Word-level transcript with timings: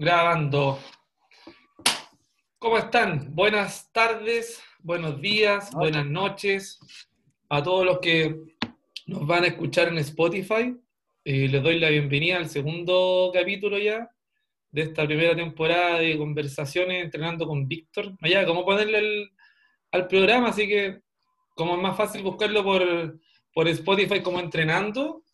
Grabando. 0.00 0.78
¿Cómo 2.58 2.78
están? 2.78 3.34
Buenas 3.34 3.92
tardes, 3.92 4.62
buenos 4.78 5.20
días, 5.20 5.70
buenas 5.72 6.06
noches 6.06 6.78
a 7.50 7.62
todos 7.62 7.84
los 7.84 7.98
que 7.98 8.34
nos 9.04 9.26
van 9.26 9.44
a 9.44 9.48
escuchar 9.48 9.88
en 9.88 9.98
Spotify. 9.98 10.74
Eh, 11.22 11.48
les 11.48 11.62
doy 11.62 11.78
la 11.78 11.90
bienvenida 11.90 12.38
al 12.38 12.48
segundo 12.48 13.30
capítulo 13.34 13.76
ya 13.76 14.10
de 14.70 14.80
esta 14.80 15.04
primera 15.04 15.36
temporada 15.36 15.98
de 15.98 16.16
conversaciones 16.16 17.04
entrenando 17.04 17.46
con 17.46 17.68
Víctor. 17.68 18.14
Allá, 18.22 18.46
cómo 18.46 18.64
ponerle 18.64 19.28
al 19.92 20.06
programa, 20.08 20.48
así 20.48 20.66
que 20.66 21.02
como 21.54 21.74
es 21.74 21.82
más 21.82 21.94
fácil 21.98 22.22
buscarlo 22.22 22.64
por, 22.64 23.20
por 23.52 23.68
Spotify 23.68 24.22
como 24.22 24.40
entrenando, 24.40 25.24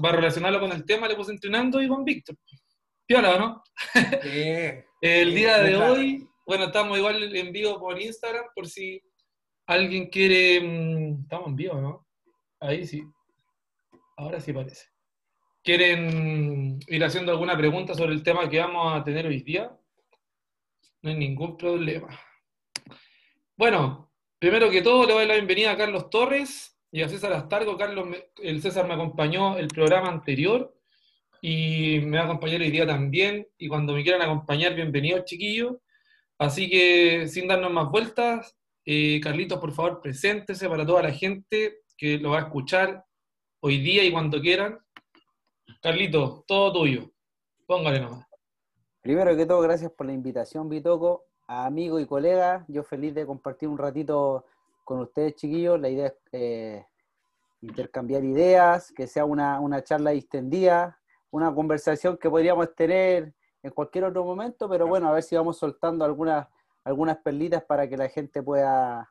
para 0.00 0.16
relacionarlo 0.16 0.60
con 0.60 0.72
el 0.72 0.86
tema, 0.86 1.08
le 1.08 1.14
puse 1.14 1.30
entrenando 1.30 1.82
y 1.82 1.88
con 1.88 2.06
Víctor. 2.06 2.36
Piola, 3.06 3.38
¿no? 3.38 3.62
el 5.02 5.34
día 5.34 5.58
de 5.58 5.76
hoy, 5.76 6.26
bueno, 6.46 6.64
estamos 6.64 6.96
igual 6.96 7.36
en 7.36 7.52
vivo 7.52 7.78
por 7.78 8.00
Instagram, 8.00 8.46
por 8.54 8.66
si 8.66 9.02
alguien 9.66 10.08
quiere. 10.08 10.60
Mm, 10.60 11.22
estamos 11.22 11.48
en 11.48 11.56
vivo, 11.56 11.80
¿no? 11.80 12.06
Ahí 12.60 12.86
sí. 12.86 13.04
Ahora 14.16 14.40
sí 14.40 14.52
parece. 14.54 14.86
¿Quieren 15.62 16.78
ir 16.86 17.04
haciendo 17.04 17.32
alguna 17.32 17.56
pregunta 17.56 17.94
sobre 17.94 18.12
el 18.12 18.22
tema 18.22 18.48
que 18.48 18.60
vamos 18.60 18.98
a 18.98 19.04
tener 19.04 19.26
hoy 19.26 19.42
día? 19.42 19.70
No 21.02 21.10
hay 21.10 21.16
ningún 21.16 21.58
problema. 21.58 22.08
Bueno, 23.56 24.12
primero 24.38 24.70
que 24.70 24.80
todo, 24.80 25.06
le 25.06 25.12
doy 25.12 25.26
la 25.26 25.34
bienvenida 25.34 25.72
a 25.72 25.76
Carlos 25.76 26.08
Torres 26.08 26.78
y 26.90 27.02
a 27.02 27.08
César 27.08 27.34
Astargo. 27.34 27.76
Carlos, 27.76 28.08
el 28.42 28.62
César 28.62 28.86
me 28.86 28.94
acompañó 28.94 29.58
el 29.58 29.68
programa 29.68 30.08
anterior 30.08 30.73
y 31.46 32.00
me 32.00 32.16
va 32.16 32.22
a 32.22 32.26
acompañar 32.26 32.62
hoy 32.62 32.70
día 32.70 32.86
también. 32.86 33.46
Y 33.58 33.68
cuando 33.68 33.92
me 33.92 34.02
quieran 34.02 34.22
acompañar, 34.22 34.74
bienvenidos, 34.74 35.26
chiquillos. 35.26 35.76
Así 36.38 36.70
que, 36.70 37.28
sin 37.28 37.46
darnos 37.46 37.70
más 37.70 37.90
vueltas, 37.90 38.56
eh, 38.86 39.20
Carlitos, 39.22 39.58
por 39.58 39.70
favor, 39.72 40.00
preséntese 40.00 40.66
para 40.70 40.86
toda 40.86 41.02
la 41.02 41.12
gente 41.12 41.82
que 41.98 42.16
lo 42.16 42.30
va 42.30 42.38
a 42.38 42.42
escuchar 42.44 43.04
hoy 43.60 43.76
día 43.76 44.04
y 44.04 44.10
cuando 44.10 44.40
quieran. 44.40 44.78
Carlitos, 45.82 46.46
todo 46.46 46.72
tuyo. 46.72 47.10
Póngale 47.66 48.00
nomás. 48.00 48.26
Primero 49.02 49.36
que 49.36 49.44
todo, 49.44 49.60
gracias 49.60 49.92
por 49.92 50.06
la 50.06 50.14
invitación, 50.14 50.70
Bitoco. 50.70 51.26
A 51.46 51.66
amigo 51.66 52.00
y 52.00 52.06
colega, 52.06 52.64
yo 52.68 52.82
feliz 52.84 53.14
de 53.14 53.26
compartir 53.26 53.68
un 53.68 53.76
ratito 53.76 54.46
con 54.82 55.00
ustedes, 55.00 55.34
chiquillos. 55.34 55.78
La 55.78 55.90
idea 55.90 56.06
es 56.06 56.14
eh, 56.32 56.86
intercambiar 57.60 58.24
ideas, 58.24 58.90
que 58.92 59.06
sea 59.06 59.26
una, 59.26 59.60
una 59.60 59.84
charla 59.84 60.12
distendida, 60.12 60.98
una 61.34 61.52
conversación 61.52 62.16
que 62.16 62.30
podríamos 62.30 62.76
tener 62.76 63.34
en 63.60 63.70
cualquier 63.72 64.04
otro 64.04 64.24
momento, 64.24 64.68
pero 64.68 64.86
bueno, 64.86 65.08
a 65.08 65.12
ver 65.12 65.24
si 65.24 65.34
vamos 65.34 65.58
soltando 65.58 66.04
algunas, 66.04 66.46
algunas 66.84 67.16
perlitas 67.16 67.64
para 67.64 67.88
que 67.88 67.96
la 67.96 68.08
gente 68.08 68.40
pueda, 68.40 69.10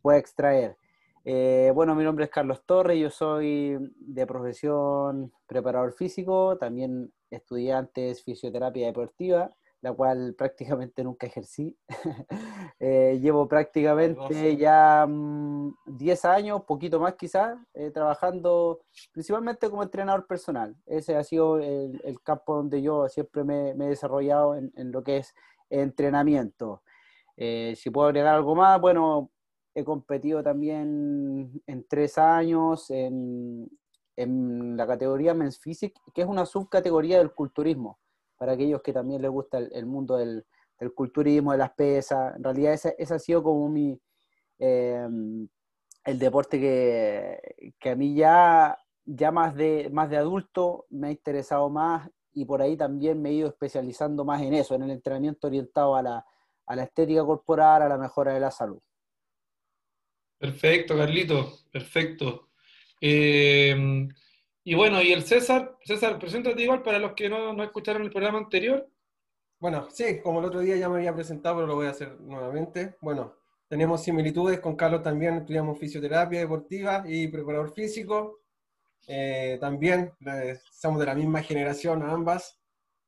pueda 0.00 0.16
extraer. 0.16 0.78
Eh, 1.22 1.70
bueno, 1.74 1.94
mi 1.94 2.02
nombre 2.02 2.24
es 2.24 2.30
Carlos 2.30 2.62
Torres, 2.64 2.98
yo 2.98 3.10
soy 3.10 3.76
de 3.98 4.26
profesión 4.26 5.34
preparador 5.46 5.92
físico, 5.92 6.56
también 6.56 7.12
estudiante 7.30 8.14
fisioterapia 8.14 8.86
deportiva 8.86 9.52
la 9.84 9.92
cual 9.92 10.34
prácticamente 10.34 11.04
nunca 11.04 11.26
ejercí. 11.26 11.76
Eh, 12.80 13.18
llevo 13.22 13.46
prácticamente 13.48 14.56
ya 14.56 15.06
10 15.06 15.08
mm, 15.08 16.26
años, 16.26 16.64
poquito 16.64 16.98
más 16.98 17.14
quizás, 17.14 17.56
eh, 17.72 17.90
trabajando 17.90 18.80
principalmente 19.12 19.70
como 19.70 19.82
entrenador 19.82 20.26
personal. 20.26 20.76
Ese 20.84 21.16
ha 21.16 21.22
sido 21.22 21.60
el, 21.60 22.20
campo 22.22 22.56
donde 22.56 22.82
yo 22.82 23.08
siempre 23.08 23.44
me, 23.44 23.70
he 23.70 23.88
desarrollado 23.88 24.56
en, 24.56 24.92
lo 24.92 25.02
que 25.02 25.18
es 25.18 25.34
entrenamiento. 25.70 26.82
Eh, 27.36 27.74
si 27.76 27.90
puedo 27.90 28.08
agregar 28.08 28.34
algo 28.34 28.54
más, 28.54 28.78
bueno, 28.80 29.30
he 29.74 29.84
competido 29.84 30.42
también 30.42 31.62
en 31.66 31.86
tres 31.88 32.18
años 32.18 32.90
en, 32.90 33.70
en 34.16 34.76
la 34.76 34.86
categoría 34.86 35.32
Men's 35.32 35.58
Physique, 35.58 36.00
que 36.12 36.22
es 36.22 36.28
una 36.28 36.44
subcategoría 36.44 37.18
del 37.18 37.32
culturismo 37.32 37.98
para 38.36 38.52
aquellos 38.52 38.82
que 38.82 38.92
también 38.92 39.22
les 39.22 39.30
gusta 39.30 39.58
el, 39.58 39.86
mundo 39.86 40.16
del, 40.16 40.44
culturismo, 40.94 41.52
de 41.52 41.58
las 41.58 41.72
pesas. 41.72 42.36
En 42.36 42.44
realidad 42.44 42.74
ese, 42.74 43.14
ha 43.14 43.18
sido 43.18 43.42
como 43.42 43.68
mi, 43.68 43.98
em, 44.58 45.48
el 46.04 46.18
deporte 46.18 46.60
que, 46.60 47.90
a 47.90 47.94
mí 47.94 48.14
ya, 48.14 48.78
ya 49.04 49.30
más, 49.30 49.54
de, 49.54 49.88
más 49.92 50.10
de 50.10 50.16
adulto 50.18 50.86
me 50.90 51.08
ha 51.08 51.10
interesado 51.10 51.70
más 51.70 52.10
y 52.32 52.44
por 52.44 52.60
ahí 52.60 52.76
también 52.76 53.22
me 53.22 53.30
he 53.30 53.34
ido 53.34 53.48
especializando 53.48 54.24
más 54.24 54.42
en 54.42 54.54
eso, 54.54 54.74
en 54.74 54.82
el 54.82 54.90
entrenamiento 54.90 55.46
orientado 55.46 55.96
a 55.96 56.02
la, 56.02 56.26
a 56.66 56.76
la 56.76 56.82
estética 56.82 57.24
corporal, 57.24 57.82
a 57.82 57.88
la 57.88 57.98
mejora 57.98 58.34
de 58.34 58.40
la 58.40 58.50
salud. 58.50 58.80
Perfecto, 60.36 60.96
Carlito, 60.96 61.60
perfecto. 61.70 62.48
Eh, 63.00 64.08
y 64.66 64.74
bueno, 64.74 65.02
y 65.02 65.12
el 65.12 65.24
César, 65.24 65.76
César, 65.84 66.18
preséntate 66.18 66.62
igual 66.62 66.82
para 66.82 66.98
los 66.98 67.12
que 67.12 67.28
no, 67.28 67.62
escucharon 67.62 68.02
el 68.02 68.10
programa 68.10 68.38
anterior. 68.38 68.88
Bueno, 69.58 69.88
sí, 69.90 70.20
como 70.22 70.40
el 70.40 70.46
otro 70.46 70.60
día 70.60 70.76
ya 70.76 70.88
me 70.88 70.96
había 70.96 71.14
presentado, 71.14 71.56
pero 71.56 71.66
lo 71.66 71.74
voy 71.74 71.86
a 71.86 71.90
hacer 71.90 72.18
nuevamente. 72.18 72.96
Bueno, 73.02 73.34
tenemos 73.68 74.02
similitudes 74.02 74.60
con 74.60 74.74
Carlos 74.74 75.02
también, 75.02 75.36
estudiamos 75.36 75.78
fisioterapia 75.78 76.40
deportiva 76.40 77.04
y 77.06 77.28
preparador 77.28 77.74
físico. 77.74 78.40
Eh, 79.06 79.58
también 79.60 80.12
somos 80.72 80.98
de 80.98 81.06
la 81.06 81.14
misma 81.14 81.42
generación 81.42 82.02
ambas, 82.02 82.58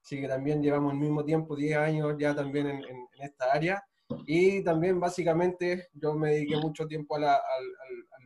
así 0.02 0.20
que 0.20 0.28
también 0.28 0.62
llevamos 0.62 0.92
el 0.92 0.98
mismo 0.98 1.24
tiempo, 1.24 1.56
10 1.56 1.78
años 1.78 2.16
ya 2.18 2.34
también 2.34 2.66
en, 2.66 2.84
esta 3.18 3.50
área. 3.50 3.82
Y 4.26 4.62
también 4.62 5.00
básicamente 5.00 5.88
yo 5.94 6.14
me 6.14 6.32
dediqué 6.32 6.56
mucho 6.56 6.86
tiempo 6.86 7.16
al, 7.16 7.24
al 7.24 7.40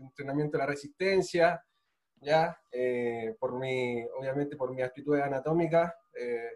entrenamiento 0.00 0.58
de 0.58 0.64
la 0.64 0.66
resistencia, 0.66 1.62
ya, 2.20 2.60
eh, 2.70 3.34
por 3.38 3.58
mi, 3.58 4.04
obviamente 4.19 4.56
por 4.56 4.75
mi 4.75 4.82
actitud 4.82 5.19
anatómica, 5.19 5.94
eh, 6.14 6.50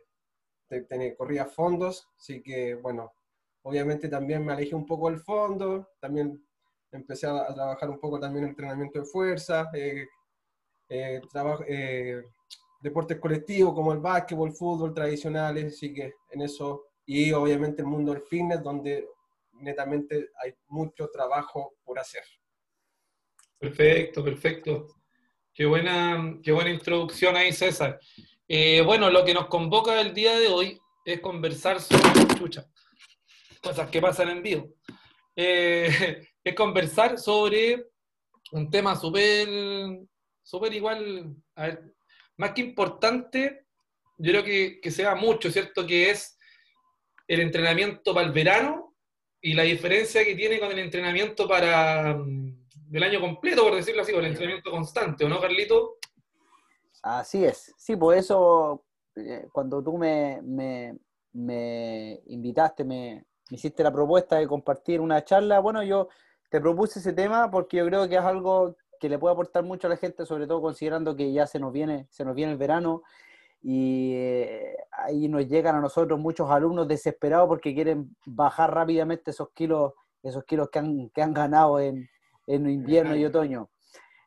corría 1.16 1.46
fondos, 1.46 2.08
así 2.18 2.42
que 2.42 2.74
bueno, 2.74 3.14
obviamente 3.62 4.08
también 4.08 4.44
me 4.44 4.52
alejé 4.52 4.74
un 4.74 4.86
poco 4.86 5.08
del 5.08 5.20
fondo, 5.20 5.90
también 6.00 6.44
empecé 6.90 7.26
a, 7.26 7.46
trabajar 7.54 7.90
un 7.90 8.00
poco 8.00 8.18
también 8.18 8.44
en 8.44 8.50
entrenamiento 8.50 8.98
de 8.98 9.06
fuerza, 9.06 9.70
eh, 9.72 10.06
deportes 12.80 13.18
colectivos 13.18 13.74
como 13.74 13.92
el 13.92 14.00
básquetbol, 14.00 14.52
fútbol 14.52 14.92
tradicionales, 14.92 15.74
así 15.74 15.94
que 15.94 16.12
en 16.30 16.42
eso, 16.42 16.88
y 17.06 17.32
obviamente 17.32 17.82
el 17.82 17.88
mundo 17.88 18.12
del 18.12 18.22
fitness, 18.22 18.62
donde 18.62 19.08
netamente 19.52 20.30
hay 20.42 20.54
mucho 20.68 21.08
trabajo 21.08 21.74
por 21.84 21.98
hacer. 21.98 22.24
Perfecto, 23.58 24.22
perfecto. 24.22 25.03
Qué 25.54 25.66
buena, 25.66 26.36
qué 26.42 26.50
buena 26.50 26.70
introducción 26.70 27.36
ahí, 27.36 27.52
César. 27.52 28.00
Eh, 28.48 28.82
bueno, 28.84 29.08
lo 29.08 29.24
que 29.24 29.32
nos 29.32 29.46
convoca 29.46 30.00
el 30.00 30.12
día 30.12 30.36
de 30.36 30.48
hoy 30.48 30.80
es 31.04 31.20
conversar 31.20 31.80
sobre 31.80 32.26
chucha, 32.36 32.66
cosas 33.62 33.88
que 33.88 34.00
pasan 34.00 34.30
en 34.30 34.42
vivo. 34.42 34.74
Eh, 35.36 36.26
es 36.44 36.54
conversar 36.56 37.20
sobre 37.20 37.86
un 38.50 38.68
tema 38.68 38.96
súper, 38.96 39.48
súper 40.42 40.74
igual, 40.74 41.36
a 41.54 41.66
ver, 41.66 41.94
más 42.36 42.50
que 42.50 42.62
importante, 42.62 43.66
yo 44.18 44.32
creo 44.32 44.42
que, 44.42 44.80
que 44.80 44.90
sea 44.90 45.14
mucho, 45.14 45.52
¿cierto? 45.52 45.86
Que 45.86 46.10
es 46.10 46.36
el 47.28 47.38
entrenamiento 47.38 48.12
para 48.12 48.26
el 48.26 48.32
verano 48.32 48.96
y 49.40 49.54
la 49.54 49.62
diferencia 49.62 50.24
que 50.24 50.34
tiene 50.34 50.58
con 50.58 50.72
el 50.72 50.80
entrenamiento 50.80 51.46
para, 51.46 52.18
del 52.94 53.02
año 53.02 53.20
completo, 53.20 53.64
por 53.64 53.74
decirlo 53.74 54.02
así, 54.02 54.12
con 54.12 54.24
el 54.24 54.30
entrenamiento 54.30 54.70
constante, 54.70 55.24
¿o 55.24 55.28
no, 55.28 55.40
Carlito? 55.40 55.96
Así 57.02 57.44
es. 57.44 57.74
Sí, 57.76 57.96
por 57.96 58.14
eso 58.14 58.84
eh, 59.16 59.48
cuando 59.52 59.82
tú 59.82 59.98
me, 59.98 60.40
me, 61.32 62.20
invitaste, 62.26 62.84
me, 62.84 63.24
hiciste 63.50 63.82
la 63.82 63.92
propuesta 63.92 64.36
de 64.36 64.46
compartir 64.46 65.00
una 65.00 65.24
charla, 65.24 65.58
bueno, 65.58 65.82
yo 65.82 66.08
te 66.48 66.60
propuse 66.60 67.00
ese 67.00 67.12
tema 67.12 67.50
porque 67.50 67.78
yo 67.78 67.86
creo 67.86 68.08
que 68.08 68.14
es 68.14 68.22
algo 68.22 68.76
que 69.00 69.08
le 69.08 69.18
puede 69.18 69.32
aportar 69.32 69.64
mucho 69.64 69.88
a 69.88 69.90
la 69.90 69.96
gente, 69.96 70.24
sobre 70.24 70.46
todo 70.46 70.62
considerando 70.62 71.16
que 71.16 71.32
ya 71.32 71.48
se 71.48 71.58
nos 71.58 71.72
viene, 71.72 72.06
se 72.10 72.24
nos 72.24 72.36
viene 72.36 72.52
el 72.52 72.58
verano 72.58 73.02
y 73.60 74.12
eh, 74.14 74.76
ahí 74.92 75.26
nos 75.26 75.48
llegan 75.48 75.74
a 75.74 75.80
nosotros 75.80 76.16
muchos 76.20 76.48
alumnos 76.48 76.86
desesperados 76.86 77.48
porque 77.48 77.74
quieren 77.74 78.14
bajar 78.24 78.72
rápidamente 78.72 79.32
esos 79.32 79.50
kilos, 79.50 79.94
esos 80.22 80.44
kilos 80.44 80.70
que 80.70 80.78
han, 80.78 81.10
que 81.10 81.22
han 81.22 81.34
ganado 81.34 81.80
en, 81.80 82.08
en 82.46 82.68
invierno 82.68 83.16
y 83.16 83.24
otoño. 83.24 83.70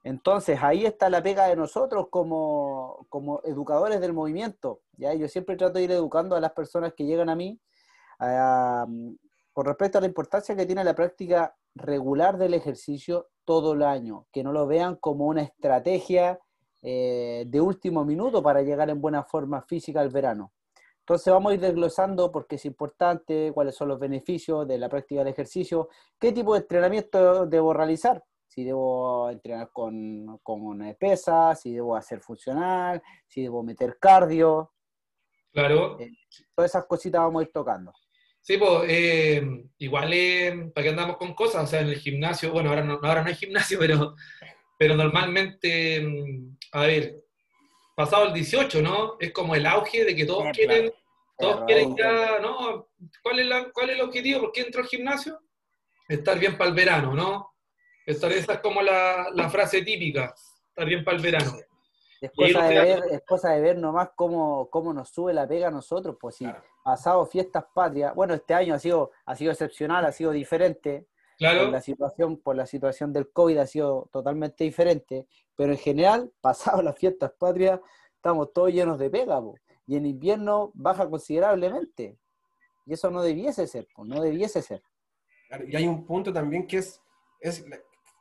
Entonces, 0.04 0.60
ahí 0.62 0.86
está 0.86 1.10
la 1.10 1.22
pega 1.22 1.48
de 1.48 1.56
nosotros 1.56 2.08
como, 2.10 3.06
como 3.10 3.42
educadores 3.44 4.00
del 4.00 4.14
movimiento. 4.14 4.82
¿ya? 4.94 5.14
Yo 5.14 5.28
siempre 5.28 5.58
trato 5.58 5.80
de 5.80 5.84
ir 5.84 5.92
educando 5.92 6.36
a 6.36 6.40
las 6.40 6.54
personas 6.54 6.94
que 6.94 7.06
llegan 7.06 7.30
a 7.30 7.36
mí 7.36 7.60
con 8.18 9.66
respecto 9.66 9.98
a 9.98 10.02
la 10.02 10.08
importancia 10.08 10.56
que 10.56 10.66
tiene 10.66 10.84
la 10.84 10.96
práctica 10.96 11.56
regular 11.76 12.38
del 12.38 12.54
ejercicio 12.54 13.28
todo 13.44 13.74
el 13.74 13.84
año, 13.84 14.28
que 14.32 14.44
no 14.44 14.52
lo 14.52 14.66
vean 14.68 14.96
como 14.96 15.26
una 15.26 15.42
estrategia 15.42 16.40
eh, 16.82 17.46
de 17.48 17.62
último 17.62 18.06
minuto 18.06 18.42
para 18.42 18.62
llegar 18.62 18.90
en 18.90 19.02
buena 19.02 19.24
forma 19.24 19.62
física 19.62 20.00
al 20.00 20.10
verano. 20.10 20.52
Entonces 21.08 21.32
vamos 21.32 21.52
a 21.52 21.56
ir 21.56 21.62
desglosando 21.62 22.30
porque 22.34 22.58
es 22.58 22.66
importante, 22.66 23.54
cuáles 23.54 23.76
son 23.76 23.88
los 23.88 23.98
beneficios 23.98 24.68
de 24.68 24.78
la 24.78 24.90
práctica 24.90 25.22
del 25.22 25.32
ejercicio, 25.32 25.88
qué 26.20 26.34
tipo 26.34 26.54
de 26.54 26.60
entrenamiento 26.60 27.46
debo 27.46 27.74
realizar, 27.74 28.22
si 28.46 28.66
debo 28.66 29.30
entrenar 29.30 29.70
con, 29.72 30.38
con 30.44 30.98
pesas, 31.00 31.62
si 31.62 31.76
debo 31.76 31.96
hacer 31.96 32.20
funcional, 32.20 33.02
si 33.26 33.44
debo 33.44 33.64
meter 33.64 33.98
cardio. 34.02 34.74
Claro. 35.54 35.98
Eh, 35.98 36.12
todas 36.54 36.72
esas 36.72 36.86
cositas 36.86 37.22
vamos 37.22 37.40
a 37.40 37.46
ir 37.46 37.54
tocando. 37.54 37.94
Sí, 38.42 38.58
pues 38.58 38.84
eh, 38.90 39.64
igual 39.78 40.12
eh, 40.12 40.72
para 40.76 40.84
que 40.84 40.90
andamos 40.90 41.16
con 41.16 41.34
cosas, 41.34 41.64
o 41.64 41.68
sea, 41.68 41.80
en 41.80 41.88
el 41.88 41.96
gimnasio, 41.96 42.52
bueno, 42.52 42.68
ahora 42.68 42.84
no, 42.84 43.00
ahora 43.02 43.22
no 43.22 43.30
hay 43.30 43.36
gimnasio, 43.36 43.80
pero, 43.80 44.14
pero 44.78 44.94
normalmente, 44.94 46.02
mm, 46.02 46.58
a 46.74 46.82
ver, 46.82 47.27
pasado 47.98 48.26
el 48.26 48.34
18, 48.34 48.84
¿no? 48.84 49.18
Es 49.20 49.32
como 49.32 49.56
el 49.56 49.66
auge 49.66 50.06
de 50.06 50.16
que 50.16 50.24
todos 50.24 50.46
quieren, 50.54 50.94
todos 51.36 51.66
quieren 51.66 51.98
ya, 51.98 52.38
¿no? 52.40 52.90
¿Cuál 53.24 53.40
es, 53.40 53.48
la, 53.48 53.72
¿Cuál 53.72 53.90
es 53.90 53.96
el 53.96 54.04
objetivo? 54.04 54.42
¿Por 54.42 54.52
qué 54.52 54.62
entro 54.62 54.82
al 54.82 54.88
gimnasio? 54.88 55.40
Estar 56.08 56.38
bien 56.38 56.60
para 56.60 56.70
el 56.70 56.76
verano, 56.76 57.16
¿no? 57.16 57.56
Esta, 58.06 58.28
esa 58.28 58.54
es 58.54 58.60
como 58.60 58.84
la, 58.84 59.30
la, 59.34 59.50
frase 59.50 59.82
típica, 59.82 60.32
estar 60.70 60.86
bien 60.86 61.04
para 61.04 61.18
el 61.18 61.24
verano. 61.24 61.54
Es 62.22 62.32
cosa, 62.32 62.68
de 62.68 62.80
ver, 62.80 63.04
es 63.10 63.22
cosa 63.28 63.50
de 63.50 63.62
ver 63.62 63.78
nomás 63.80 64.10
cómo, 64.16 64.70
cómo 64.70 64.94
nos 64.94 65.10
sube 65.10 65.34
la 65.34 65.48
pega 65.48 65.70
a 65.70 65.72
nosotros, 65.72 66.18
pues 66.20 66.36
si 66.36 66.48
pasado 66.84 67.26
fiestas 67.26 67.66
patrias, 67.74 68.14
bueno, 68.14 68.36
este 68.36 68.54
año 68.54 68.76
ha 68.76 68.80
sido, 68.80 69.12
ha 69.26 69.36
sido 69.36 69.52
excepcional, 69.52 70.06
ha 70.06 70.12
sido 70.12 70.32
diferente, 70.32 71.08
Claro. 71.38 71.66
Por 71.66 71.72
la 71.72 71.82
situación, 71.82 72.38
por 72.38 72.56
la 72.56 72.66
situación 72.66 73.14
del 73.14 73.30
COVID 73.30 73.58
ha 73.60 73.68
sido 73.68 74.10
totalmente 74.12 74.64
diferente, 74.64 75.28
pero 75.56 75.72
en 75.72 75.78
general, 75.78 76.32
pasado 76.42 76.82
las 76.82 76.98
fiestas 76.98 77.32
patrias, 77.38 77.80
estamos 78.16 78.52
todos 78.54 78.72
llenos 78.72 78.98
de 78.98 79.10
pega, 79.10 79.42
y 79.86 79.96
en 79.96 80.06
invierno 80.06 80.72
baja 80.74 81.10
considerablemente. 81.10 82.18
Y 82.86 82.94
eso 82.94 83.12
no 83.12 83.22
debiese 83.22 83.68
ser, 83.68 83.88
no 83.98 84.22
debiese 84.22 84.62
ser. 84.62 84.82
Y 85.68 85.76
hay 85.76 85.88
un 85.88 86.06
punto 86.06 86.34
también 86.34 86.68
que 86.68 86.78
es, 86.78 87.02
es 87.40 87.66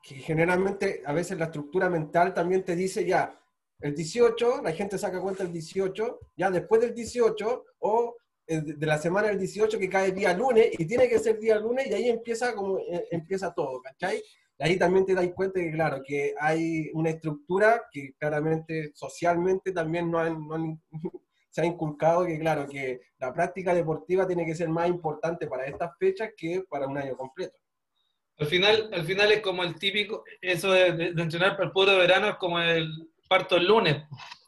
que 0.02 0.14
generalmente 0.16 1.02
a 1.04 1.12
veces 1.12 1.38
la 1.38 1.46
estructura 1.46 1.88
mental 1.88 2.34
también 2.34 2.64
te 2.64 2.76
dice 2.76 3.04
ya, 3.04 3.40
el 3.80 3.94
18, 3.94 4.62
la 4.62 4.72
gente 4.72 4.96
saca 4.98 5.20
cuenta 5.20 5.42
el 5.42 5.52
18, 5.52 6.20
ya 6.36 6.50
después 6.50 6.80
del 6.80 6.94
18, 6.94 7.64
o 7.80 8.16
de 8.46 8.86
la 8.86 8.98
semana 8.98 9.28
del 9.28 9.38
18 9.38 9.78
que 9.78 9.88
cae 9.88 10.12
día 10.12 10.32
lunes 10.32 10.68
y 10.78 10.84
tiene 10.86 11.08
que 11.08 11.18
ser 11.18 11.38
día 11.38 11.58
lunes 11.58 11.86
y 11.88 11.94
ahí 11.94 12.08
empieza 12.08 12.54
como 12.54 12.78
eh, 12.78 13.06
empieza 13.10 13.52
todo, 13.52 13.80
¿cachai? 13.82 14.22
Y 14.58 14.64
ahí 14.64 14.78
también 14.78 15.04
te 15.04 15.14
das 15.14 15.28
cuenta 15.34 15.60
que, 15.60 15.70
claro, 15.70 16.02
que 16.06 16.34
hay 16.40 16.90
una 16.94 17.10
estructura 17.10 17.82
que 17.90 18.14
claramente 18.18 18.92
socialmente 18.94 19.72
también 19.72 20.10
no, 20.10 20.18
han, 20.18 20.80
se 21.50 21.60
ha 21.60 21.64
inculcado 21.64 22.24
que, 22.24 22.38
claro, 22.38 22.66
que 22.66 23.00
la 23.18 23.32
práctica 23.32 23.74
deportiva 23.74 24.26
tiene 24.26 24.46
que 24.46 24.54
ser 24.54 24.68
más 24.68 24.88
importante 24.88 25.46
para 25.46 25.66
estas 25.66 25.90
fechas 25.98 26.30
que 26.36 26.64
para 26.68 26.86
un 26.86 26.96
año 26.96 27.16
completo. 27.16 27.58
Al 28.38 28.46
final, 28.46 28.90
al 28.92 29.04
final 29.04 29.32
es 29.32 29.40
como 29.40 29.64
el 29.64 29.74
típico, 29.76 30.22
eso 30.40 30.70
de, 30.72 30.92
de, 30.92 31.22
entrenar 31.22 31.52
para 31.52 31.64
el 31.64 31.72
puro 31.72 31.96
verano 31.96 32.28
es 32.28 32.36
como 32.36 32.60
el 32.60 33.10
parto 33.28 33.56
el 33.56 33.66
lunes. 33.66 34.04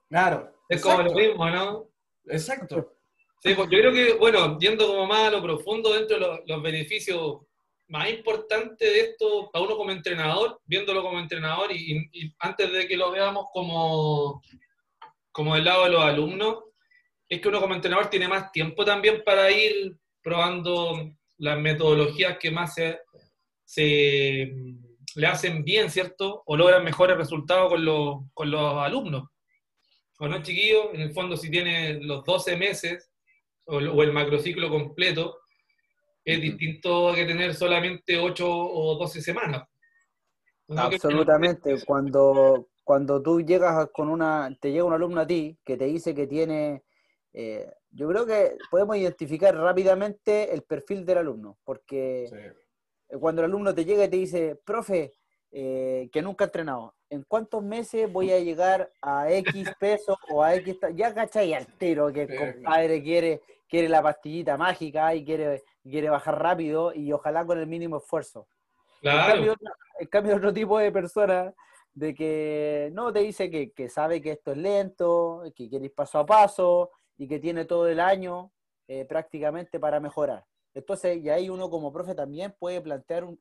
Claro. 0.09 0.53
Es 0.69 0.83
como 0.83 1.03
lo 1.03 1.15
mismo, 1.15 1.49
¿no? 1.49 1.89
Exacto. 2.27 2.98
Sí, 3.40 3.55
pues 3.55 3.69
yo 3.70 3.79
creo 3.79 3.93
que, 3.93 4.14
bueno, 4.14 4.58
yendo 4.58 4.88
como 4.88 5.06
más 5.06 5.29
a 5.29 5.31
lo 5.31 5.43
profundo 5.43 5.94
dentro 5.94 6.19
de 6.19 6.43
los, 6.44 6.62
beneficios 6.62 7.38
más 7.87 8.11
importantes 8.11 8.93
de 8.93 9.00
esto, 9.00 9.49
para 9.52 9.64
uno 9.64 9.76
como 9.76 9.93
entrenador, 9.93 10.61
viéndolo 10.64 11.02
como 11.02 11.20
entrenador 11.20 11.70
y, 11.73 12.35
antes 12.40 12.73
de 12.73 12.88
que 12.88 12.96
lo 12.96 13.12
veamos 13.12 13.46
como, 13.52 14.43
como 15.31 15.55
del 15.55 15.64
lado 15.64 15.85
de 15.85 15.90
los 15.90 16.02
alumnos, 16.02 16.64
es 17.29 17.40
que 17.40 17.49
uno 17.49 17.61
como 17.61 17.75
entrenador 17.75 18.11
tiene 18.11 18.26
más 18.26 18.50
tiempo 18.50 18.85
también 18.85 19.23
para 19.25 19.50
ir 19.52 19.96
probando 20.20 21.12
las 21.37 21.58
metodologías 21.58 22.38
que 22.38 22.50
más 22.50 22.75
se, 22.75 24.52
le 25.14 25.26
hacen 25.26 25.62
bien, 25.62 25.91
¿cierto? 25.91 26.43
O 26.44 26.56
logran 26.56 26.82
mejores 26.82 27.17
resultados 27.17 27.70
con 27.70 27.84
los, 27.84 28.17
con 28.34 28.50
los 28.50 28.75
alumnos. 28.79 29.29
¿O 30.19 30.26
no, 30.26 30.43
chiquillos? 30.43 30.87
En 30.93 31.02
el 31.02 31.12
fondo, 31.12 31.37
si 31.37 31.49
tiene 31.49 32.00
los 32.02 32.25
12 32.25 32.56
meses 32.56 33.07
o, 33.69 34.03
el 34.03 34.12
macrociclo 34.12 34.69
completo, 34.70 35.41
es 36.25 36.41
distinto 36.41 37.12
que 37.15 37.25
tener 37.25 37.55
solamente 37.55 38.19
8 38.19 38.47
o 38.49 38.97
12 38.99 39.23
semanas. 39.23 39.62
Absolutamente. 40.76 41.76
Cuando, 41.87 42.69
cuando 42.85 43.23
tú 43.23 43.41
llegas 43.41 43.88
con 43.93 44.09
una, 44.09 44.55
te 44.61 44.70
llega 44.73 44.85
un 44.85 44.93
alumno 44.93 45.20
a 45.20 45.26
ti 45.26 45.59
que 45.65 45.76
te 45.76 45.87
dice 45.87 46.15
que 46.15 46.26
tiene, 46.26 46.82
eh, 47.32 47.70
yo 47.91 48.09
creo 48.09 48.26
que 48.26 48.56
podemos 48.70 48.97
identificar 48.97 49.55
rápidamente 49.56 50.53
el 50.53 50.62
perfil 50.62 51.05
del 51.06 51.19
alumno, 51.19 51.59
porque 51.65 52.26
cuando 53.20 53.43
el 53.43 53.47
alumno 53.47 53.75
te 53.75 53.85
llega 53.85 54.05
y 54.05 54.11
te 54.11 54.17
dice, 54.17 54.61
profe, 54.65 55.12
eh, 55.50 56.11
que 56.12 56.20
nunca 56.20 56.44
ha 56.44 56.49
entrenado, 56.49 56.94
¿en 57.09 57.23
cuántos 57.23 57.62
meses 57.62 58.12
voy 58.12 58.32
a 58.32 58.38
llegar 58.38 58.93
a 59.00 59.32
X 59.32 59.70
peso 59.81 60.19
o 60.29 60.43
a 60.43 60.55
X? 60.56 60.76
Ya 60.94 61.15
cachai 61.15 61.55
altero 61.55 62.12
que 62.12 62.23
el 62.25 62.37
compadre 62.37 63.03
quiere 63.03 63.41
quiere 63.69 63.88
la 63.88 64.03
pastillita 64.03 64.56
mágica 64.56 65.15
y 65.15 65.25
quiere, 65.25 65.62
quiere 65.82 66.11
bajar 66.11 66.41
rápido 66.41 66.93
y 66.94 67.12
ojalá 67.12 67.44
con 67.44 67.59
el 67.59 67.67
mínimo 67.67 67.99
esfuerzo. 67.99 68.49
Claro. 69.00 69.55
En 70.00 70.06
cambio, 70.09 70.37
otro 70.37 70.53
tipo 70.53 70.79
de 70.79 70.93
persona 70.93 71.53
de 71.93 72.15
que 72.15 72.91
no 72.93 73.12
te 73.12 73.20
dice 73.20 73.50
que, 73.50 73.88
sabe 73.88 74.23
que 74.23 74.32
esto 74.32 74.53
es 74.53 74.59
lento, 74.59 75.43
que 75.55 75.69
quiere 75.69 75.87
ir 75.87 75.94
paso 75.94 76.19
a 76.19 76.26
paso 76.26 76.91
y 77.17 77.26
que 77.26 77.38
tiene 77.38 77.65
todo 77.65 77.88
el 77.88 78.00
año 78.00 78.53
eh, 78.87 79.05
prácticamente 79.05 79.81
para 79.81 80.00
mejorar. 80.00 80.44
Entonces, 80.75 81.19
y 81.23 81.29
ahí 81.29 81.49
uno 81.49 81.69
como 81.69 81.93
profe 81.93 82.15
también 82.15 82.55
puede 82.59 82.81
plantear 82.81 83.25
un, 83.25 83.38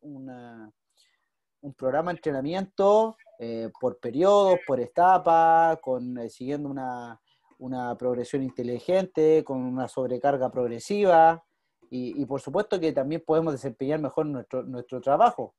un 1.62 1.74
programa 1.74 2.12
de 2.12 2.18
entrenamiento 2.18 3.18
eh, 3.40 3.70
por 3.80 4.00
periodos, 4.00 4.60
por 4.66 4.80
etapas, 4.80 5.78
con, 5.82 6.18
eh, 6.18 6.30
siguiendo 6.30 6.70
una, 6.70 7.20
una 7.58 7.96
progresión 7.98 8.44
inteligente, 8.44 9.44
con 9.44 9.62
una 9.62 9.88
sobrecarga 9.88 10.52
progresiva, 10.52 11.44
y, 11.90 12.26
por 12.26 12.42
supuesto 12.42 12.80
que 12.80 12.92
también 12.92 13.24
podemos 13.26 13.54
desempeñar 13.54 14.02
mejor 14.02 14.26
nuestro, 14.26 14.64
nuestro 14.64 15.00
trabajo, 15.00 15.56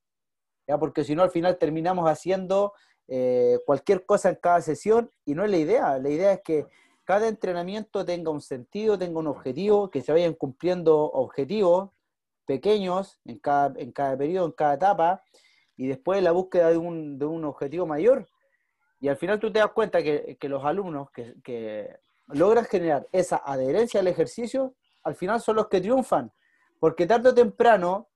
¿ya? 0.67 0.77
porque 0.77 1.03
si 1.03 1.15
no 1.15 1.23
al 1.23 1.31
final 1.31 1.57
terminamos 1.57 2.07
haciendo 2.07 2.73
eh, 3.07 3.57
cualquier 3.65 4.05
cosa 4.05 4.29
en 4.29 4.35
cada 4.35 4.61
sesión 4.61 5.09
y 5.25 5.33
no 5.33 5.43
es 5.43 5.49
la 5.49 5.57
idea, 5.57 5.97
la 5.97 6.09
idea 6.09 6.33
es 6.33 6.41
que 6.43 6.67
cada 7.03 7.27
entrenamiento 7.27 8.05
tenga 8.05 8.29
un 8.29 8.41
sentido, 8.41 8.99
tenga 8.99 9.19
un 9.19 9.25
objetivo, 9.25 9.89
que 9.89 10.01
se 10.01 10.11
vayan 10.11 10.35
cumpliendo 10.35 11.05
objetivos 11.05 11.89
pequeños 12.45 13.19
en 13.25 13.39
cada, 13.39 13.73
en 13.79 13.91
cada 13.91 14.15
periodo, 14.15 14.45
en 14.45 14.51
cada 14.51 14.75
etapa, 14.75 15.23
y 15.75 15.87
después 15.87 16.21
la 16.21 16.31
búsqueda 16.31 16.69
de 16.69 16.77
un, 16.77 17.17
de 17.17 17.25
un 17.25 17.45
objetivo 17.45 17.87
mayor, 17.87 18.27
y 18.99 19.07
al 19.07 19.17
final 19.17 19.39
tú 19.39 19.51
te 19.51 19.59
das 19.59 19.71
cuenta 19.71 20.01
que, 20.03 20.37
los 20.41 20.63
alumnos 20.65 21.09
que, 21.11 21.99
logran 22.27 22.65
generar 22.65 23.07
esa 23.11 23.37
adherencia 23.37 24.01
al 24.01 24.07
ejercicio, 24.07 24.75
al 25.03 25.15
final 25.15 25.41
son 25.41 25.55
los 25.55 25.67
que 25.67 25.81
triunfan, 25.81 26.31
porque 26.79 27.07
tarde 27.07 27.29
o 27.29 27.33
temprano 27.33 28.07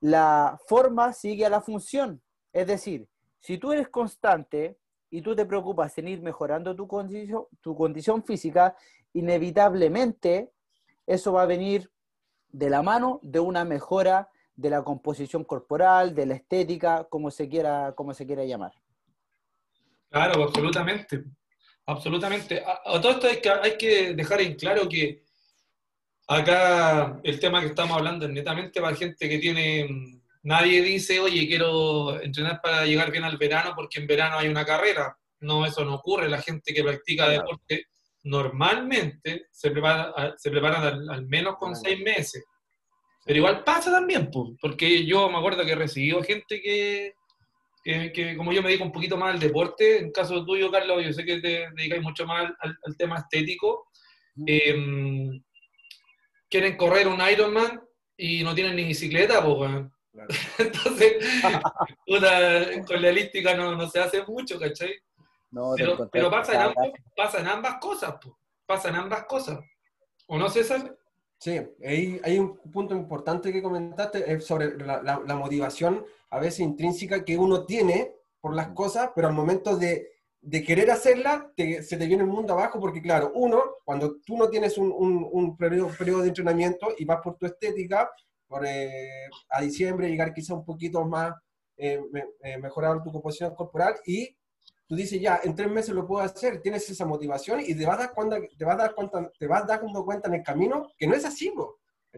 la 0.00 0.58
forma 0.66 1.12
sigue 1.12 1.44
a 1.44 1.50
la 1.50 1.60
función. 1.60 2.22
Es 2.52 2.66
decir, 2.66 3.08
si 3.40 3.58
tú 3.58 3.72
eres 3.72 3.88
constante 3.88 4.78
y 5.10 5.22
tú 5.22 5.34
te 5.34 5.44
preocupas 5.44 5.96
en 5.98 6.08
ir 6.08 6.22
mejorando 6.22 6.76
tu 6.76 6.86
condición, 6.86 7.46
tu 7.60 7.74
condición 7.74 8.22
física, 8.22 8.76
inevitablemente 9.12 10.52
eso 11.06 11.32
va 11.32 11.42
a 11.42 11.46
venir 11.46 11.90
de 12.50 12.70
la 12.70 12.82
mano 12.82 13.18
de 13.22 13.40
una 13.40 13.64
mejora 13.64 14.28
de 14.54 14.70
la 14.70 14.82
composición 14.82 15.44
corporal, 15.44 16.14
de 16.14 16.26
la 16.26 16.34
estética, 16.34 17.04
como 17.04 17.30
se 17.30 17.48
quiera, 17.48 17.92
como 17.96 18.12
se 18.12 18.26
quiera 18.26 18.44
llamar. 18.44 18.72
Claro, 20.10 20.44
absolutamente. 20.44 21.24
Absolutamente. 21.86 22.62
A, 22.64 23.00
todo 23.00 23.12
esto 23.12 23.28
hay 23.28 23.40
que, 23.40 23.50
hay 23.50 23.78
que 23.78 24.14
dejar 24.14 24.40
en 24.42 24.54
claro 24.56 24.88
que 24.88 25.22
acá 26.26 27.18
el 27.24 27.40
tema 27.40 27.60
que 27.60 27.68
estamos 27.68 27.96
hablando 27.96 28.26
es 28.26 28.32
netamente 28.32 28.80
para 28.80 28.96
gente 28.96 29.28
que 29.28 29.38
tiene. 29.38 30.20
Nadie 30.42 30.82
dice, 30.82 31.18
oye, 31.18 31.46
quiero 31.46 32.20
entrenar 32.20 32.60
para 32.62 32.84
llegar 32.84 33.10
bien 33.10 33.24
al 33.24 33.38
verano 33.38 33.72
porque 33.74 34.00
en 34.00 34.06
verano 34.06 34.38
hay 34.38 34.48
una 34.48 34.64
carrera. 34.64 35.16
No, 35.40 35.64
eso 35.64 35.84
no 35.84 35.94
ocurre. 35.94 36.28
La 36.28 36.42
gente 36.42 36.74
que 36.74 36.82
practica 36.82 37.28
deporte 37.28 37.86
normalmente 38.24 39.46
se 39.50 39.70
prepara, 39.70 40.34
se 40.36 40.50
preparan 40.50 41.08
al, 41.08 41.26
menos 41.26 41.56
con 41.56 41.74
seis 41.74 41.98
meses. 42.00 42.44
Pero 43.24 43.38
igual 43.38 43.64
pasa 43.64 43.90
también, 43.90 44.30
porque 44.60 45.04
yo 45.04 45.28
me 45.30 45.38
acuerdo 45.38 45.64
que 45.64 45.72
he 45.72 45.76
recibido 45.76 46.22
gente 46.22 46.60
que, 46.60 47.14
que, 48.12 48.36
como 48.36 48.52
yo 48.52 48.62
me 48.62 48.68
dedico 48.68 48.84
un 48.84 48.92
poquito 48.92 49.16
más 49.16 49.32
al 49.32 49.40
deporte, 49.40 49.98
en 49.98 50.12
caso 50.12 50.44
tuyo, 50.44 50.70
Carlos, 50.70 51.02
yo 51.02 51.12
sé 51.12 51.24
que 51.24 51.40
te 51.40 51.70
dedicáis 51.74 52.02
mucho 52.02 52.26
más 52.26 52.52
al, 52.60 52.96
tema 52.98 53.16
estético, 53.16 53.88
em, 54.46 55.42
quieren 56.50 56.76
correr 56.76 57.08
un 57.08 57.20
Ironman 57.20 57.80
y 58.16 58.42
no 58.42 58.54
tienen 58.54 58.76
ni 58.76 58.84
bicicleta, 58.84 59.42
pues, 59.42 59.70
Entonces, 60.58 61.16
con 62.86 63.02
la 63.02 63.08
elíptica 63.08 63.54
no, 63.54 63.74
no, 63.74 63.88
se 63.88 64.00
hace 64.00 64.22
mucho, 64.24 64.58
¿cachai? 64.58 64.94
pero, 65.76 66.08
pero 66.10 66.30
pasa, 66.30 66.54
en 66.54 66.60
ambas, 66.60 67.54
ambas 67.54 67.74
cosas, 67.80 68.16
pues, 68.20 68.34
pasan 68.66 68.96
ambas 68.96 69.24
cosas. 69.24 69.60
¿O 70.26 70.36
no, 70.36 70.50
César? 70.50 70.94
Sí, 71.38 71.58
hay, 71.82 72.20
hay 72.22 72.38
un 72.38 72.58
punto 72.70 72.94
importante 72.94 73.52
que 73.52 73.62
comentaste 73.62 74.40
sobre 74.40 74.76
la, 74.76 75.00
la, 75.02 75.36
motivación 75.36 76.04
a 76.30 76.38
veces 76.38 76.60
intrínseca 76.60 77.24
que 77.24 77.38
uno 77.38 77.64
tiene 77.64 78.14
por 78.40 78.54
las 78.54 78.68
cosas, 78.68 79.10
pero 79.14 79.28
al 79.28 79.34
momento 79.34 79.76
de, 79.76 80.08
de 80.40 80.62
querer 80.62 80.90
hacerla, 80.90 81.52
se 81.56 81.96
te 81.96 82.06
viene 82.06 82.22
el 82.22 82.28
mundo 82.28 82.52
abajo 82.52 82.78
porque, 82.80 83.02
claro, 83.02 83.32
uno, 83.34 83.62
cuando 83.84 84.16
tú 84.20 84.36
no 84.36 84.48
tienes 84.48 84.78
un, 84.78 84.92
un, 84.92 85.28
un 85.30 85.56
periodo, 85.56 85.90
periodo, 85.98 86.22
de 86.22 86.28
entrenamiento 86.28 86.88
y 86.96 87.04
vas 87.04 87.20
por 87.22 87.36
tu 87.36 87.46
estética, 87.46 88.08
por, 88.46 88.64
eh, 88.64 89.28
a 89.50 89.60
diciembre 89.60 90.08
llegar 90.08 90.32
quizá 90.32 90.54
un 90.54 90.64
poquito 90.64 91.04
más, 91.04 91.34
eh, 91.76 92.00
eh, 92.42 92.58
mejorar 92.58 93.02
tu 93.02 93.12
composición 93.12 93.54
corporal 93.54 93.96
y 94.06 94.36
tú 94.86 94.96
dices, 94.96 95.20
ya, 95.20 95.40
en 95.44 95.54
tres 95.54 95.70
meses 95.70 95.94
lo 95.94 96.06
puedo 96.06 96.24
hacer, 96.24 96.60
tienes 96.62 96.88
esa 96.88 97.04
motivación 97.04 97.60
y 97.60 97.74
te 97.74 97.84
vas 97.84 97.96
a 97.96 98.04
dar 98.04 98.14
cuenta, 98.14 98.38
te 98.56 98.64
vas 98.64 98.74
a 98.74 98.78
dar 98.78 98.94
cuenta, 98.94 99.30
te 99.38 99.46
vas 99.46 99.66
dando 99.66 100.04
cuenta 100.04 100.28
en 100.28 100.34
el 100.34 100.42
camino 100.42 100.90
que 100.96 101.06
no 101.06 101.14
es 101.14 101.24
así, 101.24 101.52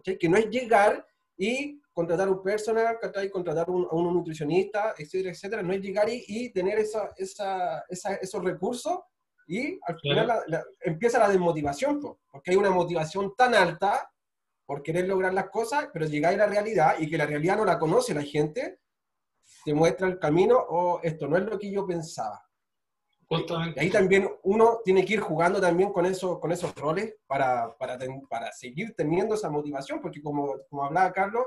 que 0.04 0.28
no 0.28 0.36
es 0.36 0.48
llegar 0.50 1.04
y 1.36 1.79
contratar 1.92 2.28
un 2.28 2.42
personal, 2.42 2.98
contratar 3.30 3.68
un, 3.70 3.86
a 3.90 3.94
un 3.94 4.14
nutricionista, 4.14 4.94
etcétera, 4.96 5.30
etcétera, 5.30 5.62
no 5.62 5.72
es 5.72 5.80
llegar 5.80 6.08
y, 6.08 6.50
tener 6.50 6.78
esa, 6.78 7.10
esa, 7.16 7.84
esos 7.88 8.44
recursos 8.44 9.00
y 9.46 9.78
al 9.82 9.98
final 9.98 10.44
empieza 10.80 11.18
la 11.18 11.28
desmotivación, 11.28 12.00
porque 12.00 12.52
hay 12.52 12.56
una 12.56 12.70
motivación 12.70 13.34
tan 13.36 13.54
alta 13.54 14.08
por 14.64 14.82
querer 14.82 15.08
lograr 15.08 15.34
las 15.34 15.50
cosas, 15.50 15.88
pero 15.92 16.06
llegar 16.06 16.34
a 16.34 16.36
la 16.36 16.46
realidad 16.46 16.94
y 17.00 17.10
que 17.10 17.18
la 17.18 17.26
realidad 17.26 17.56
no 17.56 17.64
la 17.64 17.78
conoce 17.78 18.14
la 18.14 18.22
gente, 18.22 18.78
te 19.64 19.74
muestra 19.74 20.06
el 20.06 20.20
camino 20.20 20.56
o 20.56 20.94
oh, 20.94 21.00
esto 21.02 21.26
no 21.26 21.36
es 21.36 21.44
lo 21.44 21.58
que 21.58 21.72
yo 21.72 21.84
pensaba. 21.84 22.40
Y 23.30 23.78
ahí 23.78 23.90
también 23.90 24.28
uno 24.42 24.80
tiene 24.84 25.04
que 25.04 25.14
ir 25.14 25.20
jugando 25.20 25.60
también 25.60 25.92
con, 25.92 26.04
eso, 26.04 26.40
con 26.40 26.50
esos 26.50 26.74
roles 26.74 27.14
para, 27.26 27.76
para, 27.76 27.96
para 28.28 28.52
seguir 28.52 28.94
teniendo 28.96 29.36
esa 29.36 29.48
motivación, 29.48 30.00
porque 30.00 30.20
como, 30.20 30.56
como 30.68 30.84
hablaba 30.84 31.12
Carlos, 31.12 31.44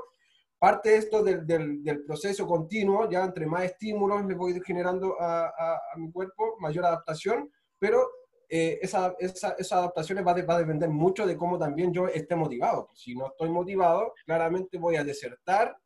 parte 0.64 0.88
de 0.88 0.96
esto 0.96 1.22
del, 1.22 1.46
del, 1.46 2.04
proceso 2.06 2.46
continuo, 2.46 3.06
ya 3.10 3.22
entre 3.22 3.44
más 3.44 3.64
estímulos 3.64 4.24
le 4.24 4.34
voy 4.34 4.58
generando 4.64 5.14
a, 5.20 5.48
a, 5.48 5.78
mi 5.98 6.10
cuerpo, 6.10 6.56
mayor 6.58 6.86
adaptación, 6.86 7.52
pero 7.78 8.08
eh, 8.48 8.78
esa, 8.80 9.14
esa, 9.18 9.56
esa, 9.58 9.76
adaptación 9.76 10.26
va, 10.26 10.32
va 10.32 10.54
a 10.54 10.58
depender 10.58 10.88
mucho 10.88 11.26
de 11.26 11.36
cómo 11.36 11.58
también 11.58 11.92
yo 11.92 12.08
esté 12.08 12.34
motivado. 12.34 12.88
Si 12.94 13.14
no 13.14 13.26
estoy 13.26 13.50
motivado, 13.50 14.14
claramente 14.24 14.78
voy 14.78 14.96
a 14.96 15.04
desertar 15.04 15.76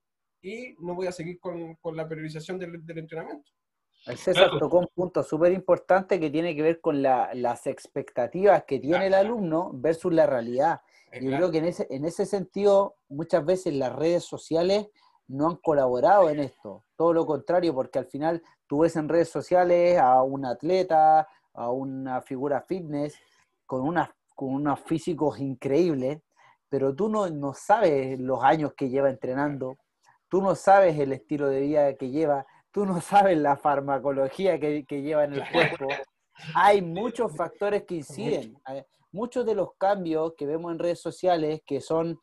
y 0.41 0.77
no 0.79 0.95
voy 0.95 1.09
a 1.09 1.13
seguir 1.13 1.41
con, 1.41 1.75
con 1.81 1.97
la 1.97 2.07
periodización 2.07 2.57
del, 2.57 2.87
del 2.87 2.99
entrenamiento. 2.99 3.51
El 4.07 4.17
César 4.17 4.49
tocó 4.61 4.79
un 4.79 4.89
punto 4.95 5.25
súper 5.25 5.51
importante 5.51 6.21
que 6.21 6.31
tiene 6.31 6.55
que 6.55 6.63
ver 6.63 6.81
con 6.81 7.03
las 7.03 7.67
expectativas 7.67 8.63
que 8.63 8.79
tiene 8.79 9.09
el 9.09 9.15
alumno 9.15 9.73
versus 9.75 10.13
la 10.13 10.27
realidad. 10.27 10.83
Yo 11.13 11.31
creo 11.31 11.51
que 11.51 11.59
en 11.59 11.65
ese, 11.65 11.87
en 11.91 12.05
ese 12.05 12.27
sentido, 12.27 12.97
muchas 13.09 13.45
veces 13.45 13.75
las 13.75 13.95
redes 13.95 14.25
sociales 14.25 14.89
no 15.27 15.49
han 15.49 15.57
colaborado 15.57 16.31
en 16.31 16.41
esto. 16.41 16.85
Todo 16.97 17.13
lo 17.13 17.27
contrario, 17.27 17.75
porque 17.75 17.99
al 17.99 18.07
final 18.07 18.43
tú 18.67 18.81
ves 18.81 18.97
en 18.97 19.09
redes 19.09 19.29
sociales 19.29 19.99
a 19.99 20.23
un 20.23 20.45
atleta, 20.45 21.29
a 21.55 21.71
una 21.71 22.21
figura 22.23 22.63
fitness, 22.63 23.19
con, 23.67 23.83
una, 23.83 24.15
con 24.35 24.55
unos 24.55 24.81
físicos 24.81 25.39
increíbles, 25.39 26.21
pero 26.69 26.95
tú 26.95 27.09
no, 27.09 27.29
no 27.29 27.55
sabes 27.55 28.19
los 28.19 28.43
años 28.43 28.75
que 28.75 28.89
lleva 28.89 29.11
entrenando, 29.11 29.79
tú 30.29 30.43
no 30.43 30.55
sabes 30.55 30.99
el 30.99 31.13
estilo 31.13 31.49
de 31.49 31.61
vida 31.61 31.95
que 31.95 32.11
lleva, 32.11 32.47
tú 32.71 32.87
no 32.87 33.01
sabes 33.01 33.37
la 33.39 33.57
farmacología 33.57 34.59
que, 34.59 34.85
lleva 34.89 35.25
en 35.25 35.35
el 35.35 35.51
cuerpo. 35.51 35.87
Hay 36.55 36.83
muchos 36.83 37.35
factores 37.35 37.85
que 37.85 37.97
inciden. 37.97 38.57
Muchos 39.13 39.47
de 39.47 39.55
los 39.55 39.75
cambios 39.79 40.35
que 40.37 40.47
vemos 40.47 40.73
en 40.73 40.79
redes 40.79 41.01
sociales, 41.01 41.63
que 41.67 41.81
son 41.81 42.19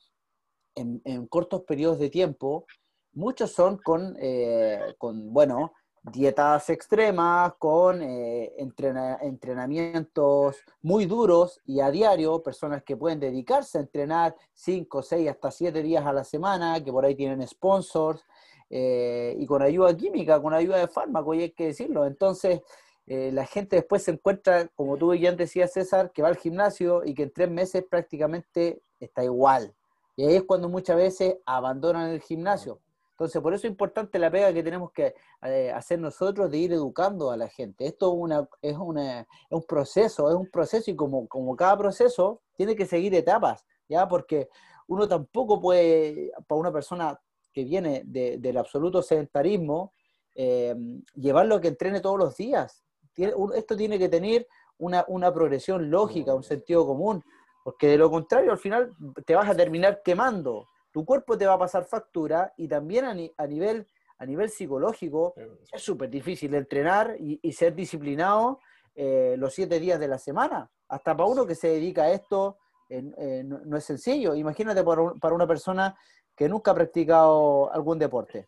en, 0.75 1.27
cortos 1.27 1.63
periodos 1.63 1.99
de 1.99 2.09
tiempo, 2.09 2.65
muchos 3.13 3.51
son 3.51 3.77
con, 3.77 4.15
eh, 4.19 4.95
con 4.97 5.33
bueno, 5.33 5.73
dietas 6.11 6.69
extremas, 6.69 7.53
con 7.57 8.01
eh, 8.01 8.53
entrenamientos 8.57 10.57
muy 10.81 11.05
duros 11.05 11.61
y 11.65 11.79
a 11.79 11.89
diario, 11.89 12.43
personas 12.43 12.83
que 12.83 12.95
pueden 12.95 13.19
dedicarse 13.19 13.77
a 13.77 13.81
entrenar 13.81 14.35
5, 14.53 15.01
6, 15.01 15.29
hasta 15.29 15.51
7 15.51 15.81
días 15.81 16.05
a 16.05 16.13
la 16.13 16.23
semana, 16.23 16.83
que 16.83 16.91
por 16.91 17.05
ahí 17.05 17.15
tienen 17.15 17.45
sponsors, 17.47 18.23
eh, 18.69 19.35
y 19.37 19.45
con 19.45 19.61
ayuda 19.61 19.95
química, 19.95 20.41
con 20.41 20.53
ayuda 20.53 20.77
de 20.77 20.87
fármaco, 20.87 21.33
y 21.33 21.43
hay 21.43 21.51
que 21.51 21.67
decirlo. 21.67 22.05
Entonces, 22.05 22.61
eh, 23.07 23.31
la 23.31 23.45
gente 23.45 23.75
después 23.75 24.03
se 24.03 24.11
encuentra, 24.11 24.67
como 24.75 24.97
tú 24.97 25.13
ya 25.13 25.31
decías, 25.31 25.73
César, 25.73 26.11
que 26.11 26.21
va 26.21 26.29
al 26.29 26.37
gimnasio 26.37 27.03
y 27.05 27.13
que 27.13 27.23
en 27.23 27.33
tres 27.33 27.49
meses 27.49 27.83
prácticamente 27.89 28.81
está 28.99 29.23
igual. 29.23 29.75
Y 30.15 30.25
ahí 30.25 30.35
es 30.35 30.43
cuando 30.43 30.69
muchas 30.69 30.97
veces 30.97 31.37
abandonan 31.45 32.09
el 32.09 32.21
gimnasio. 32.21 32.79
Entonces, 33.11 33.41
por 33.41 33.53
eso 33.53 33.65
es 33.67 33.71
importante 33.71 34.19
la 34.19 34.29
pega 34.29 34.51
que 34.51 34.63
tenemos 34.63 34.91
que 34.91 35.15
eh, 35.43 35.71
hacer 35.71 35.99
nosotros 35.99 36.51
de 36.51 36.57
ir 36.57 36.73
educando 36.73 37.31
a 37.31 37.37
la 37.37 37.47
gente. 37.47 37.85
Esto 37.85 38.11
es, 38.11 38.19
una, 38.19 38.49
es, 38.61 38.77
una, 38.77 39.21
es 39.21 39.27
un 39.51 39.63
proceso, 39.63 40.29
es 40.29 40.35
un 40.35 40.49
proceso 40.49 40.91
y 40.91 40.95
como, 40.95 41.27
como 41.27 41.55
cada 41.55 41.77
proceso 41.77 42.41
tiene 42.57 42.75
que 42.75 42.85
seguir 42.85 43.15
etapas, 43.15 43.65
¿ya? 43.87 44.05
Porque 44.07 44.49
uno 44.87 45.07
tampoco 45.07 45.61
puede, 45.61 46.31
para 46.47 46.59
una 46.59 46.73
persona 46.73 47.19
que 47.53 47.63
viene 47.63 48.03
del 48.05 48.57
absoluto 48.57 49.01
sedentarismo, 49.01 49.93
eh, 50.35 50.75
llevarlo 51.13 51.55
a 51.55 51.61
que 51.61 51.69
entrene 51.69 52.01
todos 52.01 52.19
los 52.19 52.35
días. 52.35 52.84
Esto 53.17 53.75
tiene 53.75 53.97
que 53.97 54.09
tener 54.09 54.47
una, 54.77 55.33
progresión 55.33 55.89
lógica, 55.89 56.33
un 56.33 56.43
sentido 56.43 56.85
común, 56.85 57.23
porque 57.63 57.87
de 57.87 57.97
lo 57.97 58.09
contrario 58.09 58.51
al 58.51 58.57
final 58.57 58.93
te 59.25 59.35
vas 59.35 59.49
a 59.49 59.55
terminar 59.55 60.01
quemando. 60.03 60.67
Tu 60.91 61.03
cuerpo 61.03 61.37
te 61.37 61.45
va 61.45 61.53
a 61.53 61.59
pasar 61.59 61.85
factura 61.85 62.53
y 62.57 62.67
también 62.67 63.05
a, 63.05 63.47
nivel, 63.47 63.87
a 64.17 64.25
nivel 64.25 64.49
psicológico 64.49 65.33
es 65.71 65.81
súper 65.81 66.09
difícil 66.09 66.53
entrenar 66.55 67.15
y, 67.19 67.51
ser 67.51 67.73
disciplinado 67.73 68.59
eh, 68.93 69.35
los 69.37 69.53
siete 69.53 69.79
días 69.79 69.99
de 69.99 70.07
la 70.07 70.17
semana. 70.17 70.69
Hasta 70.87 71.15
para 71.17 71.29
uno 71.29 71.45
que 71.45 71.55
se 71.55 71.69
dedica 71.69 72.03
a 72.03 72.11
esto 72.11 72.57
eh, 72.89 73.43
no, 73.43 73.77
es 73.77 73.83
sencillo. 73.83 74.35
Imagínate 74.35 74.83
para 74.83 75.33
una 75.33 75.47
persona 75.47 75.97
que 76.35 76.49
nunca 76.49 76.71
ha 76.71 76.75
practicado 76.75 77.71
algún 77.73 77.97
deporte. 77.97 78.47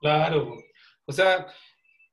Claro, 0.00 0.56
o 1.06 1.12
sea, 1.12 1.46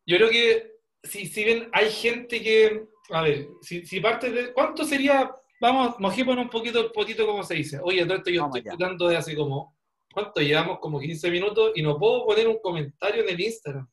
yo 0.05 0.17
creo 0.17 0.29
que 0.29 0.76
si, 1.03 1.27
si 1.27 1.43
bien 1.43 1.69
hay 1.73 1.91
gente 1.91 2.41
que, 2.41 2.85
a 3.09 3.21
ver, 3.21 3.47
si, 3.61 3.85
si 3.85 3.99
parte 3.99 4.29
de, 4.31 4.53
¿cuánto 4.53 4.83
sería? 4.83 5.31
Vamos, 5.59 5.95
mojémonos 5.99 6.45
un 6.45 6.49
poquito, 6.49 6.87
un 6.87 6.91
poquito 6.91 7.25
como 7.25 7.43
se 7.43 7.55
dice. 7.55 7.79
Oye, 7.81 8.05
todo 8.05 8.17
esto 8.17 8.29
yo 8.29 8.45
estoy 8.45 8.63
escuchando 8.63 9.07
de 9.07 9.17
hace 9.17 9.35
como, 9.35 9.75
¿cuánto 10.13 10.41
llevamos? 10.41 10.79
Como 10.79 10.99
15 10.99 11.31
minutos 11.31 11.71
y 11.75 11.81
no 11.81 11.97
puedo 11.97 12.25
poner 12.25 12.47
un 12.47 12.59
comentario 12.59 13.23
en 13.23 13.29
el 13.29 13.41
Instagram. 13.41 13.87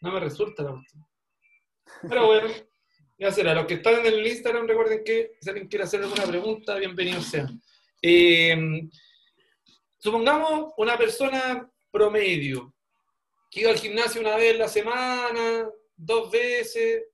No 0.00 0.12
me 0.12 0.20
resulta 0.20 0.62
la 0.62 0.72
cuestión. 0.72 1.06
Pero 2.08 2.26
bueno, 2.26 2.48
ya 3.18 3.30
será. 3.30 3.54
Los 3.54 3.66
que 3.66 3.74
están 3.74 4.00
en 4.00 4.06
el 4.06 4.26
Instagram, 4.26 4.66
recuerden 4.66 5.02
que 5.04 5.32
si 5.40 5.48
alguien 5.48 5.68
quiere 5.68 5.84
hacer 5.84 6.02
alguna 6.02 6.24
pregunta, 6.24 6.76
bienvenidos 6.76 7.24
sean. 7.26 7.60
Eh, 8.02 8.88
Supongamos 10.00 10.74
una 10.76 10.96
persona 10.96 11.68
promedio 11.90 12.72
que 13.50 13.60
iba 13.60 13.70
al 13.70 13.78
gimnasio 13.78 14.20
una 14.20 14.36
vez 14.36 14.54
a 14.54 14.58
la 14.58 14.68
semana, 14.68 15.68
dos 15.98 16.30
veces, 16.30 17.04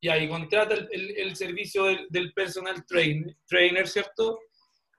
y 0.00 0.08
ahí 0.08 0.28
contrata 0.28 0.74
el, 0.90 1.36
servicio 1.36 1.84
del, 2.10 2.32
personal 2.34 2.84
trainer, 2.86 3.34
trainer 3.46 3.88
¿cierto? 3.88 4.38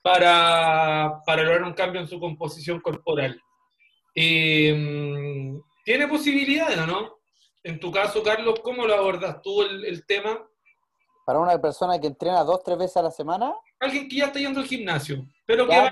Para, 0.02 1.22
para, 1.26 1.44
lograr 1.44 1.64
un 1.64 1.74
cambio 1.74 2.02
en 2.02 2.08
su 2.08 2.20
composición 2.20 2.80
corporal. 2.80 3.40
Em, 4.16 5.62
¿Tiene 5.84 6.08
posibilidades 6.08 6.78
o 6.80 6.88
no? 6.88 7.20
En 7.64 7.80
tu 7.80 7.92
caso, 7.92 8.24
Carlos, 8.24 8.60
¿cómo 8.64 8.86
lo 8.86 8.96
abordas 8.96 9.42
tú 9.42 9.62
el, 9.64 10.06
tema? 10.06 10.48
Para 11.26 11.40
una 11.40 11.60
persona 11.60 12.00
que 12.00 12.08
entrena 12.08 12.44
dos, 12.44 12.64
tres 12.64 12.78
veces 12.78 12.98
a 12.98 13.04
la 13.04 13.12
semana. 13.12 13.54
Alguien 13.80 14.08
que 14.08 14.18
ya 14.18 14.26
está 14.26 14.40
yendo 14.40 14.60
al 14.60 14.68
gimnasio, 14.68 15.28
pero 15.46 15.68
que 15.68 15.76
va, 15.76 15.90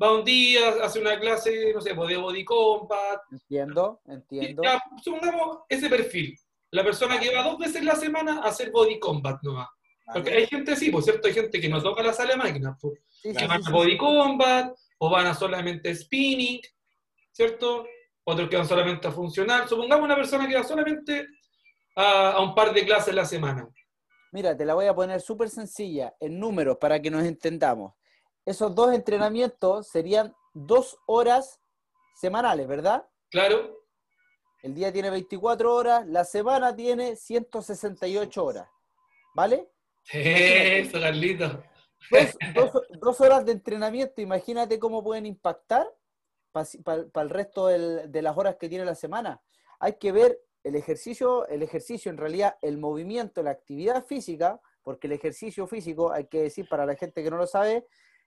va 0.00 0.12
un 0.12 0.24
día, 0.24 0.68
hace 0.82 1.00
una 1.00 1.18
clase, 1.18 1.72
no 1.72 1.80
sé, 1.80 1.94
pues, 1.94 2.08
de 2.08 2.16
body 2.16 2.44
combat. 2.44 3.20
Entiendo, 3.30 4.00
entiendo. 4.06 4.62
Ya, 4.62 4.82
supongamos 5.02 5.58
ese 5.68 5.88
perfil. 5.88 6.36
La 6.70 6.82
persona 6.82 7.20
que 7.20 7.34
va 7.34 7.42
dos 7.42 7.58
veces 7.58 7.84
la 7.84 7.94
semana 7.94 8.40
a 8.40 8.48
hacer 8.48 8.70
body 8.70 8.98
combat 8.98 9.40
nomás. 9.42 9.68
Porque 10.12 10.30
hay 10.30 10.46
gente 10.46 10.76
sí, 10.76 10.90
por 10.90 11.02
cierto, 11.02 11.28
hay 11.28 11.34
gente 11.34 11.60
que 11.60 11.68
no 11.68 11.82
toca 11.82 12.02
la 12.02 12.12
sala 12.12 12.32
de 12.32 12.36
máquinas, 12.36 12.76
pues, 12.80 13.00
que 13.22 13.46
van 13.46 13.66
a 13.66 13.70
body 13.70 13.96
combat, 13.96 14.74
o 14.98 15.10
van 15.10 15.26
a 15.26 15.34
solamente 15.34 15.94
spinning, 15.94 16.60
¿cierto? 17.32 17.86
Otros 18.24 18.48
que 18.48 18.56
van 18.56 18.68
solamente 18.68 19.08
a 19.08 19.12
funcionar. 19.12 19.68
Supongamos 19.68 20.04
una 20.04 20.16
persona 20.16 20.48
que 20.48 20.56
va 20.56 20.64
solamente 20.64 21.26
a, 21.96 22.32
a 22.32 22.40
un 22.40 22.54
par 22.54 22.74
de 22.74 22.84
clases 22.84 23.14
la 23.14 23.24
semana. 23.24 23.68
Mira, 24.32 24.56
te 24.56 24.64
la 24.64 24.74
voy 24.74 24.86
a 24.86 24.94
poner 24.94 25.20
súper 25.20 25.48
sencilla, 25.48 26.14
en 26.18 26.38
números, 26.40 26.76
para 26.80 27.00
que 27.00 27.10
nos 27.10 27.22
entendamos 27.24 27.92
esos 28.46 28.74
dos 28.74 28.92
entrenamientos 28.92 29.88
serían 29.88 30.34
dos 30.52 30.98
horas 31.06 31.60
semanales, 32.14 32.66
¿verdad? 32.68 33.06
Claro. 33.30 33.84
El 34.62 34.74
día 34.74 34.92
tiene 34.92 35.10
24 35.10 35.74
horas, 35.74 36.06
la 36.06 36.24
semana 36.24 36.74
tiene 36.74 37.16
168 37.16 38.44
horas. 38.44 38.68
¿Vale? 39.34 39.68
Eso, 40.12 41.00
Carlito. 41.00 41.62
dos, 43.00 43.20
horas 43.20 43.44
de 43.44 43.52
entrenamiento, 43.52 44.20
imagínate 44.20 44.78
cómo 44.78 45.02
pueden 45.02 45.26
impactar 45.26 45.86
para 46.52 47.22
el 47.22 47.30
resto 47.30 47.66
de 47.66 48.22
las 48.22 48.36
horas 48.36 48.56
que 48.56 48.68
tiene 48.68 48.84
la 48.84 48.94
semana. 48.94 49.42
Hay 49.80 49.98
que 49.98 50.12
ver 50.12 50.38
el 50.62 50.76
ejercicio, 50.76 51.46
el 51.48 51.62
ejercicio 51.62 52.10
en 52.10 52.16
realidad, 52.16 52.56
el 52.62 52.78
movimiento, 52.78 53.42
la 53.42 53.50
actividad 53.50 54.04
física, 54.06 54.60
porque 54.82 55.08
el 55.08 55.14
ejercicio 55.14 55.66
físico, 55.66 56.12
hay 56.12 56.26
que 56.26 56.42
decir 56.42 56.68
para 56.68 56.86
la 56.86 56.94
gente 56.94 57.22
que 57.22 57.30
no 57.30 57.36
lo 57.36 57.46
sabe, 57.46 57.86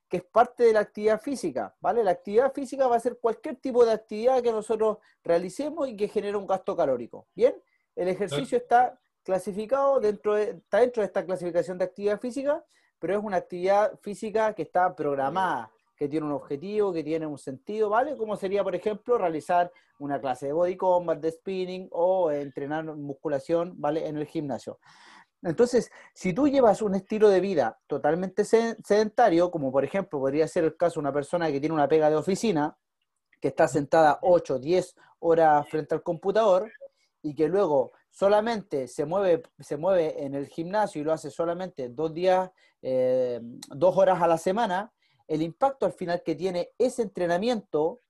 que 0.09 0.17
es 0.17 0.23
parte 0.23 0.63
de 0.63 0.73
la 0.73 0.79
actividad 0.81 1.19
física, 1.19 1.75
¿vale? 1.81 2.03
La 2.03 2.11
actividad 2.11 2.53
física 2.53 2.87
va 2.87 2.95
a 2.95 2.99
ser 2.99 3.19
cualquier 3.19 3.57
tipo 3.57 3.85
de 3.85 3.91
actividad 3.91 4.41
que 4.41 4.51
nosotros 4.51 4.97
realicemos 5.23 5.89
y 5.89 5.97
que 5.97 6.07
genere 6.07 6.37
un 6.37 6.47
gasto 6.47 6.75
calórico. 6.75 7.27
¿Bien? 7.35 7.53
El 7.95 8.07
ejercicio 8.07 8.57
está 8.57 8.99
clasificado 9.23 9.99
dentro 9.99 10.35
de, 10.35 10.51
está 10.51 10.79
dentro 10.79 11.01
de 11.01 11.07
esta 11.07 11.25
clasificación 11.25 11.77
de 11.77 11.85
actividad 11.85 12.19
física, 12.19 12.63
pero 12.99 13.17
es 13.17 13.23
una 13.23 13.37
actividad 13.37 13.99
física 13.99 14.53
que 14.53 14.61
está 14.61 14.95
programada, 14.95 15.71
que 15.97 16.07
tiene 16.07 16.25
un 16.25 16.31
objetivo, 16.31 16.93
que 16.93 17.03
tiene 17.03 17.25
un 17.25 17.37
sentido, 17.37 17.89
¿vale? 17.89 18.15
Como 18.15 18.35
sería, 18.37 18.63
por 18.63 18.75
ejemplo, 18.75 19.17
realizar 19.17 19.71
una 19.99 20.21
clase 20.21 20.47
de 20.47 20.53
body 20.53 20.77
combat, 20.77 21.19
de 21.19 21.31
spinning 21.31 21.89
o 21.91 22.31
entrenar 22.31 22.85
musculación, 22.85 23.73
¿vale? 23.77 24.07
En 24.07 24.17
el 24.17 24.25
gimnasio. 24.25 24.79
Entonces, 25.43 25.91
si 26.13 26.33
tú 26.33 26.47
llevas 26.47 26.81
un 26.81 26.95
estilo 26.95 27.29
de 27.29 27.39
vida 27.39 27.79
totalmente 27.87 28.43
sedentario, 28.43 29.51
como 29.51 29.71
por 29.71 29.83
ejemplo 29.83 30.19
podría 30.19 30.47
ser 30.47 30.63
el 30.63 30.75
caso 30.75 30.95
de 30.95 31.01
una 31.01 31.13
persona 31.13 31.51
que 31.51 31.59
tiene 31.59 31.75
una 31.75 31.87
pega 31.87 32.09
de 32.09 32.15
oficina, 32.15 32.77
que 33.39 33.49
está 33.49 33.67
sentada 33.67 34.19
8, 34.21 34.59
10 34.59 34.95
horas 35.19 35.67
frente 35.69 35.95
al 35.95 36.03
computador 36.03 36.71
y 37.21 37.35
que 37.35 37.47
luego 37.47 37.91
solamente 38.09 38.87
se 38.87 39.05
mueve, 39.05 39.43
se 39.59 39.77
mueve 39.77 40.23
en 40.23 40.33
el 40.33 40.47
gimnasio 40.47 41.01
y 41.01 41.03
lo 41.03 41.13
hace 41.13 41.29
solamente 41.29 41.89
dos 41.89 42.13
días, 42.13 42.49
eh, 42.81 43.39
dos 43.69 43.95
horas 43.97 44.21
a 44.21 44.27
la 44.27 44.37
semana, 44.37 44.91
el 45.27 45.41
impacto 45.41 45.85
al 45.85 45.93
final 45.93 46.23
que 46.23 46.35
tiene 46.35 46.71
ese 46.77 47.03
entrenamiento 47.03 48.01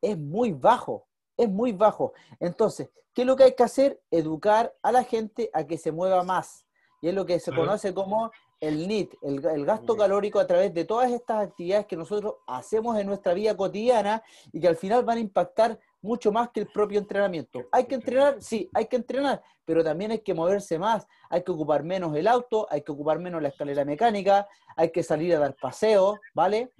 es 0.00 0.16
muy 0.18 0.52
bajo, 0.52 1.08
es 1.36 1.48
muy 1.48 1.72
bajo. 1.72 2.12
Entonces, 2.40 2.90
¿qué 3.14 3.22
es 3.22 3.26
lo 3.26 3.36
que 3.36 3.44
hay 3.44 3.54
que 3.54 3.62
hacer? 3.62 4.00
Educar 4.10 4.74
a 4.82 4.92
la 4.92 5.04
gente 5.04 5.50
a 5.52 5.66
que 5.66 5.78
se 5.78 5.92
mueva 5.92 6.22
más. 6.22 6.66
Y 7.00 7.08
es 7.08 7.14
lo 7.14 7.26
que 7.26 7.40
se 7.40 7.52
conoce 7.52 7.92
como 7.92 8.30
el 8.62 8.86
NIT, 8.86 9.14
el, 9.22 9.66
gasto 9.66 9.96
calórico 9.96 10.38
a 10.38 10.46
través 10.46 10.72
de 10.72 10.84
todas 10.84 11.10
estas 11.10 11.48
actividades 11.48 11.86
que 11.86 11.96
nosotros 11.96 12.36
hacemos 12.46 12.96
en 12.96 13.08
nuestra 13.08 13.34
vida 13.34 13.56
cotidiana 13.56 14.22
y 14.52 14.60
que 14.60 14.68
al 14.68 14.76
final 14.76 15.04
van 15.04 15.18
a 15.18 15.20
impactar 15.20 15.80
mucho 16.00 16.30
más 16.30 16.50
que 16.50 16.60
el 16.60 16.68
propio 16.68 17.00
entrenamiento. 17.00 17.66
¿Hay 17.72 17.86
que 17.86 17.96
entrenar? 17.96 18.40
Sí, 18.40 18.70
hay 18.72 18.86
que 18.86 18.94
entrenar, 18.94 19.42
pero 19.64 19.82
también 19.82 20.12
hay 20.12 20.20
que 20.20 20.32
moverse 20.32 20.78
más, 20.78 21.08
hay 21.28 21.42
que 21.42 21.50
ocupar 21.50 21.82
menos 21.82 22.14
el 22.14 22.28
auto, 22.28 22.68
hay 22.70 22.82
que 22.82 22.92
ocupar 22.92 23.18
menos 23.18 23.42
la 23.42 23.48
escalera 23.48 23.84
mecánica, 23.84 24.46
hay 24.76 24.92
que 24.92 25.02
salir 25.02 25.34
a 25.34 25.40
dar 25.40 25.56
paseos, 25.56 26.20
¿vale? 26.32 26.70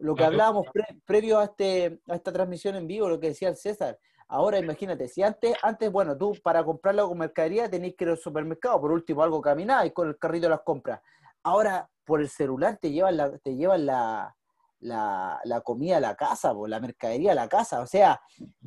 Lo 0.00 0.14
que 0.14 0.24
hablábamos 0.24 0.66
previo 1.04 1.38
a, 1.38 1.44
este, 1.44 2.00
a 2.08 2.16
esta 2.16 2.32
transmisión 2.32 2.74
en 2.76 2.86
vivo, 2.86 3.08
lo 3.08 3.20
que 3.20 3.28
decía 3.28 3.48
el 3.48 3.56
César, 3.56 3.98
Ahora 4.32 4.60
imagínate, 4.60 5.08
si 5.08 5.24
antes, 5.24 5.56
antes, 5.60 5.90
bueno, 5.90 6.16
tú 6.16 6.36
para 6.40 6.62
comprarlo 6.62 7.08
con 7.08 7.18
mercadería 7.18 7.68
tenéis 7.68 7.96
que 7.96 8.04
ir 8.04 8.10
al 8.10 8.16
supermercado, 8.16 8.80
por 8.80 8.92
último 8.92 9.24
algo 9.24 9.40
camináis 9.40 9.92
con 9.92 10.06
el 10.06 10.18
carrito 10.18 10.46
de 10.46 10.50
las 10.50 10.60
compras. 10.60 11.00
Ahora 11.42 11.90
por 12.04 12.20
el 12.20 12.28
celular 12.28 12.78
te 12.80 12.92
llevan 12.92 13.16
la, 13.16 13.36
te 13.38 13.56
llevan 13.56 13.86
la, 13.86 14.36
la, 14.78 15.60
comida 15.64 15.96
a 15.96 16.00
la 16.00 16.14
casa, 16.14 16.52
o 16.52 16.68
la 16.68 16.78
mercadería 16.78 17.32
a 17.32 17.34
la 17.34 17.48
casa. 17.48 17.80
O 17.80 17.88
sea, 17.88 18.20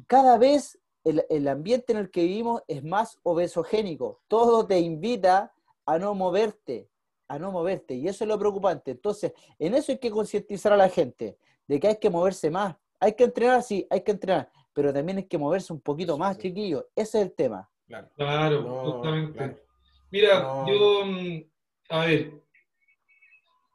cada 0.05 0.37
vez 0.37 0.77
el, 1.05 1.25
el, 1.29 1.47
ambiente 1.47 1.93
en 1.93 1.99
el 1.99 2.11
que 2.11 2.23
vivimos 2.23 2.61
es 2.67 2.83
más 2.83 3.21
obesogénico. 3.23 4.19
Todo 4.27 4.67
te 4.67 4.79
invita 4.79 5.53
a 5.85 5.97
no 5.97 6.13
moverte, 6.13 6.89
a 7.33 7.39
no 7.39 7.51
moverte. 7.51 7.95
Y 7.95 8.07
eso 8.07 8.23
es 8.23 8.27
lo 8.27 8.39
preocupante. 8.39 8.91
Entonces, 8.91 9.33
en 9.59 9.73
eso 9.73 9.91
hay 9.91 9.97
que 9.97 10.11
concientizar 10.11 10.73
a 10.73 10.77
la 10.77 10.89
gente, 10.89 11.37
de 11.67 11.79
que 11.79 11.87
hay 11.87 11.97
que 11.97 12.09
moverse 12.09 12.49
más. 12.49 12.75
Hay 12.99 13.13
que 13.13 13.25
entrenar, 13.25 13.63
sí, 13.63 13.85
hay 13.89 14.01
que 14.01 14.11
entrenar 14.11 14.49
pero 14.73 14.91
también 14.91 15.19
hay 15.19 15.25
que 15.25 15.37
moverse 15.37 15.71
un 15.71 15.81
poquito 15.81 16.17
más, 16.17 16.37
chiquillos. 16.37 16.85
Ese 16.95 17.19
es 17.19 17.27
el 17.27 17.33
tema. 17.33 17.69
Claro, 17.87 18.09
claro 18.15 19.59
Mira, 20.11 20.65
yo, 20.67 21.05
mm, 21.05 21.43
a 21.89 22.05
ver, 22.05 22.33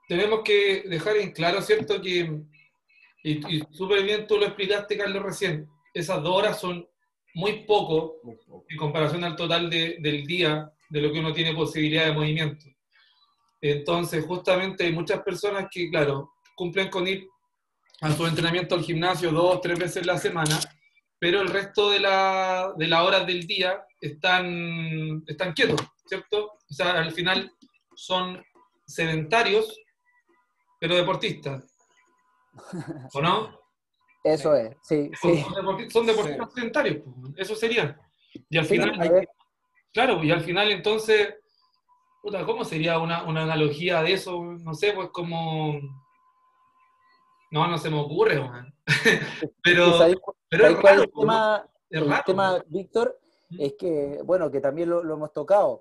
tenemos 0.09 0.41
que 0.45 0.85
dejar 0.87 1.17
en 1.17 1.33
claro, 1.33 1.63
¿cierto? 1.63 2.01
Que, 2.01 2.41
y, 3.25 3.63
súper 3.71 4.03
bien 4.03 4.27
tú 4.27 4.37
lo 4.37 4.47
explicaste, 4.47 4.97
Carlos, 4.97 5.23
recién, 5.23 5.69
esas 5.95 6.23
dos 6.23 6.35
horas 6.37 6.61
son 6.61 6.89
muy 7.35 7.65
poco, 7.65 8.21
en 8.69 8.77
comparación 8.77 9.25
al 9.25 9.37
total 9.37 9.69
del 9.71 10.27
día 10.27 10.73
de 10.91 11.01
lo 11.01 11.13
que 11.13 11.21
uno 11.21 11.33
tiene 11.33 11.55
posibilidad 11.55 12.07
de 12.07 12.13
movimiento. 12.13 12.67
Entonces, 13.61 14.25
justamente 14.25 14.85
hay 14.85 14.93
muchas 14.93 15.23
personas 15.23 15.67
que, 15.71 15.91
claro, 15.91 16.35
cumplen 16.55 16.89
con 16.89 17.07
ir 17.07 17.29
a 18.01 18.13
su 18.13 18.27
entrenamiento 18.27 18.75
al 18.75 18.83
gimnasio 18.83 19.33
dos, 19.33 19.61
tres 19.61 19.79
veces 19.79 20.07
la 20.07 20.19
semana, 20.19 20.59
pero 21.19 21.41
el 21.41 21.49
resto 21.49 21.91
de, 21.91 22.01
la, 22.01 22.73
de 22.77 22.87
las 22.87 23.03
horas 23.03 23.27
del 23.27 23.47
día 23.47 23.85
están, 24.01 25.25
están 25.27 25.53
quietos, 25.53 25.81
¿cierto? 26.07 26.53
O 26.71 26.75
sea, 26.75 26.99
al 26.99 27.13
final 27.13 27.53
son 27.95 28.43
sedentarios, 28.87 29.77
pero 30.79 30.95
deportistas. 30.95 31.75
¿O 33.15 33.21
no? 33.21 33.59
Eso 34.23 34.55
es, 34.55 34.77
sí. 34.83 35.11
Son, 35.21 36.07
deportistas, 36.07 36.53
sedentarios, 36.55 37.03
eso 37.37 37.55
sería. 37.55 37.99
Y 38.51 38.59
al 38.59 38.67
final, 38.67 39.29
claro, 39.93 40.23
y 40.23 40.31
al 40.31 40.43
final 40.43 40.71
entonces, 40.71 41.35
puta, 42.23 42.45
¿cómo 42.45 42.65
sería 42.65 42.99
una, 42.99 43.25
una 43.25 43.43
analogía 43.43 44.03
de 44.03 44.13
eso? 44.13 44.43
No 44.43 44.75
sé, 44.75 44.93
pues 44.93 45.09
como 45.11 45.81
no, 47.51 47.67
no 47.67 47.79
se 47.79 47.91
me 47.91 47.99
ocurre, 47.99 48.41
pero, 49.63 49.99
pero 50.51 50.67
es 50.67 51.01
el 51.01 51.11
tema, 51.13 51.67
el 51.91 52.15
tema, 52.27 52.65
Víctor, 52.69 53.19
es 53.59 53.75
que, 53.75 54.21
bueno, 54.25 54.51
que 54.51 54.61
también 54.61 54.91
lo, 54.91 55.01
hemos 55.01 55.33
tocado, 55.33 55.81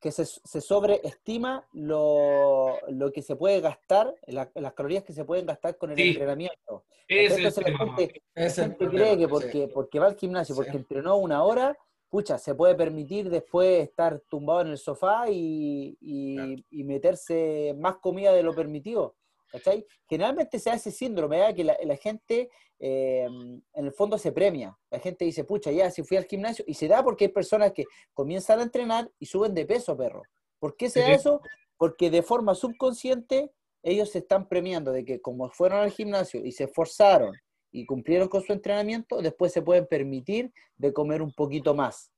que 0.00 0.12
se, 0.12 0.24
se 0.24 0.60
sobreestima 0.60 1.66
lo, 1.72 2.76
lo, 2.88 3.10
que 3.10 3.22
se 3.22 3.34
puede 3.34 3.60
gastar, 3.60 4.14
las 4.26 4.72
calorías 4.74 5.02
que 5.02 5.12
se 5.12 5.24
pueden 5.24 5.46
gastar 5.46 5.76
con 5.76 5.90
el 5.90 5.98
entrenamiento. 5.98 6.84
Entonces, 7.08 7.64
la 7.66 7.78
gente, 7.78 8.22
la 8.34 8.50
gente 8.50 8.88
cree 8.88 9.18
que 9.18 9.28
porque, 9.28 9.68
porque 9.68 9.98
va 9.98 10.06
al 10.06 10.16
gimnasio, 10.16 10.54
porque 10.54 10.76
entrenó 10.76 11.16
una 11.16 11.42
hora, 11.42 11.76
pucha, 12.08 12.38
se 12.38 12.54
puede 12.54 12.74
permitir 12.74 13.30
después 13.30 13.82
estar 13.82 14.20
tumbado 14.28 14.62
en 14.62 14.68
el 14.68 14.78
sofá 14.78 15.30
y, 15.30 15.96
y 16.00 16.84
meterse 16.84 17.74
más 17.78 17.96
comida 17.96 18.32
de 18.32 18.42
lo 18.42 18.54
permitido. 18.54 19.16
¿cachai? 19.50 19.86
Generalmente 20.08 20.58
se 20.58 20.70
hace 20.70 20.90
ese 20.90 20.98
síndrome, 20.98 21.48
¿eh? 21.48 21.54
que 21.54 21.64
la, 21.64 21.96
gente 21.96 22.50
eh, 22.78 23.24
en 23.24 23.84
el 23.84 23.92
fondo 23.92 24.18
se 24.18 24.32
premia. 24.32 24.76
La 24.90 24.98
gente 25.00 25.24
dice, 25.24 25.44
pucha, 25.44 25.70
ya, 25.70 25.90
si 25.90 26.02
fui 26.02 26.16
al 26.16 26.26
gimnasio, 26.26 26.64
y 26.68 26.74
se 26.74 26.88
da 26.88 27.02
porque 27.02 27.26
hay 27.26 27.32
personas 27.32 27.72
que 27.72 27.84
comienzan 28.12 28.60
a 28.60 28.64
entrenar 28.64 29.10
y 29.18 29.26
suben 29.26 29.54
de 29.54 29.66
peso, 29.66 29.96
perro. 29.96 30.22
¿Por 30.58 30.76
qué 30.76 30.90
se 30.90 31.00
da 31.00 31.12
eso? 31.12 31.40
Porque 31.76 32.10
de 32.10 32.22
forma 32.22 32.54
subconsciente 32.54 33.52
ellos 33.82 34.10
se 34.10 34.18
están 34.18 34.48
premiando 34.48 34.92
de 34.92 35.04
que 35.04 35.20
como 35.20 35.48
fueron 35.50 35.80
al 35.80 35.90
gimnasio 35.90 36.44
y 36.44 36.52
se 36.52 36.64
esforzaron 36.64 37.32
y 37.70 37.86
cumplieron 37.86 38.28
con 38.28 38.42
su 38.42 38.52
entrenamiento, 38.52 39.20
después 39.20 39.52
se 39.52 39.62
pueden 39.62 39.86
permitir 39.86 40.52
de 40.76 40.92
comer 40.92 41.22
un 41.22 41.32
poquito 41.32 41.74
más. 41.74 42.10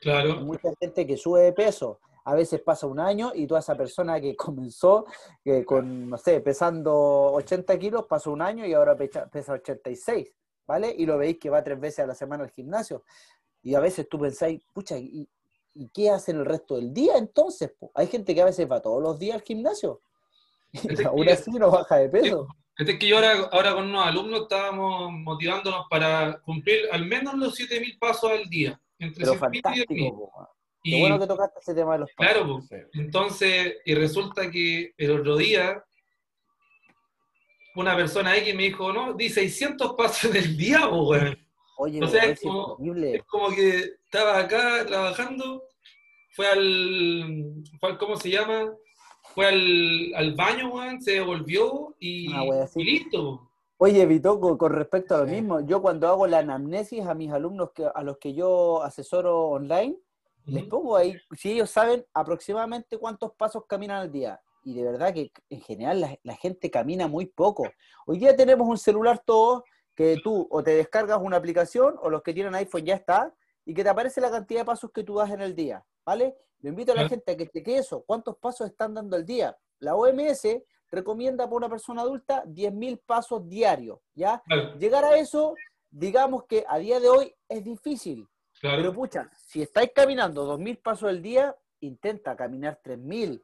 Claro. 0.00 0.34
Hay 0.34 0.44
mucha 0.44 0.68
gente 0.80 1.06
que 1.06 1.16
sube 1.16 1.42
de 1.42 1.52
peso 1.52 2.00
a 2.26 2.34
veces 2.34 2.60
pasa 2.60 2.88
un 2.88 2.98
año 2.98 3.30
y 3.34 3.46
toda 3.46 3.60
esa 3.60 3.76
persona 3.76 4.20
que 4.20 4.34
comenzó 4.36 5.06
con, 5.64 6.10
no 6.10 6.18
sé, 6.18 6.40
pesando 6.40 7.32
80 7.32 7.78
kilos, 7.78 8.04
pasó 8.06 8.32
un 8.32 8.42
año 8.42 8.66
y 8.66 8.74
ahora 8.74 8.96
pesa, 8.96 9.52
86, 9.52 10.32
¿vale? 10.66 10.94
Y 10.96 11.06
lo 11.06 11.18
veis 11.18 11.38
que 11.38 11.50
va 11.50 11.62
tres 11.62 11.78
veces 11.78 12.00
a 12.00 12.06
la 12.06 12.14
semana 12.14 12.44
al 12.44 12.50
gimnasio. 12.50 13.04
Y 13.62 13.74
a 13.74 13.80
veces 13.80 14.08
tú 14.08 14.18
pensáis, 14.18 14.60
pucha, 14.72 14.98
¿y, 14.98 15.28
qué 15.92 16.10
hacen 16.10 16.36
el 16.36 16.46
resto 16.46 16.76
del 16.76 16.92
día 16.92 17.16
entonces? 17.16 17.72
Hay 17.94 18.08
gente 18.08 18.34
que 18.34 18.42
a 18.42 18.46
veces 18.46 18.68
va 18.70 18.80
todos 18.80 19.00
los 19.00 19.18
días 19.18 19.36
al 19.36 19.42
gimnasio 19.42 20.00
y 20.72 21.04
aún 21.04 21.28
así 21.28 21.52
no 21.52 21.70
baja 21.70 21.96
de 21.96 22.08
peso. 22.08 22.48
Es 22.78 22.98
que 22.98 23.08
yo 23.08 23.16
ahora, 23.16 23.48
ahora 23.52 23.74
con 23.74 23.84
unos 23.84 24.06
alumnos 24.06 24.42
estábamos 24.42 25.10
motivándonos 25.12 25.86
para 25.88 26.40
cumplir 26.42 26.80
al 26.92 27.06
menos 27.06 27.34
los 27.34 27.58
7.000 27.58 27.98
pasos 27.98 28.30
al 28.30 28.48
día. 28.50 28.78
Entre 28.98 29.24
Pero 29.24 29.34
fantástico, 29.34 30.50
Qué 30.82 31.00
bueno 31.00 31.18
que 31.18 31.26
tocaste 31.26 31.58
ese 31.58 31.74
tema 31.74 31.94
de 31.94 31.98
los 32.00 32.12
pasos. 32.12 32.32
Claro, 32.32 32.88
entonces, 32.92 33.78
y 33.84 33.94
resulta 33.94 34.50
que 34.50 34.94
el 34.96 35.10
otro 35.10 35.36
día, 35.36 35.82
una 37.74 37.96
persona 37.96 38.30
ahí 38.30 38.44
que 38.44 38.54
me 38.54 38.64
dijo, 38.64 38.92
no, 38.92 39.14
di 39.14 39.28
600 39.28 39.94
pasos 39.96 40.32
del 40.32 40.56
día, 40.56 40.86
güey. 40.86 41.36
Oye, 41.78 42.02
o 42.02 42.06
sea, 42.06 42.24
es, 42.24 42.40
como, 42.40 42.78
es 42.80 43.22
como, 43.24 43.48
que 43.50 43.96
estaba 44.04 44.38
acá 44.38 44.86
trabajando, 44.86 45.64
fue 46.30 46.46
al, 46.46 47.64
fue 47.80 47.98
¿cómo 47.98 48.16
se 48.16 48.30
llama? 48.30 48.72
Fue 49.36 49.46
al, 49.48 50.14
al 50.14 50.34
baño, 50.34 50.72
se 50.98 51.10
devolvió 51.12 51.94
y, 52.00 52.32
y 52.32 52.84
listo. 52.84 53.50
Oye, 53.76 54.06
Vitoco, 54.06 54.56
con 54.56 54.72
respecto 54.72 55.14
a 55.14 55.18
lo 55.18 55.26
mismo, 55.26 55.60
yo 55.60 55.82
cuando 55.82 56.08
hago 56.08 56.26
la 56.26 56.38
anamnesis 56.38 57.04
a 57.04 57.12
mis 57.12 57.30
alumnos 57.30 57.72
que, 57.74 57.84
a 57.84 58.02
los 58.02 58.16
que 58.16 58.32
yo 58.32 58.82
asesoro 58.82 59.48
online, 59.50 59.98
les 60.46 60.64
pongo 60.64 60.96
ahí, 60.96 61.18
si 61.36 61.52
ellos 61.52 61.68
saben 61.68 62.02
aproximadamente 62.14 62.96
cuántos 62.96 63.32
pasos 63.34 63.64
caminan 63.68 64.00
al 64.00 64.10
día. 64.10 64.40
y 64.64 64.72
de 64.72 64.84
verdad 64.84 65.12
que 65.12 65.30
en 65.50 65.60
general 65.60 66.00
la, 66.00 66.18
la, 66.22 66.34
gente 66.34 66.70
camina 66.70 67.06
muy 67.06 67.26
poco. 67.26 67.64
Hoy 68.06 68.18
día 68.18 68.34
tenemos 68.34 68.66
un 68.66 68.78
celular 68.78 69.22
todo 69.22 69.64
que 69.94 70.16
tú 70.24 70.48
o 70.50 70.62
te 70.62 70.70
descargas 70.70 71.20
una 71.20 71.36
aplicación 71.36 71.96
o 72.00 72.08
los 72.08 72.22
que 72.22 72.32
tienen 72.32 72.54
iPhone 72.54 72.86
ya 72.86 72.94
está 72.94 73.34
y 73.66 73.74
que 73.74 73.82
te 73.82 73.90
aparece 73.90 74.22
la 74.22 74.30
cantidad 74.30 74.60
de 74.60 74.64
pasos 74.64 74.90
que 74.92 75.04
tú 75.04 75.16
das 75.16 75.30
en 75.30 75.42
el 75.42 75.54
día, 75.54 75.84
¿vale? 76.06 76.34
Le 76.60 76.70
invito 76.70 76.92
a 76.92 76.94
la 76.96 77.08
gente 77.08 77.32
a 77.32 77.36
que 77.36 77.48
cheque 77.48 77.78
eso, 77.78 78.02
cuántos 78.06 78.36
pasos 78.38 78.68
están 78.68 78.94
dando 78.94 79.16
al 79.16 79.24
día. 79.24 79.56
La 79.78 79.94
OMS 79.94 80.62
recomienda 80.90 81.44
para 81.44 81.56
una 81.56 81.68
persona 81.68 82.02
adulta 82.02 82.44
10.000 82.44 83.00
pasos 83.04 83.48
diarios, 83.48 83.98
¿ya? 84.14 84.42
Llegar 84.78 85.04
a 85.04 85.16
eso, 85.16 85.54
digamos 85.90 86.44
que 86.44 86.64
a 86.66 86.78
día 86.78 87.00
de 87.00 87.08
hoy 87.08 87.34
es 87.48 87.62
difícil. 87.62 88.26
Pero 88.60 88.92
pucha, 88.94 89.30
si 89.34 89.62
estáis 89.62 89.90
caminando 89.94 90.58
2.000 90.58 90.82
pasos 90.82 91.08
al 91.10 91.20
día, 91.20 91.54
intenta 91.80 92.34
caminar 92.34 92.80
3.000. 92.82 93.42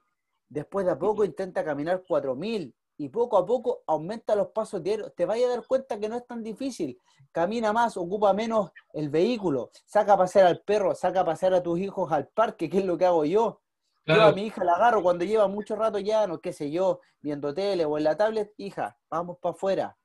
Después 0.48 0.86
de 0.86 0.92
a 0.92 0.98
poco 0.98 1.24
intenta 1.24 1.64
caminar 1.64 2.02
4.000 2.08 2.74
y 3.02 3.08
poco 3.08 3.36
a 3.36 3.44
poco 3.44 3.82
aumenta 3.88 4.36
los 4.36 4.48
pasos 4.48 4.80
diarios. 4.80 5.12
Te 5.16 5.26
vayas 5.26 5.48
a 5.48 5.56
dar 5.56 5.66
cuenta 5.66 5.98
que 5.98 6.08
no 6.08 6.16
es 6.16 6.24
tan 6.24 6.40
difícil. 6.40 6.96
Camina 7.32 7.72
más, 7.72 7.96
ocupa 7.96 8.32
menos 8.32 8.70
el 8.92 9.10
vehículo, 9.10 9.70
saca 9.86 10.12
a 10.12 10.16
pasear 10.16 10.46
al 10.46 10.60
perro, 10.60 10.94
saca 10.94 11.22
a 11.22 11.24
pasear 11.24 11.52
a 11.54 11.62
tus 11.64 11.80
hijos 11.80 12.12
al 12.12 12.28
parque, 12.28 12.70
que 12.70 12.78
es 12.78 12.84
lo 12.84 12.96
que 12.96 13.04
hago 13.04 13.24
yo. 13.24 13.60
Yo 14.06 14.22
a 14.22 14.30
mi 14.30 14.46
hija 14.46 14.62
la 14.62 14.74
agarro 14.74 15.02
cuando 15.02 15.24
lleva 15.24 15.48
mucho 15.48 15.74
rato 15.74 15.98
ya, 15.98 16.28
no 16.28 16.40
qué 16.40 16.52
sé 16.52 16.70
yo, 16.70 17.00
viendo 17.20 17.52
tele 17.52 17.84
o 17.84 17.98
en 17.98 18.04
la 18.04 18.16
tablet, 18.16 18.52
hija, 18.56 18.96
vamos 19.10 19.38
para 19.40 19.52
afuera. 19.52 19.96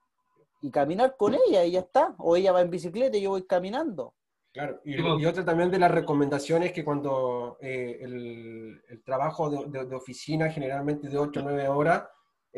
Y 0.61 0.71
caminar 0.71 1.15
con 1.17 1.35
ella 1.35 1.65
y 1.65 1.73
ya 1.73 1.81
está. 1.81 2.15
O 2.17 2.35
ella 2.35 2.51
va 2.51 2.61
en 2.61 2.71
bicicleta 2.71 3.15
y 3.15 3.21
yo 3.21 3.29
voy 3.29 3.45
caminando. 3.45 4.15
Claro, 4.53 4.81
y, 4.83 5.25
otra 5.25 5.45
también 5.45 5.69
de 5.69 5.77
las 5.77 5.91
recomendaciones 5.91 6.73
que 6.73 6.83
cuando 6.83 7.59
eh, 7.61 7.99
el, 8.01 9.03
trabajo 9.05 9.51
de, 9.51 9.85
de, 9.85 9.95
oficina 9.95 10.49
generalmente 10.49 11.09
de 11.09 11.17
8 11.19 11.41
o 11.41 11.43
9 11.43 11.67
horas, 11.67 12.05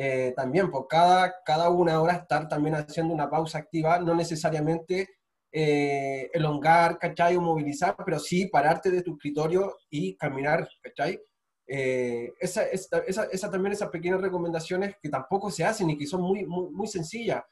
eh, 0.02 0.34
también 0.34 0.72
por 0.72 0.88
cada, 0.88 1.44
cada 1.44 1.70
una 1.70 2.02
hora 2.02 2.14
estar 2.14 2.48
también 2.48 2.74
haciendo 2.76 3.14
una 3.14 3.30
pausa 3.30 3.58
activa, 3.58 4.00
no 4.00 4.16
necesariamente 4.16 5.10
eh, 5.52 6.30
elongar, 6.34 6.98
¿cachai? 6.98 7.36
O 7.36 7.42
movilizar, 7.42 7.98
pero 8.06 8.18
sí 8.18 8.46
pararte 8.48 8.92
de 8.92 9.02
tu 9.02 9.16
escritorio 9.16 9.76
y 9.90 10.16
caminar, 10.16 10.70
¿cachai? 10.82 11.20
Eh, 11.68 12.32
esa, 12.40 12.64
esa, 12.64 13.26
esa, 13.26 13.52
también 13.52 13.74
esas 13.74 13.90
pequeñas 13.90 14.22
recomendaciones 14.22 14.96
que 15.02 15.10
tampoco 15.10 15.52
se 15.52 15.66
hacen 15.66 15.90
y 15.90 15.98
que 15.98 16.08
son 16.08 16.22
muy, 16.22 16.46
muy, 16.46 16.70
muy 16.70 16.88
sencillas. 16.88 17.44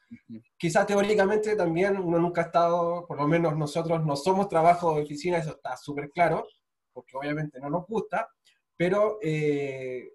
Quizás 0.56 0.86
teóricamente 0.86 1.54
también 1.54 1.98
uno 1.98 2.18
nunca 2.18 2.40
ha 2.40 2.44
estado, 2.44 3.06
por 3.06 3.18
lo 3.18 3.28
menos 3.28 3.58
nosotros 3.58 4.06
no 4.06 4.16
somos 4.16 4.48
trabajo 4.48 4.94
de 4.94 5.02
oficina, 5.02 5.36
eso 5.36 5.50
está 5.50 5.76
súper 5.76 6.10
claro, 6.12 6.46
porque 6.94 7.14
obviamente 7.14 7.60
no 7.60 7.68
nos 7.68 7.86
gusta, 7.86 8.26
pero 8.74 9.18
eh, 9.20 10.12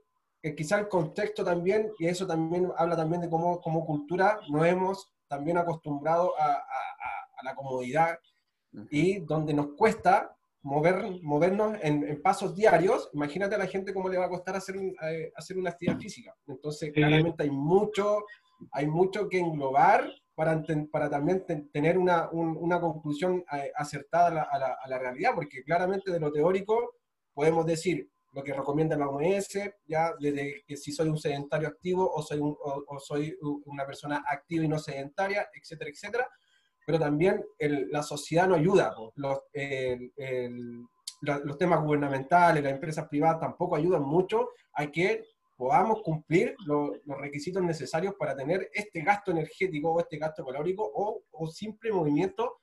quizá 0.52 0.78
el 0.78 0.90
contexto 0.90 1.44
también, 1.44 1.92
y 1.98 2.08
eso 2.08 2.28
también 2.28 2.70
habla 2.78 2.98
también 2.98 3.22
de 3.22 3.30
cómo 3.30 3.62
como 3.62 3.86
cultura 3.86 4.40
nos 4.50 4.66
hemos 4.68 5.14
también 5.28 5.58
acostumbrado 5.58 6.38
a, 6.38 6.52
a, 6.52 7.44
la 7.44 7.56
comodidad 7.56 8.20
y 8.90 9.20
donde 9.20 9.54
nos 9.54 9.74
cuesta 9.76 10.34
mover, 10.62 11.22
movernos 11.22 11.78
en, 11.82 12.22
pasos 12.22 12.56
diarios, 12.56 13.10
imagínate 13.14 13.56
a 13.56 13.58
la 13.58 13.68
gente 13.68 13.94
cómo 13.94 14.08
le 14.08 14.18
va 14.18 14.26
a 14.26 14.30
costar 14.30 14.56
hacer, 14.56 14.76
eh, 14.78 15.32
hacer 15.36 15.58
una 15.58 15.72
actividad 15.72 16.00
física. 16.00 16.34
Entonces, 16.48 16.92
claramente 16.94 17.44
hay 17.44 17.52
mucho, 17.52 18.24
hay 18.72 18.88
mucho 18.88 19.28
que 19.28 19.40
englobar 19.40 20.10
para, 20.36 20.64
para 20.92 21.10
también 21.10 21.46
tener 21.72 21.98
una, 21.98 22.30
una 22.32 22.80
conclusión 22.80 23.44
eh, 23.52 23.72
acertada 23.76 24.28
a 24.28 24.32
la, 24.32 24.42
a, 24.44 24.60
la, 24.60 24.78
a 24.82 24.88
la 24.88 25.00
realidad, 25.00 25.32
porque 25.36 25.64
claramente 25.64 26.12
de 26.12 26.20
lo 26.20 26.32
teórico 26.32 26.96
podemos 27.34 27.66
decir, 27.66 28.10
lo 28.34 28.44
que 28.44 28.54
recomienda 28.54 28.98
la 28.98 29.08
OMS, 29.08 29.60
ya 29.86 30.14
desde 30.20 30.64
que 30.66 30.76
si 30.76 30.92
soy 30.92 31.08
un 31.08 31.18
sedentario 31.18 31.68
activo 31.68 32.12
o 32.12 32.22
soy, 32.22 32.40
o, 32.42 33.00
soy 33.00 33.38
una 33.66 33.86
persona 33.86 34.24
activa 34.28 34.66
y 34.66 34.68
no 34.68 34.80
sedentaria, 34.80 35.48
etcétera, 35.54 35.90
etcétera. 35.92 36.28
Pero 36.86 37.00
también 37.00 37.46
la 37.60 38.04
sociedad 38.04 38.48
no 38.48 38.56
ayuda. 38.56 38.94
Los, 39.16 39.40
los 41.22 41.58
temas 41.58 41.82
gubernamentales, 41.82 42.64
las 42.64 42.74
empresas 42.74 43.08
privadas 43.08 43.40
tampoco 43.40 43.76
ayudan 43.76 44.02
mucho 44.02 44.50
a 44.74 44.88
que 44.88 45.24
podamos 45.56 46.02
cumplir 46.02 46.56
los 46.66 46.98
requisitos 47.20 47.64
necesarios 47.64 48.16
para 48.16 48.36
tener 48.36 48.70
este 48.74 49.02
gasto 49.02 49.32
energético 49.32 49.94
o 49.94 50.00
este 50.00 50.18
gasto 50.18 50.44
calórico 50.44 50.92
o, 50.94 51.22
o 51.32 51.48
simple 51.48 51.92
movimiento 51.92 52.63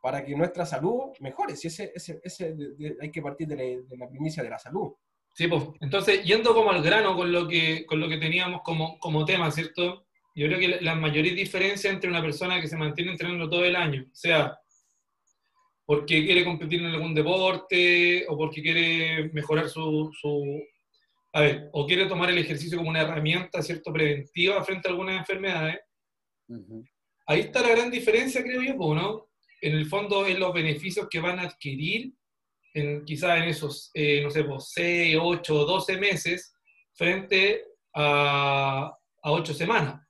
para 0.00 0.24
que 0.24 0.34
nuestra 0.34 0.64
salud 0.64 1.12
mejore. 1.20 1.56
Si 1.56 1.68
ese, 1.68 1.92
ese, 1.94 2.20
ese 2.22 2.54
hay 3.00 3.10
que 3.10 3.22
partir 3.22 3.46
de 3.48 3.56
la, 3.56 3.62
de 3.62 3.96
la, 3.96 4.08
primicia 4.08 4.42
de 4.42 4.50
la 4.50 4.58
salud. 4.58 4.92
Sí, 5.34 5.46
pues. 5.46 5.62
Entonces, 5.80 6.24
yendo 6.24 6.54
como 6.54 6.70
al 6.70 6.82
grano 6.82 7.14
con 7.16 7.30
lo 7.30 7.46
que, 7.46 7.84
con 7.86 8.00
lo 8.00 8.08
que 8.08 8.18
teníamos 8.18 8.62
como, 8.62 8.98
como 8.98 9.24
tema, 9.24 9.50
¿cierto? 9.50 10.06
Yo 10.34 10.46
creo 10.46 10.58
que 10.58 10.80
la, 10.80 10.94
mayor 10.94 11.24
diferencia 11.24 11.90
entre 11.90 12.08
una 12.08 12.22
persona 12.22 12.60
que 12.60 12.68
se 12.68 12.76
mantiene 12.76 13.12
entrenando 13.12 13.48
todo 13.48 13.64
el 13.64 13.76
año, 13.76 14.06
o 14.10 14.14
sea, 14.14 14.58
porque 15.84 16.24
quiere 16.24 16.44
competir 16.44 16.80
en 16.80 16.86
algún 16.86 17.14
deporte 17.14 18.24
o 18.28 18.36
porque 18.36 18.62
quiere 18.62 19.30
mejorar 19.32 19.68
su, 19.68 20.10
su 20.18 20.62
a 21.32 21.40
ver, 21.40 21.68
o 21.72 21.86
quiere 21.86 22.06
tomar 22.06 22.30
el 22.30 22.38
ejercicio 22.38 22.78
como 22.78 22.90
una 22.90 23.02
herramienta, 23.02 23.62
¿cierto?, 23.62 23.92
preventiva 23.92 24.62
frente 24.64 24.88
a 24.88 24.90
algunas 24.92 25.18
enfermedades. 25.18 25.80
Ahí 27.26 27.40
está 27.40 27.62
la 27.62 27.70
gran 27.70 27.90
diferencia, 27.90 28.42
creo 28.42 28.62
yo, 28.62 28.94
¿no? 28.94 29.29
En 29.60 29.74
el 29.74 29.86
fondo 29.86 30.26
es 30.26 30.38
los 30.38 30.52
beneficios 30.52 31.08
que 31.10 31.20
van 31.20 31.38
a 31.38 31.42
adquirir 31.42 32.12
en, 32.74 33.04
quizás 33.04 33.38
en 33.38 33.44
esos, 33.44 33.90
eh, 33.94 34.22
no 34.22 34.30
sé, 34.30 34.44
6, 34.58 35.16
8, 35.20 35.54
12 35.64 35.96
meses 35.98 36.54
frente 36.94 37.64
a, 37.94 38.96
a 39.22 39.32
8 39.32 39.54
semanas, 39.54 40.06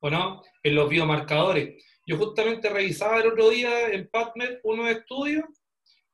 ¿o 0.00 0.10
no? 0.10 0.42
En 0.62 0.74
los 0.74 0.88
biomarcadores. 0.88 1.84
Yo 2.06 2.16
justamente 2.16 2.70
revisaba 2.70 3.20
el 3.20 3.28
otro 3.28 3.50
día 3.50 3.88
en 3.88 4.08
PubMed 4.08 4.58
unos 4.62 4.90
estudios 4.90 5.44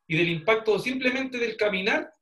y 0.07 0.17
del 0.17 0.29
impacto 0.29 0.79
simplemente 0.79 1.39
del 1.39 1.57
caminar, 1.57 2.13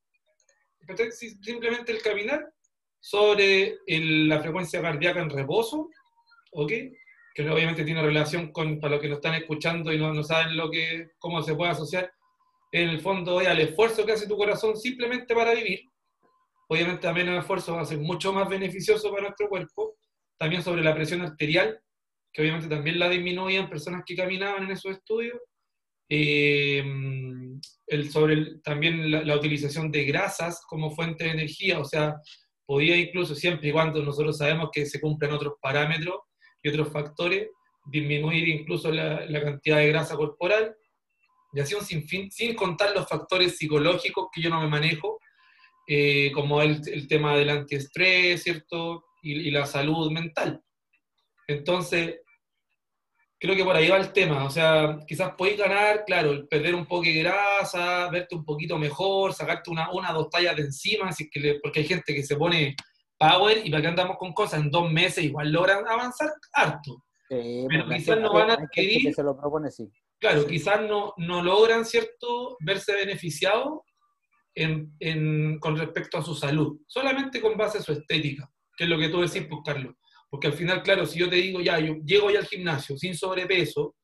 simplemente 1.43 1.93
el 1.93 2.03
caminar 2.03 2.53
sobre 3.01 3.79
la 3.87 4.41
frecuencia 4.41 4.81
cardíaca 4.83 5.21
en 5.21 5.31
reposo, 5.31 5.88
¿ok? 6.53 6.73
Que 7.35 7.49
obviamente 7.49 7.85
tiene 7.85 8.03
relación 8.03 8.53
con, 8.53 8.79
para 8.79 8.95
los 8.95 9.03
que 9.03 9.09
nos 9.09 9.16
están 9.16 9.35
escuchando 9.35 9.92
y 9.92 9.99
no, 9.99 10.12
no 10.12 10.23
saben 10.23 10.57
lo 10.57 10.71
que, 10.71 11.11
cómo 11.18 11.42
se 11.42 11.55
puede 11.55 11.71
asociar, 11.71 12.12
en 12.73 12.88
el 12.88 13.01
fondo 13.01 13.38
al 13.38 13.61
esfuerzo 13.61 14.05
que 14.05 14.12
hace 14.12 14.27
tu 14.27 14.37
corazón 14.37 14.77
simplemente 14.77 15.35
para 15.35 15.55
vivir. 15.55 15.81
Obviamente 16.68 17.03
también 17.03 17.29
el 17.29 17.38
esfuerzo 17.38 17.75
va 17.75 17.83
a 17.83 17.87
ser 17.87 17.99
mucho 17.99 18.33
más 18.33 18.49
beneficioso 18.49 19.11
para 19.11 19.25
nuestro 19.25 19.49
cuerpo. 19.49 19.97
También 20.38 20.62
sobre 20.62 20.83
la 20.83 20.95
presión 20.95 21.21
arterial, 21.21 21.79
que 22.33 22.42
obviamente 22.42 22.68
también 22.68 22.99
la 22.99 23.11
disminuía 23.11 23.61
en 23.61 23.68
personas 23.68 24.03
que 24.07 24.16
caminaban 24.16 24.64
en 24.64 24.71
esos 24.71 24.92
estudios. 24.92 25.38
Eh, 26.09 26.83
el, 27.87 28.11
sobre 28.11 28.59
también 28.62 29.11
la, 29.11 29.23
la, 29.23 29.37
utilización 29.37 29.90
de 29.90 30.05
grasas 30.05 30.62
como 30.66 30.90
fuente 30.90 31.25
de 31.25 31.31
energía, 31.31 31.79
o 31.79 31.85
sea, 31.85 32.16
podía 32.66 32.97
incluso 32.97 33.35
siempre 33.35 33.68
y 33.68 33.73
cuando 33.73 34.03
nosotros 34.03 34.38
sabemos 34.38 34.71
que 34.73 34.85
se 34.85 35.01
cumplen 35.01 35.33
otros 35.33 35.55
parámetros, 35.61 36.16
y 36.62 36.68
otros 36.68 36.90
factores, 36.90 37.48
disminuir 37.85 38.48
incluso 38.48 38.90
la, 38.90 39.27
cantidad 39.42 39.79
de 39.79 39.88
grasa 39.88 40.16
corporal, 40.16 40.77
y 41.53 41.61
así 41.61 41.75
un 41.75 41.85
sinfín, 41.85 42.31
sin 42.31 42.55
contar 42.55 42.94
los 42.94 43.09
factores 43.09 43.59
psicológicos 43.59 44.29
que 44.33 44.40
yo 44.40 44.51
no 44.51 44.61
me 44.61 44.68
manejo, 44.68 45.18
eh, 45.87 46.31
como 46.33 46.62
el, 46.62 47.09
tema 47.09 47.37
del 47.37 47.51
antiestrés, 47.51 48.42
¿cierto? 48.42 49.05
Y, 49.22 49.48
y, 49.48 49.51
la 49.51 49.66
salud 49.66 50.11
mental. 50.11 50.62
Entonces, 51.46 52.20
creo 53.42 53.57
que 53.57 53.64
por 53.64 53.75
ahí 53.75 53.88
va 53.88 53.96
el 53.98 54.12
tema. 54.12 54.44
O 54.44 54.51
sea, 54.51 55.01
quizás 55.07 55.35
podéis 55.37 55.59
ganar, 55.59 56.05
claro, 56.07 56.46
perder 56.48 56.77
un 56.77 56.87
poco 56.87 57.03
de 57.03 57.14
grasa, 57.14 58.09
verte 58.09 58.37
un 58.37 58.44
poquito 58.44 58.79
mejor, 58.79 59.35
sacarte 59.35 59.68
una, 59.68 59.90
una 59.90 60.12
dos 60.12 60.31
tallas 60.31 60.55
de 60.55 60.62
encima, 60.62 61.09
así 61.09 61.29
que 61.29 61.59
porque 61.61 61.81
hay 61.81 61.87
gente 61.87 62.14
que 62.14 62.22
se 62.22 62.37
pone 62.37 62.77
power 63.29 63.65
y 63.65 63.71
para 63.71 63.83
qué 63.83 63.89
andamos 63.89 64.17
con 64.19 64.33
cosas, 64.33 64.61
en 64.61 64.71
dos 64.71 64.91
meses 64.91 65.25
igual 65.25 65.51
logran 65.51 65.87
avanzar 65.87 66.31
harto. 66.53 67.05
Sí, 67.29 67.67
pero 67.69 67.89
quizás 67.89 68.21
no 68.21 68.33
van 68.33 68.51
a 68.51 68.55
adquirir... 68.55 69.15
se 69.15 69.23
lo 69.23 69.39
propone, 69.39 69.71
sí. 69.71 69.91
Claro, 70.19 70.47
quizás 70.47 70.83
no, 70.83 71.15
no 71.17 71.43
logran, 71.43 71.85
¿cierto?, 71.85 72.57
verse 72.61 72.95
beneficiados 72.95 73.81
en, 74.55 74.95
en, 75.01 75.59
con 75.59 75.77
respecto 75.77 76.19
a 76.19 76.23
su 76.23 76.35
salud, 76.35 76.81
solamente 76.87 77.41
con 77.41 77.57
base 77.57 77.79
a 77.79 77.83
su 77.83 77.93
estética, 77.93 78.49
que 78.77 78.85
es 78.85 78.91
lo 78.91 78.99
que 78.99 79.09
tú 79.09 79.21
decís, 79.21 79.47
pues, 79.49 79.63
Carlos. 79.65 79.95
Porque 80.31 80.47
al 80.47 80.53
final, 80.53 80.83
claro, 80.83 81.07
si 81.07 81.19
yo 81.19 81.29
te 81.29 81.37
digo, 81.37 81.61
ya, 81.61 81.79
yo 81.79 81.95
llego 82.05 82.31
ya 82.31 82.39
al 82.39 82.47
gimnasio 82.47 82.97
sin 82.97 83.17
sobrepeso, 83.17 83.97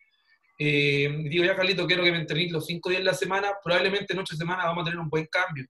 eh, 0.58 1.08
digo, 1.28 1.44
ya, 1.44 1.54
Carlito, 1.54 1.86
quiero 1.86 2.02
que 2.02 2.10
me 2.10 2.18
entrenéis 2.18 2.50
los 2.50 2.66
cinco 2.66 2.90
días 2.90 3.00
de 3.00 3.06
la 3.06 3.14
semana, 3.14 3.52
probablemente 3.62 4.12
en 4.12 4.18
ocho 4.18 4.34
semanas 4.34 4.66
vamos 4.66 4.82
a 4.82 4.84
tener 4.86 4.98
un 4.98 5.08
buen 5.08 5.26
cambio. 5.26 5.66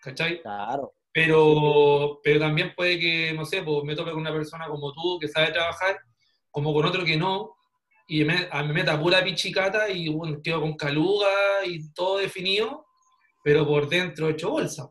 ¿Cachai? 0.00 0.40
Claro. 0.42 0.94
Pero, 1.18 2.20
pero 2.22 2.38
también 2.38 2.72
puede 2.76 2.96
que, 2.96 3.32
no 3.34 3.44
sé, 3.44 3.60
pues 3.64 3.82
me 3.82 3.96
toque 3.96 4.12
con 4.12 4.20
una 4.20 4.32
persona 4.32 4.68
como 4.68 4.92
tú 4.92 5.18
que 5.18 5.26
sabe 5.26 5.50
trabajar, 5.50 5.98
como 6.48 6.72
con 6.72 6.86
otro 6.86 7.04
que 7.04 7.16
no, 7.16 7.56
y 8.06 8.22
me, 8.24 8.48
me 8.54 8.72
meta 8.72 9.00
pura 9.00 9.24
pichicata 9.24 9.90
y 9.90 10.08
bueno, 10.10 10.38
quedo 10.40 10.60
con 10.60 10.76
caluga 10.76 11.26
y 11.66 11.92
todo 11.92 12.18
definido, 12.18 12.86
pero 13.42 13.66
por 13.66 13.88
dentro 13.88 14.28
hecho 14.28 14.50
bolsa. 14.50 14.90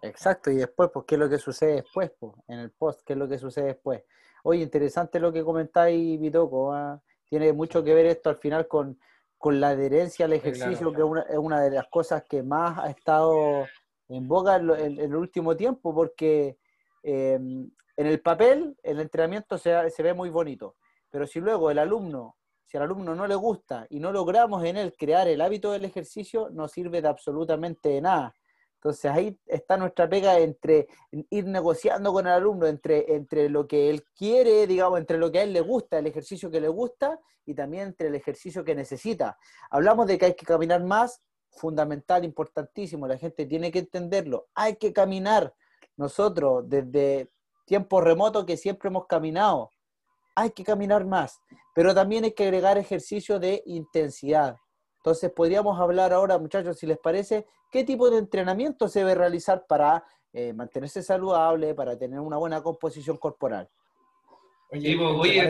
Exacto, 0.00 0.50
y 0.50 0.56
después, 0.56 0.88
pues, 0.90 1.04
¿qué 1.06 1.16
es 1.16 1.18
lo 1.18 1.28
que 1.28 1.36
sucede 1.36 1.82
después? 1.82 2.10
Pues, 2.18 2.32
en 2.48 2.58
el 2.60 2.70
post, 2.70 3.02
¿qué 3.04 3.12
es 3.12 3.18
lo 3.18 3.28
que 3.28 3.36
sucede 3.36 3.66
después? 3.66 4.02
Oye, 4.44 4.62
interesante 4.62 5.20
lo 5.20 5.34
que 5.34 5.44
comentáis, 5.44 6.18
Vitoco. 6.18 6.72
¿ah? 6.72 6.98
Tiene 7.28 7.52
mucho 7.52 7.84
que 7.84 7.92
ver 7.92 8.06
esto 8.06 8.30
al 8.30 8.38
final 8.38 8.66
con, 8.68 8.98
la 9.44 9.68
adherencia 9.68 10.24
al 10.24 10.32
ejercicio, 10.32 10.94
que 10.94 11.02
es 11.02 11.38
una, 11.38 11.60
de 11.60 11.72
las 11.72 11.88
cosas 11.88 12.24
que 12.26 12.42
más 12.42 12.78
ha 12.78 12.88
estado 12.88 13.66
en 14.14 14.28
boga 14.28 14.56
en, 14.56 14.98
el 14.98 15.14
último 15.14 15.56
tiempo, 15.56 15.94
porque 15.94 16.58
em, 17.02 17.70
en 17.96 18.06
el 18.06 18.20
papel 18.20 18.76
el 18.82 19.00
entrenamiento 19.00 19.58
se, 19.58 19.90
se 19.90 20.02
ve 20.02 20.14
muy 20.14 20.30
bonito, 20.30 20.76
pero 21.10 21.26
si 21.26 21.40
luego 21.40 21.70
el 21.70 21.78
alumno 21.78 22.36
si 22.72 22.78
al 22.78 22.84
alumno 22.84 23.14
no 23.14 23.26
le 23.26 23.34
gusta 23.34 23.86
y 23.90 24.00
no 24.00 24.12
logramos 24.12 24.64
en 24.64 24.78
él 24.78 24.94
crear 24.96 25.28
el 25.28 25.42
hábito 25.42 25.72
del 25.72 25.84
ejercicio, 25.84 26.48
no 26.48 26.68
sirve 26.68 27.02
de 27.02 27.08
absolutamente 27.08 28.00
nada. 28.00 28.34
Entonces 28.76 29.10
ahí 29.10 29.38
está 29.46 29.76
nuestra 29.76 30.08
pega 30.08 30.38
entre 30.38 30.88
ir 31.10 31.44
negociando 31.44 32.14
con 32.14 32.26
el 32.26 32.32
alumno, 32.32 32.66
entre, 32.66 33.14
entre 33.14 33.50
lo 33.50 33.68
que 33.68 33.90
él 33.90 34.02
quiere, 34.16 34.66
digamos, 34.66 34.98
entre 34.98 35.18
lo 35.18 35.30
que 35.30 35.40
a 35.40 35.42
él 35.42 35.52
le 35.52 35.60
gusta, 35.60 35.98
el 35.98 36.06
ejercicio 36.06 36.50
que 36.50 36.62
le 36.62 36.68
gusta 36.68 37.20
y 37.44 37.52
también 37.52 37.88
entre 37.88 38.08
el 38.08 38.14
ejercicio 38.14 38.64
que 38.64 38.74
necesita. 38.74 39.36
Hablamos 39.70 40.06
de 40.06 40.16
que 40.16 40.24
hay 40.24 40.34
que 40.34 40.46
caminar 40.46 40.82
más, 40.82 41.22
fundamental, 41.52 42.24
importantísimo, 42.24 43.06
la 43.06 43.18
gente 43.18 43.46
tiene 43.46 43.70
que 43.70 43.80
entenderlo. 43.80 44.48
Hay 44.54 44.76
que 44.76 44.92
caminar. 44.92 45.54
Nosotros 45.96 46.68
desde 46.68 47.30
tiempos 47.66 48.02
remotos 48.02 48.44
que 48.44 48.56
siempre 48.56 48.88
hemos 48.88 49.06
caminado, 49.06 49.70
hay 50.34 50.50
que 50.50 50.64
caminar 50.64 51.04
más, 51.04 51.40
pero 51.74 51.94
también 51.94 52.24
hay 52.24 52.32
que 52.32 52.44
agregar 52.44 52.78
ejercicio 52.78 53.38
de 53.38 53.62
intensidad. 53.66 54.56
Entonces, 54.96 55.30
podríamos 55.30 55.78
hablar 55.80 56.12
ahora, 56.12 56.38
muchachos, 56.38 56.78
si 56.78 56.86
les 56.86 56.98
parece, 56.98 57.46
qué 57.70 57.84
tipo 57.84 58.08
de 58.08 58.18
entrenamiento 58.18 58.88
se 58.88 59.00
debe 59.00 59.14
realizar 59.14 59.66
para 59.66 60.04
eh, 60.32 60.52
mantenerse 60.52 61.02
saludable, 61.02 61.74
para 61.74 61.98
tener 61.98 62.20
una 62.20 62.38
buena 62.38 62.62
composición 62.62 63.16
corporal. 63.18 63.68
Oye, 64.70 64.96
oye 64.98 65.40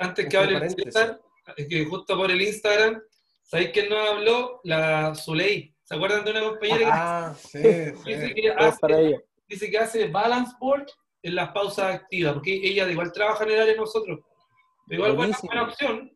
antes, 0.00 0.26
que 0.26 0.36
hable 0.36 0.70
César, 0.70 1.20
es 1.56 1.68
que 1.68 1.84
justo 1.84 2.16
por 2.16 2.30
el 2.30 2.40
Instagram, 2.40 3.02
¿sabéis 3.50 3.70
quién 3.70 3.88
nos 3.88 4.08
habló? 4.08 4.60
La 4.62 5.14
Zuley. 5.14 5.74
¿Se 5.82 5.96
acuerdan 5.96 6.24
de 6.24 6.30
una 6.30 6.40
compañera 6.42 6.90
ah, 6.92 7.34
sí, 7.36 7.58
dice, 7.58 8.32
Que 8.34 8.50
hace, 8.56 9.24
dice 9.48 9.70
que 9.70 9.78
hace 9.78 10.06
balance 10.06 10.54
board 10.60 10.86
en 11.22 11.34
las 11.34 11.50
pausas 11.50 11.96
activas? 11.96 12.34
Porque 12.34 12.60
ella 12.62 12.88
igual 12.88 13.12
trabaja 13.12 13.42
en 13.44 13.50
el 13.50 13.60
área 13.60 13.72
de 13.72 13.80
nosotros. 13.80 14.20
Igual 14.88 15.16
buena, 15.16 15.36
buena 15.42 15.62
opción. 15.64 16.12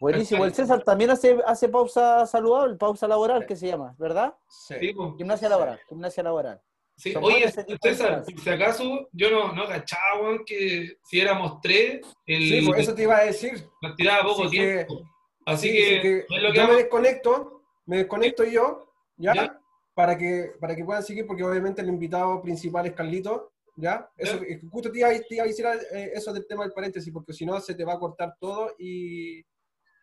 Buenísimo. 0.00 0.44
El 0.44 0.52
César 0.52 0.82
también 0.82 1.10
hace, 1.10 1.38
hace 1.46 1.68
pausa 1.68 2.26
saludable, 2.26 2.74
pausa 2.74 3.06
laboral, 3.06 3.46
que 3.46 3.54
se 3.54 3.68
llama, 3.68 3.94
¿verdad? 3.96 4.34
Sí. 4.48 4.94
Gimnasia 5.16 5.48
laboral, 5.48 5.80
gimnasia 5.88 6.22
laboral. 6.22 6.60
Sí, 6.96 7.14
oye, 7.20 7.50
César, 7.82 8.24
por 8.24 8.40
si 8.40 8.50
acaso, 8.50 9.08
yo 9.12 9.30
no, 9.30 9.52
no 9.52 9.66
cachaba 9.66 10.38
que 10.46 10.98
si 11.04 11.20
éramos 11.20 11.60
tres, 11.60 12.06
el, 12.26 12.42
sí, 12.42 12.66
pues 12.66 12.82
eso 12.82 12.94
te 12.94 13.02
iba 13.02 13.16
a 13.16 13.24
decir. 13.24 13.52
Nos 13.80 13.96
tiraba 13.96 14.24
poco 14.24 14.48
tiempo. 14.48 15.02
Así 15.46 15.70
que, 15.70 16.26
yo 16.54 16.68
me 16.68 16.74
desconecto, 16.76 17.62
me 17.86 17.98
desconecto 17.98 18.44
yo, 18.44 18.88
¿ya? 19.16 19.60
Para, 19.94 20.16
que, 20.16 20.52
para 20.60 20.74
que 20.74 20.84
puedan 20.84 21.02
seguir, 21.02 21.26
porque 21.26 21.44
obviamente 21.44 21.82
el 21.82 21.88
invitado 21.88 22.42
principal 22.42 22.86
es 22.86 22.92
Carlito, 22.92 23.52
¿Ya? 23.76 24.08
Eso, 24.16 24.38
Justo 24.70 24.90
te 24.90 24.98
iba, 24.98 25.08
a 25.08 25.12
decir 25.12 25.66
eh, 25.92 26.12
eso 26.14 26.32
del 26.32 26.46
tema 26.46 26.62
del 26.62 26.72
paréntesis, 26.72 27.12
porque 27.12 27.32
si 27.32 27.44
no 27.44 27.58
se 27.60 27.74
te 27.74 27.84
va 27.84 27.94
a 27.94 27.98
cortar 27.98 28.36
todo 28.38 28.72
y, 28.78 29.40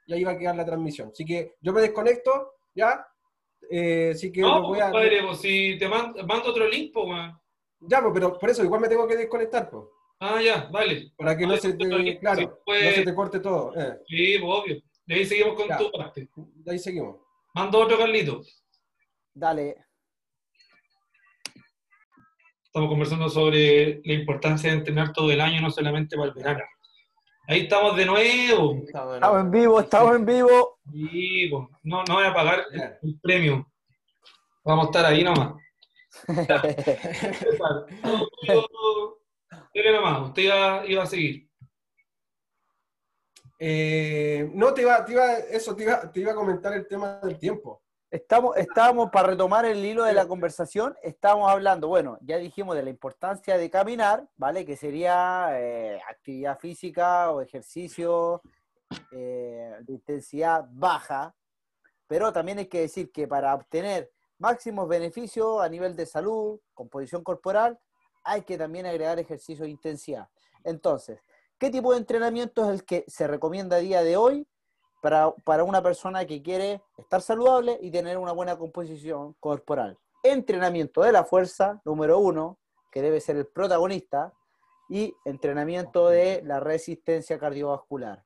y, 0.05 0.13
ahí 0.13 0.23
va 0.23 0.31
a 0.31 0.37
quedar 0.37 0.55
la 0.55 0.65
transmisión. 0.65 1.09
Así 1.11 1.23
que 1.23 1.55
yo 1.61 1.71
me 1.71 1.81
desconecto, 1.81 2.55
¿ya? 2.75 3.05
Eh, 3.69 4.11
así 4.13 4.31
que 4.31 4.41
no, 4.41 4.61
voy 4.63 4.79
a... 4.79 4.91
Padre, 4.91 5.23
pues, 5.23 5.39
si 5.39 5.77
te 5.77 5.87
mando, 5.87 6.21
otro 6.49 6.67
link, 6.67 6.91
pues, 6.93 7.07
Ya, 7.79 8.01
pues, 8.01 8.13
pero 8.13 8.37
por 8.37 8.49
eso 8.49 8.63
igual 8.63 8.81
me 8.81 8.89
tengo 8.89 9.07
que 9.07 9.15
desconectar, 9.15 9.69
pues. 9.69 9.85
Ah, 10.19 10.41
ya, 10.41 10.67
vale. 10.71 11.13
Para 11.17 11.37
que 11.37 11.47
no, 11.47 11.55
se 11.55 11.73
te, 11.73 12.19
claro, 12.19 12.61
no 12.67 12.91
se 12.91 13.03
te 13.03 13.15
corte 13.15 13.39
todo. 13.39 13.73
Eh. 13.75 13.99
Sí, 14.05 14.37
pues, 14.39 14.51
obvio. 14.53 14.81
De 15.05 15.15
ahí 15.15 15.25
seguimos 15.25 15.55
con 15.55 15.67
tu 15.77 15.91
parte. 15.91 16.29
De 16.35 16.71
ahí 16.71 16.79
seguimos. 16.79 17.17
Mando 17.53 17.79
otro, 17.79 17.97
Carlito. 17.97 18.41
Dale 19.33 19.91
estamos 22.71 22.89
conversando 22.89 23.29
sobre 23.29 24.01
la 24.05 24.13
importancia 24.13 24.71
de 24.71 24.77
entrenar 24.77 25.11
todo 25.11 25.29
el 25.29 25.41
año, 25.41 25.59
no 25.59 25.69
solamente 25.69 26.15
para 26.15 26.29
el 26.29 26.33
verano. 26.33 26.63
Ahí 27.45 27.63
estamos 27.63 27.97
de 27.97 28.05
nuevo. 28.05 28.81
Estamos 28.85 29.41
en 29.41 29.51
vivo, 29.51 29.81
estamos 29.81 30.15
en 30.15 30.25
vivo. 30.25 30.79
Vivo. 30.85 31.69
No, 31.83 32.01
no 32.05 32.13
voy 32.13 32.25
a 32.25 32.33
pagar 32.33 32.63
el, 33.01 33.19
premio. 33.19 33.69
Vamos 34.63 34.85
a 34.85 34.87
estar 34.87 35.05
ahí 35.05 35.21
nomás. 35.21 35.55
Dile 39.73 39.91
nomás, 39.91 40.29
usted 40.29 40.43
iba, 40.43 41.03
a 41.03 41.05
seguir. 41.05 41.50
Eh, 43.63 44.49
no, 44.55 44.73
te 44.73 44.81
iba, 44.81 45.05
te 45.05 45.11
iba, 45.11 45.33
eso, 45.33 45.75
te 45.75 45.83
iba, 45.83 46.11
te 46.11 46.19
iba 46.19 46.31
a 46.31 46.35
comentar 46.35 46.73
el 46.73 46.87
tema 46.87 47.19
del 47.21 47.37
tiempo. 47.37 47.83
Estamos, 48.09 48.57
estábamos, 48.57 49.11
para 49.11 49.27
retomar 49.27 49.65
el 49.65 49.85
hilo 49.85 50.03
de 50.03 50.13
la 50.13 50.27
conversación, 50.27 50.97
estábamos 51.03 51.47
hablando, 51.47 51.87
bueno, 51.87 52.17
ya 52.21 52.37
dijimos 52.37 52.75
de 52.75 52.81
la 52.81 52.89
importancia 52.89 53.59
de 53.59 53.69
caminar, 53.69 54.27
¿vale? 54.35 54.65
Que 54.65 54.75
sería 54.75 55.49
eh, 55.51 56.01
actividad 56.09 56.57
física 56.57 57.29
o 57.29 57.39
ejercicio 57.39 58.41
eh, 59.11 59.75
de 59.81 59.93
intensidad 59.93 60.65
baja, 60.71 61.35
pero 62.07 62.33
también 62.33 62.57
hay 62.57 62.65
que 62.65 62.81
decir 62.81 63.11
que 63.11 63.27
para 63.27 63.53
obtener 63.53 64.11
máximos 64.39 64.87
beneficios 64.87 65.61
a 65.61 65.69
nivel 65.69 65.95
de 65.95 66.07
salud, 66.07 66.59
composición 66.73 67.23
corporal, 67.23 67.79
hay 68.23 68.41
que 68.41 68.57
también 68.57 68.87
agregar 68.87 69.19
ejercicio 69.19 69.65
de 69.65 69.69
intensidad. 69.69 70.29
Entonces, 70.63 71.19
¿qué 71.61 71.69
tipo 71.69 71.91
de 71.91 71.99
entrenamiento 71.99 72.63
es 72.63 72.69
el 72.71 72.83
que 72.83 73.05
se 73.07 73.27
recomienda 73.27 73.75
a 73.75 73.79
día 73.79 74.01
de 74.01 74.17
hoy 74.17 74.47
para, 74.99 75.63
una 75.63 75.83
persona 75.83 76.25
que 76.25 76.41
quiere 76.41 76.81
estar 76.97 77.21
saludable 77.21 77.77
y 77.83 77.91
tener 77.91 78.17
una 78.17 78.31
buena 78.31 78.57
composición 78.57 79.33
corporal. 79.39 79.99
Entrenamiento 80.23 81.03
de 81.03 81.11
la 81.11 81.23
fuerza, 81.23 81.79
número 81.85 82.17
uno, 82.17 82.57
que 82.91 83.03
debe 83.03 83.21
ser 83.21 83.37
el 83.37 83.45
protagonista, 83.45 84.33
y 84.89 85.13
entrenamiento 85.23 86.09
de 86.09 86.41
la 86.43 86.59
resistencia 86.59 87.37
cardiovascular. 87.37 88.25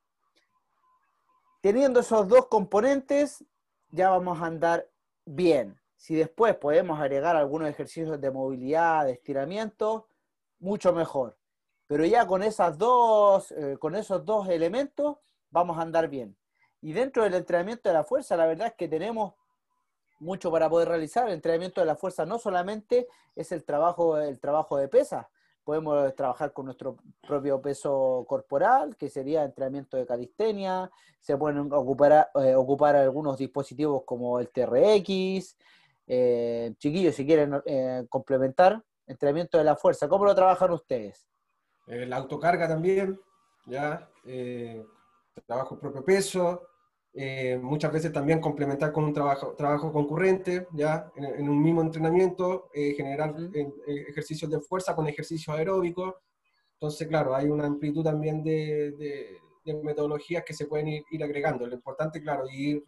Teniendo 1.59 1.99
esos 1.99 2.29
dos 2.29 2.47
componentes, 2.47 3.43
ya 3.89 4.11
vamos 4.11 4.41
a 4.41 4.45
andar 4.45 4.89
bien. 5.25 5.77
Si 5.97 6.15
después 6.15 6.55
podemos 6.55 7.01
agregar 7.01 7.35
algunos 7.35 7.67
ejercicios 7.67 8.19
de 8.19 8.31
movilidad, 8.31 9.05
de 9.05 9.11
estiramiento, 9.11 10.07
mucho 10.57 10.93
mejor. 10.93 11.37
Pero 11.87 12.05
ya 12.05 12.25
con, 12.25 12.43
esas 12.43 12.77
dos, 12.77 13.51
eh, 13.51 13.77
con 13.79 13.95
esos 13.95 14.25
dos 14.25 14.49
elementos 14.49 15.17
vamos 15.51 15.77
a 15.77 15.81
andar 15.81 16.09
bien. 16.09 16.35
Y 16.81 16.93
dentro 16.93 17.23
del 17.23 17.35
entrenamiento 17.35 17.89
de 17.89 17.93
la 17.93 18.03
fuerza, 18.03 18.35
la 18.35 18.47
verdad 18.47 18.67
es 18.67 18.73
que 18.73 18.87
tenemos 18.87 19.33
mucho 20.19 20.51
para 20.51 20.69
poder 20.69 20.87
realizar. 20.87 21.27
El 21.27 21.33
entrenamiento 21.33 21.81
de 21.81 21.87
la 21.87 21.95
fuerza 21.95 22.25
no 22.25 22.39
solamente 22.39 23.07
es 23.35 23.51
el 23.51 23.63
trabajo, 23.63 24.17
el 24.17 24.39
trabajo 24.39 24.77
de 24.77 24.87
pesas, 24.87 25.27
podemos 25.63 26.13
trabajar 26.15 26.53
con 26.53 26.65
nuestro 26.65 26.97
propio 27.27 27.61
peso 27.61 28.25
corporal, 28.27 28.95
que 28.97 29.09
sería 29.09 29.43
entrenamiento 29.43 29.97
de 29.97 30.05
calistenia, 30.05 30.91
se 31.19 31.37
pueden 31.37 31.71
ocupar, 31.73 32.29
eh, 32.35 32.55
ocupar 32.55 32.95
algunos 32.95 33.37
dispositivos 33.37 34.03
como 34.05 34.39
el 34.39 34.49
TRX, 34.49 35.57
eh, 36.07 36.75
chiquillos, 36.77 37.15
si 37.15 37.25
quieren 37.25 37.61
complementar, 38.09 38.83
entrenamiento 39.07 39.57
de 39.57 39.63
la 39.63 39.75
fuerza, 39.75 40.07
¿cómo 40.07 40.25
lo 40.25 40.35
trabajan 40.35 40.71
ustedes? 40.71 41.27
La 41.87 42.17
autocarga 42.17 42.67
también, 42.67 43.19
ya, 43.65 44.09
trabajo 45.45 45.79
propio 45.79 46.03
peso, 46.03 46.61
eh, 47.17 47.57
muchas 47.61 47.93
veces 47.93 48.11
también 48.11 48.41
complementar 48.41 48.91
con 48.91 49.05
un 49.05 49.13
trabajo, 49.13 49.53
trabajo 49.53 49.89
concurrente, 49.93 50.67
ya 50.73 51.09
en, 51.15 51.47
un 51.47 51.63
mismo 51.63 51.81
entrenamiento, 51.81 52.69
eh, 52.73 52.93
generar 52.93 53.33
eh, 53.53 53.71
ejercicios 54.09 54.51
de 54.51 54.59
fuerza 54.59 54.93
con 54.93 55.07
ejercicios 55.07 55.55
aeróbicos. 55.55 56.13
Entonces, 56.73 57.07
claro, 57.07 57.33
hay 57.33 57.47
una 57.47 57.67
amplitud 57.67 58.03
también 58.03 58.43
de, 58.43 58.91
de, 58.91 59.39
metodologías 59.81 60.43
que 60.43 60.53
se 60.53 60.65
pueden 60.65 60.89
ir, 60.89 61.23
agregando. 61.23 61.65
Lo 61.65 61.73
importante, 61.73 62.21
claro, 62.21 62.43
ir 62.51 62.83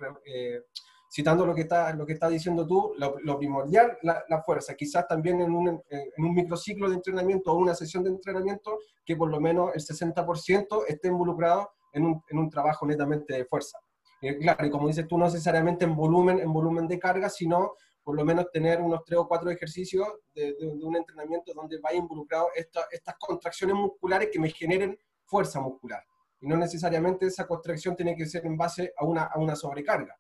citando 1.10 1.46
lo 1.46 1.56
que 1.56 1.62
está, 1.62 1.94
lo 1.94 2.06
que 2.06 2.14
está 2.14 2.30
diciendo 2.30 2.66
tú, 2.66 2.94
lo, 2.98 3.38
primordial, 3.38 3.98
la, 4.02 4.24
la, 4.28 4.42
fuerza. 4.42 4.76
Quizás 4.76 5.08
también 5.08 5.42
en 5.42 5.52
un, 5.52 5.82
en 5.90 6.26
un 6.26 6.34
microciclo 6.34 6.90
de 6.90 6.96
entrenamiento 6.96 7.52
o 7.52 7.58
una 7.58 7.74
sesión 7.74 8.04
de 8.04 8.10
entrenamiento, 8.10 8.80
que 9.06 9.16
por 9.16 9.30
lo 9.30 9.40
menos 9.40 9.72
el 9.74 9.82
60% 9.82 10.84
esté 10.88 11.08
involucrado 11.08 11.72
en 11.94 12.06
un, 12.06 12.24
en 12.30 12.38
un 12.38 12.50
trabajo 12.50 12.86
netamente 12.86 13.34
de 13.34 13.46
fuerza. 13.46 13.80
Eh, 14.22 14.38
claro, 14.38 14.66
y 14.66 14.70
como 14.70 14.88
dices 14.88 15.08
tú, 15.08 15.18
no 15.18 15.26
necesariamente 15.26 15.86
en 15.86 15.96
volumen, 15.96 16.40
en 16.40 16.52
volumen 16.52 16.88
de 16.88 17.00
carga, 17.00 17.30
sino 17.30 17.74
por 18.04 18.16
lo 18.16 18.24
menos 18.24 18.50
tener 18.52 18.82
unos 18.82 19.04
tres 19.06 19.20
o 19.20 19.28
cuatro 19.28 19.50
ejercicios 19.50 20.08
de, 20.34 20.56
un 20.82 20.96
entrenamiento 20.96 21.54
donde 21.54 21.78
vaya 21.80 21.98
involucrado 21.98 22.48
estas 22.56 23.16
contracciones 23.20 23.76
musculares 23.76 24.30
que 24.32 24.40
me 24.40 24.50
generen 24.50 24.98
fuerza 25.26 25.60
muscular. 25.60 26.04
Y 26.40 26.48
no 26.48 26.56
necesariamente 26.56 27.26
esa 27.26 27.46
contracción 27.46 27.96
tiene 27.96 28.16
que 28.16 28.26
ser 28.26 28.46
en 28.46 28.56
base 28.56 28.94
a 28.98 29.06
una, 29.06 29.24
a 29.24 29.38
una 29.38 29.56
sobrecarga, 29.56 30.18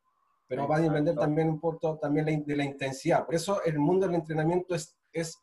pero 0.48 0.68
va 0.68 0.78
a 0.78 0.82
depender 0.82 1.16
también 1.16 1.50
un 1.50 1.60
poco 1.60 1.98
también 2.00 2.44
de 2.46 2.56
la 2.56 2.64
intensidad. 2.64 3.26
Por 3.26 3.36
eso 3.36 3.64
el 3.64 3.78
mundo 3.80 4.08
del 4.08 4.16
entrenamiento 4.16 4.76
es, 4.76 4.98
es 5.12 5.38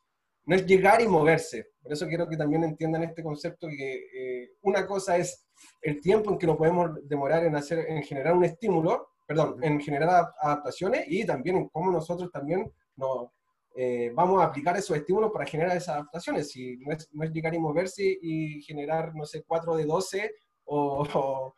no 0.45 0.55
es 0.55 0.65
llegar 0.65 1.01
y 1.01 1.07
moverse. 1.07 1.67
Por 1.81 1.93
eso 1.93 2.07
quiero 2.07 2.27
que 2.27 2.37
también 2.37 2.63
entiendan 2.63 3.03
este 3.03 3.23
concepto 3.23 3.67
que 3.67 4.07
eh, 4.13 4.51
una 4.61 4.85
cosa 4.85 5.17
es 5.17 5.47
el 5.81 6.01
tiempo 6.01 6.31
en 6.31 6.37
que 6.37 6.47
nos 6.47 6.57
podemos 6.57 6.91
demorar 7.03 7.43
en, 7.43 7.55
hacer, 7.55 7.85
en 7.89 8.03
generar 8.03 8.33
un 8.33 8.43
estímulo, 8.43 9.09
perdón, 9.25 9.63
en 9.63 9.79
generar 9.79 10.33
adaptaciones 10.39 11.05
y 11.07 11.25
también 11.25 11.57
en 11.57 11.69
cómo 11.69 11.91
nosotros 11.91 12.31
también 12.31 12.71
nos, 12.95 13.29
eh, 13.77 14.11
vamos 14.13 14.41
a 14.41 14.45
aplicar 14.45 14.77
esos 14.77 14.95
estímulos 14.95 15.31
para 15.31 15.45
generar 15.45 15.75
esas 15.75 15.95
adaptaciones. 15.95 16.49
Si 16.49 16.77
no 16.77 16.93
es, 16.93 17.09
no 17.11 17.23
es 17.23 17.31
llegar 17.31 17.53
y 17.53 17.59
moverse 17.59 18.17
y 18.21 18.61
generar, 18.61 19.13
no 19.15 19.25
sé, 19.25 19.43
4 19.45 19.75
de 19.75 19.85
12 19.85 20.31
o, 20.65 21.03
o, 21.13 21.53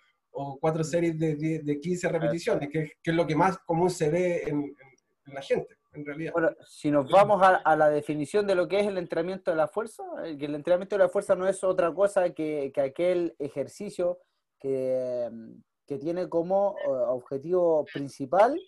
4 0.60 0.84
series 0.84 1.18
de, 1.18 1.36
de, 1.36 1.80
15 1.80 2.10
repeticiones, 2.10 2.70
que, 2.70 2.92
que, 3.02 3.12
es 3.12 3.16
lo 3.16 3.26
que 3.26 3.36
más 3.36 3.58
común 3.60 3.90
se 3.90 4.10
ve 4.10 4.44
en, 4.46 4.76
en 5.26 5.34
la 5.34 5.42
gente 5.42 5.78
en 5.98 6.06
realidad. 6.06 6.32
Bueno, 6.34 6.52
si 6.68 6.92
nos 6.92 7.10
vamos 7.10 7.42
a, 7.42 7.76
la 7.76 7.90
definición 7.90 8.48
de 8.48 8.56
lo 8.56 8.68
que 8.68 8.80
es 8.80 8.88
el 8.88 8.98
entrenamiento 8.98 9.52
de 9.52 9.58
la 9.58 9.68
fuerza, 9.68 10.04
que 10.38 10.46
el 10.46 10.56
entrenamiento 10.56 10.96
de 10.96 11.04
la 11.04 11.10
fuerza 11.10 11.36
no 11.36 11.48
es 11.48 11.64
otra 11.64 11.94
cosa 11.94 12.30
que, 12.32 12.72
aquel 12.78 13.36
ejercicio 13.40 14.20
que, 14.60 15.30
tiene 16.00 16.28
como 16.28 16.76
eh, 16.80 16.90
objetivo 16.90 17.86
principal 17.86 18.60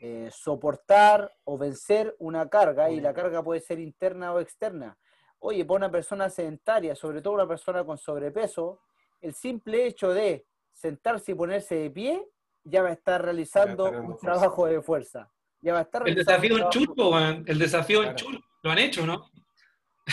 eh, 0.00 0.28
soportar 0.32 1.32
o 1.44 1.56
vencer 1.56 2.16
una 2.18 2.48
carga, 2.48 2.90
y 2.90 3.00
la 3.00 3.14
carga 3.14 3.42
puede 3.42 3.60
ser 3.60 3.78
interna 3.78 4.34
o 4.34 4.40
externa. 4.40 4.98
Oye, 5.38 5.64
para 5.64 5.76
una 5.76 5.90
persona 5.90 6.28
sedentaria, 6.28 6.94
sobre 6.94 7.22
todo 7.22 7.34
una 7.34 7.46
persona 7.46 7.84
con 7.84 7.96
sobrepeso, 7.96 8.80
el 9.20 9.34
simple 9.34 9.86
hecho 9.86 10.12
de 10.12 10.46
sentarse 10.76 11.32
y 11.32 11.34
ponerse 11.34 11.74
de 11.74 11.90
pie 11.90 12.28
ya 12.62 12.82
va 12.82 12.90
a 12.90 12.92
estar 12.92 13.24
realizando 13.24 13.90
un 13.90 14.18
trabajo 14.18 14.66
de 14.66 14.82
fuerza. 14.82 15.30
El 15.62 16.14
desafío 16.14 16.58
en 16.58 16.68
churro, 16.68 17.18
El 17.18 17.58
desafío 17.58 18.02
en 18.04 18.14
churro. 18.14 18.38
Lo 18.62 18.70
han 18.70 18.78
hecho, 18.78 19.06
¿no? 19.06 19.30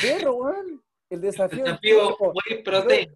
Perro, 0.01 0.33
weón. 0.35 0.83
El 1.09 1.21
desafío, 1.21 1.65
el 1.65 1.71
desafío 1.71 2.17
en 2.49 2.63
protein. 2.63 3.13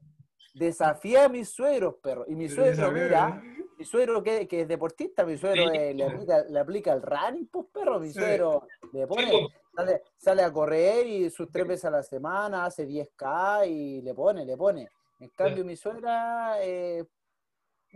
A 1.17 1.29
mis 1.29 1.49
suegros, 1.49 1.95
perro. 2.01 2.25
Y 2.27 2.35
mi 2.35 2.49
suegro, 2.49 2.91
mira, 2.91 3.41
mi 3.77 3.85
suegro 3.85 4.21
que, 4.21 4.47
que, 4.47 4.61
es 4.61 4.67
deportista, 4.67 5.25
mi 5.25 5.37
suegro 5.37 5.71
le, 5.71 6.03
aplica, 6.03 6.43
le, 6.43 6.59
aplica, 6.59 6.93
el 6.93 7.01
running, 7.01 7.47
pues, 7.47 7.67
perro. 7.73 7.99
Mi 7.99 8.11
suegro 8.11 8.67
le 8.91 9.07
pone, 9.07 9.47
sale, 9.75 10.01
sale, 10.17 10.43
a 10.43 10.51
correr 10.51 11.07
y 11.07 11.29
sus 11.29 11.49
tres 11.51 11.67
veces 11.67 11.85
a 11.85 11.91
la 11.91 12.03
semana, 12.03 12.65
hace 12.65 12.87
10K 12.87 13.67
y 13.67 14.01
le 14.01 14.13
pone, 14.13 14.45
le 14.45 14.57
pone. 14.57 14.89
En 15.19 15.29
cambio, 15.29 15.65
mi 15.65 15.75
suegra, 15.75 16.57
eh, 16.61 17.03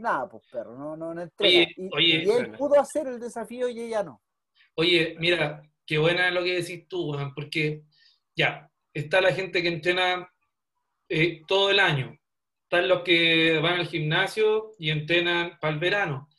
nada, 0.01 0.27
pues, 0.27 0.43
perro, 0.51 0.77
no, 0.77 0.97
no, 0.97 1.13
no 1.13 1.21
entrega. 1.21 1.71
y, 1.99 2.29
él 2.29 2.51
pudo 2.57 2.79
hacer 2.79 3.07
el 3.07 3.19
desafío 3.19 3.69
y 3.69 3.79
ella 3.79 4.03
no. 4.03 4.21
Oye, 4.75 5.15
mira, 5.19 5.61
qué 5.85 5.97
buena 5.97 6.27
es 6.27 6.33
lo 6.33 6.43
que 6.43 6.61
decís 6.61 6.87
tú, 6.87 7.15
porque 7.35 7.83
ya, 8.35 8.69
está 8.93 9.21
la 9.21 9.33
gente 9.33 9.61
que 9.61 9.67
entrena 9.67 10.29
eh, 11.09 11.41
todo 11.47 11.71
el 11.71 11.79
año. 11.79 12.17
Están 12.63 12.87
los 12.87 13.01
que 13.01 13.59
van 13.59 13.79
al 13.79 13.87
gimnasio 13.87 14.71
y 14.79 14.91
entrenan 14.91 15.57
para 15.59 15.73
el 15.73 15.79
verano. 15.79 16.29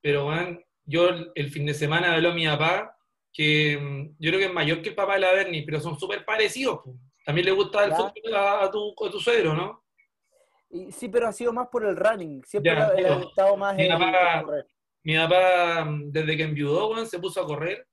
Pero 0.00 0.26
van, 0.26 0.64
yo 0.84 1.08
el 1.34 1.50
fin 1.50 1.66
de 1.66 1.74
semana 1.74 2.14
a 2.14 2.34
mi 2.34 2.46
papá, 2.46 2.96
que 3.32 3.76
mm, 3.76 4.16
yo 4.18 4.30
creo 4.30 4.38
que 4.38 4.46
es 4.46 4.52
mayor 4.52 4.82
que 4.82 4.90
el 4.90 4.94
papá 4.94 5.14
de 5.14 5.20
la 5.20 5.32
Berni, 5.32 5.62
pero 5.62 5.80
son 5.80 5.98
súper 5.98 6.24
parecidos. 6.24 6.80
También 7.24 7.46
le 7.46 7.52
gusta 7.52 7.84
el 7.84 7.92
fútbol 7.92 8.34
a, 8.34 8.70
tu, 8.70 8.94
a 9.04 9.10
tu 9.10 9.20
suegro, 9.20 9.54
¿no? 9.54 9.84
Sí, 10.90 11.08
pero 11.08 11.28
ha 11.28 11.32
sido 11.32 11.52
más 11.52 11.68
por 11.68 11.84
el 11.84 11.96
running. 11.96 12.42
Siempre 12.44 12.72
ha, 12.72 12.94
estado 13.20 13.56
más 13.56 13.78
en, 13.78 13.88
mi 15.02 15.16
papá, 15.16 15.84
mm, 15.84 16.10
desde 16.10 16.36
que 16.36 16.42
enviudó, 16.42 17.06
se 17.06 17.18
puso 17.18 17.40
a 17.40 17.46
correr. 17.46 17.86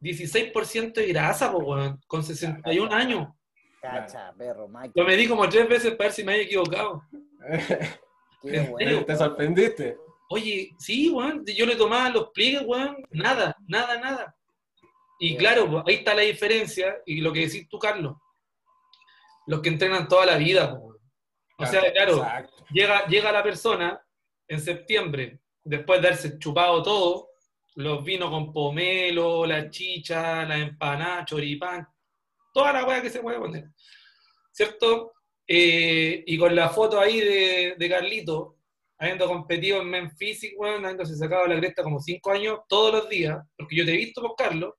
16% 0.00 0.94
de 0.94 1.08
grasa, 1.08 1.52
con 2.06 2.24
61 2.24 2.92
años. 2.92 3.28
Cacha, 3.80 4.32
perro, 4.36 4.68
Lo 4.94 5.04
medí 5.04 5.28
como 5.28 5.48
tres 5.48 5.68
veces 5.68 5.94
para 5.94 6.08
ver 6.08 6.12
si 6.12 6.24
me 6.24 6.32
había 6.32 6.44
equivocado. 6.44 7.02
¿Te 8.42 9.16
sorprendiste? 9.16 9.96
Oye, 10.30 10.70
sí, 10.78 11.10
weón. 11.10 11.44
Yo 11.46 11.66
le 11.66 11.76
tomaba 11.76 12.10
los 12.10 12.30
pliegues, 12.30 12.62
weón. 12.64 12.96
Nada, 13.10 13.56
nada, 13.66 13.98
nada. 13.98 14.36
Y 15.18 15.36
claro, 15.36 15.82
ahí 15.86 15.96
está 15.96 16.14
la 16.14 16.22
diferencia. 16.22 16.96
Y 17.06 17.20
lo 17.20 17.32
que 17.32 17.40
decís 17.40 17.68
tú, 17.68 17.78
Carlos. 17.78 18.16
Los 19.46 19.60
que 19.60 19.70
entrenan 19.70 20.08
toda 20.08 20.26
la 20.26 20.36
vida, 20.36 20.78
O 21.58 21.66
sea, 21.66 21.92
claro, 21.92 22.24
llega, 22.70 23.06
llega 23.06 23.32
la 23.32 23.42
persona 23.42 24.00
en 24.46 24.60
septiembre 24.60 25.40
después 25.64 26.00
de 26.00 26.08
haberse 26.08 26.38
chupado 26.38 26.82
todo, 26.82 27.30
los 27.74 28.04
vinos 28.04 28.30
con 28.30 28.52
pomelo, 28.52 29.44
la 29.44 29.68
chicha, 29.68 30.44
la 30.44 30.58
empanada, 30.58 31.24
choripán, 31.24 31.86
toda 32.52 32.72
la 32.72 32.84
weá 32.84 33.02
que 33.02 33.10
se 33.10 33.20
puede 33.20 33.38
poner, 33.38 33.64
¿cierto? 34.52 35.12
Eh, 35.46 36.24
y 36.26 36.38
con 36.38 36.54
la 36.54 36.68
foto 36.68 37.00
ahí 37.00 37.20
de, 37.20 37.74
de 37.76 37.88
Carlito, 37.88 38.56
habiendo 38.98 39.26
competido 39.26 39.80
en 39.80 39.90
Memphis, 39.90 40.52
weón, 40.56 40.84
habiéndose 40.84 41.16
sacado 41.16 41.46
la 41.46 41.58
cresta 41.58 41.82
como 41.82 42.00
cinco 42.00 42.30
años, 42.30 42.60
todos 42.68 42.92
los 42.92 43.08
días, 43.08 43.38
porque 43.56 43.76
yo 43.76 43.84
te 43.84 43.94
he 43.94 43.96
visto 43.96 44.20
por 44.22 44.36
Carlos, 44.36 44.74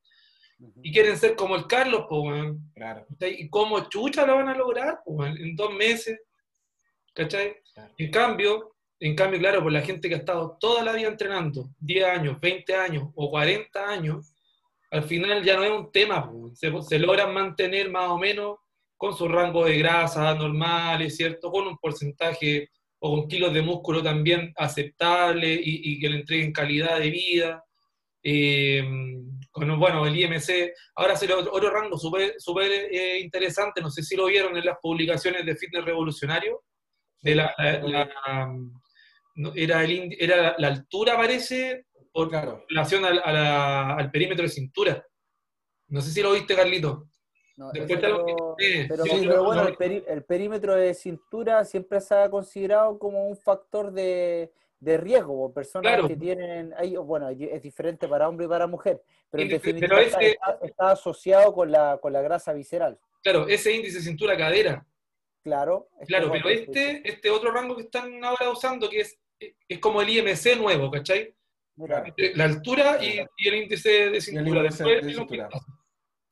y 0.83 0.91
quieren 0.91 1.17
ser 1.17 1.35
como 1.35 1.55
el 1.55 1.67
Carlos, 1.67 2.05
pues, 2.09 2.21
weón. 2.21 2.71
Claro. 2.75 3.05
¿Y 3.21 3.49
cómo 3.49 3.87
chucha 3.89 4.25
lo 4.25 4.35
van 4.35 4.49
a 4.49 4.57
lograr, 4.57 4.99
pues, 5.05 5.33
en 5.39 5.55
dos 5.55 5.73
meses? 5.73 6.19
¿Cachai? 7.19 7.53
En 7.97 8.11
cambio, 8.11 8.77
en 8.97 9.13
cambio, 9.13 9.39
claro, 9.39 9.61
por 9.61 9.73
la 9.73 9.81
gente 9.81 10.07
que 10.07 10.15
ha 10.15 10.19
estado 10.19 10.55
toda 10.57 10.85
la 10.85 10.93
vida 10.93 11.09
entrenando, 11.09 11.69
10 11.79 12.05
años, 12.05 12.39
20 12.39 12.75
años 12.75 13.09
o 13.13 13.29
40 13.29 13.89
años, 13.89 14.33
al 14.89 15.03
final 15.03 15.43
ya 15.43 15.57
no 15.57 15.65
es 15.65 15.71
un 15.71 15.91
tema, 15.91 16.31
se, 16.53 16.71
se 16.81 16.97
logran 16.97 17.33
mantener 17.33 17.91
más 17.91 18.09
o 18.09 18.17
menos 18.17 18.55
con 18.95 19.13
su 19.17 19.27
rango 19.27 19.65
de 19.65 19.77
grasa 19.79 20.33
normales, 20.33 21.17
¿cierto? 21.17 21.51
Con 21.51 21.67
un 21.67 21.77
porcentaje 21.77 22.69
o 22.99 23.17
con 23.17 23.27
kilos 23.27 23.53
de 23.53 23.63
músculo 23.63 24.01
también 24.01 24.53
aceptable 24.55 25.59
y, 25.61 25.99
que 25.99 26.09
le 26.09 26.19
entreguen 26.19 26.53
calidad 26.53 26.99
de 26.99 27.09
vida. 27.09 27.65
Eh, 28.23 28.81
con, 29.51 29.77
bueno, 29.77 30.05
el 30.07 30.17
IMC, 30.17 30.71
ahora 30.95 31.17
será 31.17 31.35
otro, 31.35 31.51
otro 31.51 31.69
rango 31.69 31.97
súper 31.97 32.35
super, 32.37 32.71
eh, 32.71 33.19
interesante, 33.19 33.81
no 33.81 33.89
sé 33.89 34.03
si 34.03 34.15
lo 34.15 34.27
vieron 34.27 34.55
en 34.55 34.63
las 34.63 34.77
publicaciones 34.81 35.45
de 35.45 35.57
Fitness 35.57 35.83
Revolucionario, 35.83 36.61
de 37.21 37.35
la, 37.35 37.53
era, 39.55 39.83
el, 39.83 40.15
era 40.19 40.55
la 40.57 40.67
altura, 40.67 41.15
parece, 41.15 41.85
por 42.11 42.31
relación 42.69 43.05
al, 43.05 44.11
perímetro 44.11 44.43
de 44.43 44.49
cintura. 44.49 45.05
No 45.87 46.01
sé 46.01 46.11
si 46.11 46.21
lo 46.21 46.33
viste, 46.33 46.55
Carlito. 46.55 47.07
pero, 47.73 49.43
bueno, 49.43 49.67
el, 49.67 50.23
perímetro 50.23 50.75
de 50.75 50.93
cintura 50.93 51.65
siempre 51.65 52.01
se 52.01 52.15
ha 52.15 52.29
considerado 52.29 52.97
como 52.99 53.27
un 53.27 53.37
factor 53.37 53.91
de, 53.91 54.51
riesgo. 54.81 55.53
Personas 55.53 56.07
que 56.07 56.15
tienen, 56.15 56.73
bueno, 57.03 57.29
es 57.29 57.61
diferente 57.61 58.07
para 58.07 58.27
hombre 58.27 58.45
y 58.45 58.49
para 58.49 58.67
mujer, 58.67 59.01
pero 59.29 59.43
en 59.43 59.49
definitiva 59.49 60.01
está, 60.01 60.91
asociado 60.91 61.53
con 61.53 61.71
la, 61.71 61.97
con 62.01 62.13
la 62.13 62.21
grasa 62.21 62.53
visceral. 62.53 62.97
Claro, 63.21 63.47
ese 63.47 63.73
índice 63.73 64.01
cintura-cadera. 64.01 64.85
Claro. 65.43 65.89
Claro, 66.07 66.31
pero 66.31 66.49
este, 66.49 67.01
este 67.07 67.29
otro 67.29 67.51
rango 67.51 67.75
que 67.75 67.83
están 67.83 68.23
ahora 68.23 68.49
usando, 68.49 68.89
que 68.89 69.01
es 69.01 69.19
es 69.39 69.79
como 69.79 70.01
el 70.01 70.09
IMC 70.09 70.57
nuevo, 70.57 70.91
¿cachai? 70.91 71.33
La 72.35 72.43
altura 72.43 73.03
y, 73.03 73.19
el 73.47 73.55
índice 73.55 74.09
de 74.09 74.21
cintura. 74.21 74.69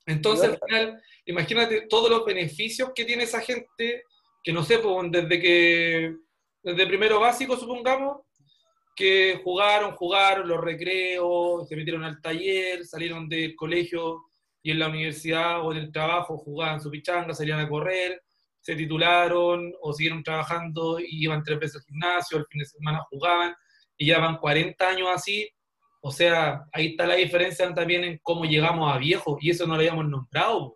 Entonces, 0.05 0.49
al 0.49 0.59
final, 0.65 1.01
imagínate 1.25 1.87
todos 1.87 2.09
los 2.09 2.25
beneficios 2.25 2.91
que 2.93 3.05
tiene 3.05 3.23
esa 3.23 3.41
gente, 3.41 4.03
que 4.43 4.53
no 4.53 4.63
sé, 4.63 4.79
pues, 4.79 5.11
desde 5.11 5.39
que, 5.39 6.15
desde 6.63 6.87
primero 6.87 7.19
básico, 7.19 7.55
supongamos, 7.55 8.21
que 8.95 9.39
jugaron, 9.43 9.91
jugaron 9.91 10.47
los 10.47 10.59
recreos, 10.59 11.67
se 11.67 11.75
metieron 11.75 12.03
al 12.03 12.19
taller, 12.19 12.85
salieron 12.85 13.29
del 13.29 13.55
colegio 13.55 14.23
y 14.63 14.71
en 14.71 14.79
la 14.79 14.87
universidad 14.87 15.65
o 15.65 15.71
en 15.71 15.77
el 15.77 15.91
trabajo 15.91 16.37
jugaban 16.37 16.81
su 16.81 16.89
pichanga, 16.89 17.33
salían 17.33 17.59
a 17.59 17.69
correr, 17.69 18.21
se 18.67 18.75
titularon 18.75 19.71
o 19.81 19.93
siguieron 19.93 20.21
trabajando 20.21 20.99
y 20.99 21.23
iban 21.23 21.41
tres 21.41 21.57
veces 21.57 21.77
al 21.77 21.83
gimnasio, 21.83 22.37
el 22.37 22.45
fin 22.47 22.59
de 22.59 22.65
semana 22.65 22.99
jugaban 23.09 23.55
y 23.95 24.07
ya 24.07 24.19
van 24.19 24.35
40 24.35 24.89
años 24.89 25.07
así. 25.09 25.49
O 26.01 26.11
sea, 26.11 26.65
ahí 26.73 26.87
está 26.87 27.07
la 27.07 27.15
diferencia 27.15 27.73
también 27.73 28.03
en 28.03 28.19
cómo 28.21 28.43
llegamos 28.43 28.93
a 28.93 28.97
viejo 28.97 29.37
y 29.39 29.51
eso 29.51 29.65
no 29.65 29.75
lo 29.75 29.79
habíamos 29.79 30.09
nombrado. 30.09 30.75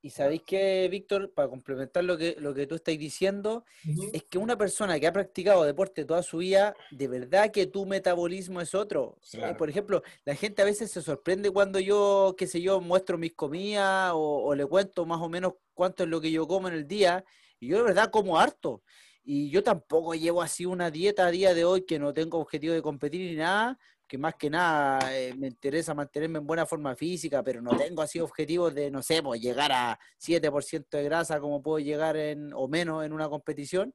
Y 0.00 0.10
sabéis 0.10 0.42
que, 0.42 0.88
Víctor, 0.88 1.32
para 1.34 1.48
complementar 1.48 2.04
lo 2.04 2.16
que, 2.16 2.36
lo 2.38 2.54
que 2.54 2.68
tú 2.68 2.76
estás 2.76 2.96
diciendo, 2.96 3.64
es 4.12 4.22
que 4.24 4.38
una 4.38 4.56
persona 4.56 4.98
que 5.00 5.08
ha 5.08 5.12
practicado 5.12 5.64
deporte 5.64 6.04
toda 6.04 6.22
su 6.22 6.38
vida, 6.38 6.74
de 6.92 7.08
verdad 7.08 7.50
que 7.50 7.66
tu 7.66 7.84
metabolismo 7.84 8.60
es 8.60 8.74
otro. 8.76 9.18
Por 9.58 9.68
ejemplo, 9.68 10.02
la 10.24 10.36
gente 10.36 10.62
a 10.62 10.64
veces 10.64 10.92
se 10.92 11.02
sorprende 11.02 11.50
cuando 11.50 11.80
yo, 11.80 12.36
qué 12.38 12.46
sé 12.46 12.62
yo, 12.62 12.80
muestro 12.80 13.18
mis 13.18 13.34
comidas 13.34 14.12
o, 14.14 14.44
o 14.44 14.54
le 14.54 14.64
cuento 14.66 15.04
más 15.04 15.20
o 15.20 15.28
menos 15.28 15.54
cuánto 15.74 16.04
es 16.04 16.08
lo 16.08 16.20
que 16.20 16.30
yo 16.30 16.46
como 16.46 16.68
en 16.68 16.74
el 16.74 16.86
día, 16.86 17.24
y 17.58 17.68
yo 17.68 17.78
de 17.78 17.82
verdad 17.82 18.10
como 18.10 18.38
harto. 18.38 18.82
Y 19.24 19.50
yo 19.50 19.62
tampoco 19.62 20.14
llevo 20.14 20.42
así 20.42 20.64
una 20.64 20.90
dieta 20.90 21.26
a 21.26 21.30
día 21.30 21.54
de 21.54 21.64
hoy 21.64 21.84
que 21.84 21.98
no 21.98 22.14
tengo 22.14 22.38
objetivo 22.38 22.72
de 22.72 22.82
competir 22.82 23.30
ni 23.30 23.36
nada, 23.36 23.78
que 24.08 24.18
más 24.18 24.34
que 24.34 24.48
nada 24.48 25.16
eh, 25.16 25.34
me 25.36 25.48
interesa 25.48 25.94
mantenerme 25.94 26.38
en 26.38 26.46
buena 26.46 26.64
forma 26.64 26.96
física, 26.96 27.42
pero 27.42 27.60
no 27.60 27.76
tengo 27.76 28.00
así 28.00 28.18
objetivos 28.18 28.74
de, 28.74 28.90
no 28.90 29.02
sé, 29.02 29.22
pues 29.22 29.40
llegar 29.40 29.70
a 29.70 29.98
7% 30.18 30.96
de 30.96 31.04
grasa 31.04 31.38
como 31.38 31.62
puedo 31.62 31.78
llegar 31.78 32.16
en, 32.16 32.52
o 32.54 32.66
menos 32.66 33.04
en 33.04 33.12
una 33.12 33.28
competición. 33.28 33.94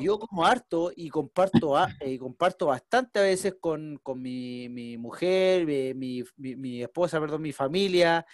Y 0.00 0.04
yo 0.04 0.18
como 0.18 0.46
harto 0.46 0.90
y 0.96 1.10
comparto, 1.10 1.78
eh, 2.00 2.12
y 2.12 2.18
comparto 2.18 2.66
bastante 2.66 3.18
a 3.18 3.22
veces 3.22 3.56
con, 3.60 4.00
mi, 4.16 4.68
mi, 4.70 4.96
mujer, 4.96 5.66
mi, 5.66 5.94
mi, 5.94 6.56
mi, 6.56 6.82
esposa, 6.82 7.20
perdón, 7.20 7.42
mi 7.42 7.52
familia, 7.52 8.24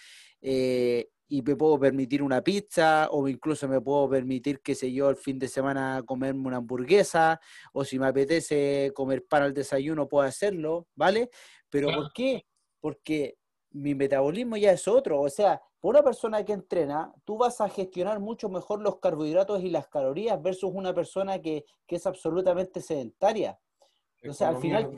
eh, 0.41 1.09
y 1.31 1.41
me 1.43 1.55
puedo 1.55 1.79
permitir 1.79 2.21
una 2.21 2.41
pizza 2.41 3.07
o 3.09 3.25
incluso 3.25 3.65
me 3.65 3.79
puedo 3.79 4.09
permitir, 4.09 4.59
qué 4.59 4.75
sé 4.75 4.91
yo, 4.91 5.09
el 5.09 5.15
fin 5.15 5.39
de 5.39 5.47
semana 5.47 6.03
comerme 6.05 6.45
una 6.45 6.57
hamburguesa 6.57 7.39
o 7.71 7.85
si 7.85 7.97
me 7.97 8.07
apetece 8.07 8.91
comer 8.93 9.25
pan 9.25 9.43
al 9.43 9.53
desayuno 9.53 10.09
puedo 10.09 10.27
hacerlo, 10.27 10.87
¿vale? 10.93 11.29
Pero 11.69 11.87
¿por 11.87 12.11
qué? 12.11 12.45
Porque 12.81 13.37
mi 13.69 13.95
metabolismo 13.95 14.57
ya 14.57 14.73
es 14.73 14.85
otro, 14.89 15.21
o 15.21 15.29
sea, 15.29 15.61
por 15.79 15.95
una 15.95 16.03
persona 16.03 16.43
que 16.43 16.51
entrena, 16.51 17.13
tú 17.23 17.37
vas 17.37 17.61
a 17.61 17.69
gestionar 17.69 18.19
mucho 18.19 18.49
mejor 18.49 18.81
los 18.81 18.99
carbohidratos 18.99 19.63
y 19.63 19.69
las 19.69 19.87
calorías 19.87 20.41
versus 20.41 20.69
una 20.73 20.93
persona 20.93 21.41
que, 21.41 21.63
es 21.87 22.05
absolutamente 22.05 22.81
sedentaria. 22.81 23.57
Entonces, 24.21 24.47
al 24.47 24.57
final, 24.57 24.91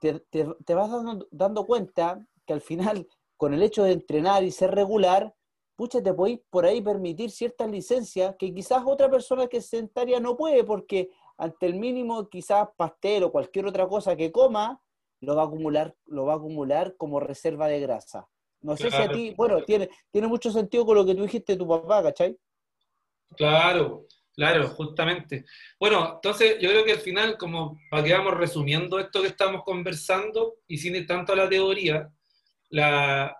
te, 0.00 0.20
te, 0.20 0.74
vas 0.74 0.90
dando, 0.90 1.26
dando 1.30 1.64
cuenta 1.64 2.26
que 2.46 2.52
al 2.52 2.60
final 2.60 3.08
con 3.44 3.52
el 3.52 3.62
hecho 3.62 3.84
de 3.84 3.92
entrenar 3.92 4.42
y 4.42 4.50
ser 4.50 4.74
regular, 4.74 5.34
pucha, 5.76 6.02
te 6.02 6.14
podéis 6.14 6.40
por 6.48 6.64
ahí 6.64 6.80
permitir 6.80 7.30
ciertas 7.30 7.70
licencias 7.70 8.36
que 8.38 8.54
quizás 8.54 8.82
otra 8.86 9.10
persona 9.10 9.48
que 9.48 9.58
es 9.58 9.66
sedentaria 9.66 10.18
no 10.18 10.34
puede, 10.34 10.64
porque 10.64 11.10
ante 11.36 11.66
el 11.66 11.74
mínimo 11.74 12.30
quizás 12.30 12.68
pastel 12.74 13.24
o 13.24 13.30
cualquier 13.30 13.66
otra 13.66 13.86
cosa 13.86 14.16
que 14.16 14.32
coma, 14.32 14.80
lo 15.20 15.36
va 15.36 15.42
a 15.42 15.44
acumular, 15.44 15.94
lo 16.06 16.24
va 16.24 16.32
a 16.32 16.36
acumular 16.36 16.96
como 16.96 17.20
reserva 17.20 17.68
de 17.68 17.80
grasa. 17.80 18.26
No 18.62 18.78
sé 18.78 18.90
si 18.90 18.96
a 18.96 19.10
ti, 19.10 19.34
bueno, 19.36 19.62
tiene, 19.62 19.90
tiene 20.10 20.26
mucho 20.26 20.50
sentido 20.50 20.86
con 20.86 20.94
lo 20.94 21.04
que 21.04 21.14
tú 21.14 21.20
dijiste 21.20 21.52
de 21.52 21.58
tu 21.58 21.68
papá, 21.68 22.02
¿cachai? 22.02 22.38
Claro, 23.36 24.06
claro, 24.32 24.68
justamente. 24.68 25.44
Bueno, 25.78 26.12
entonces 26.14 26.56
yo 26.62 26.70
creo 26.70 26.82
que 26.82 26.92
al 26.92 27.00
final, 27.00 27.36
como 27.36 27.78
para 27.90 28.04
que 28.04 28.14
vamos 28.14 28.38
resumiendo 28.38 28.98
esto 28.98 29.20
que 29.20 29.28
estamos 29.28 29.64
conversando 29.64 30.54
y 30.66 30.78
sin 30.78 31.06
tanto 31.06 31.34
la 31.34 31.46
teoría, 31.46 32.10
la, 32.74 33.36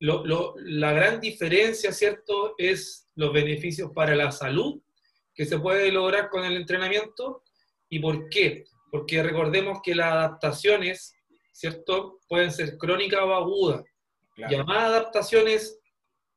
la 0.00 0.92
gran 0.92 1.20
diferencia, 1.20 1.92
¿cierto?, 1.92 2.54
es 2.56 3.10
los 3.16 3.32
beneficios 3.32 3.90
para 3.94 4.14
la 4.14 4.32
salud 4.32 4.80
que 5.34 5.44
se 5.44 5.58
puede 5.58 5.92
lograr 5.92 6.30
con 6.30 6.44
el 6.44 6.56
entrenamiento. 6.56 7.42
¿Y 7.90 7.98
por 7.98 8.28
qué? 8.30 8.64
Porque 8.90 9.22
recordemos 9.22 9.80
que 9.82 9.94
las 9.94 10.12
adaptaciones, 10.12 11.14
¿cierto?, 11.52 12.18
pueden 12.28 12.50
ser 12.50 12.78
crónicas 12.78 13.20
o 13.20 13.34
agudas. 13.34 13.84
Llamadas 14.48 14.84
adaptaciones 14.84 15.78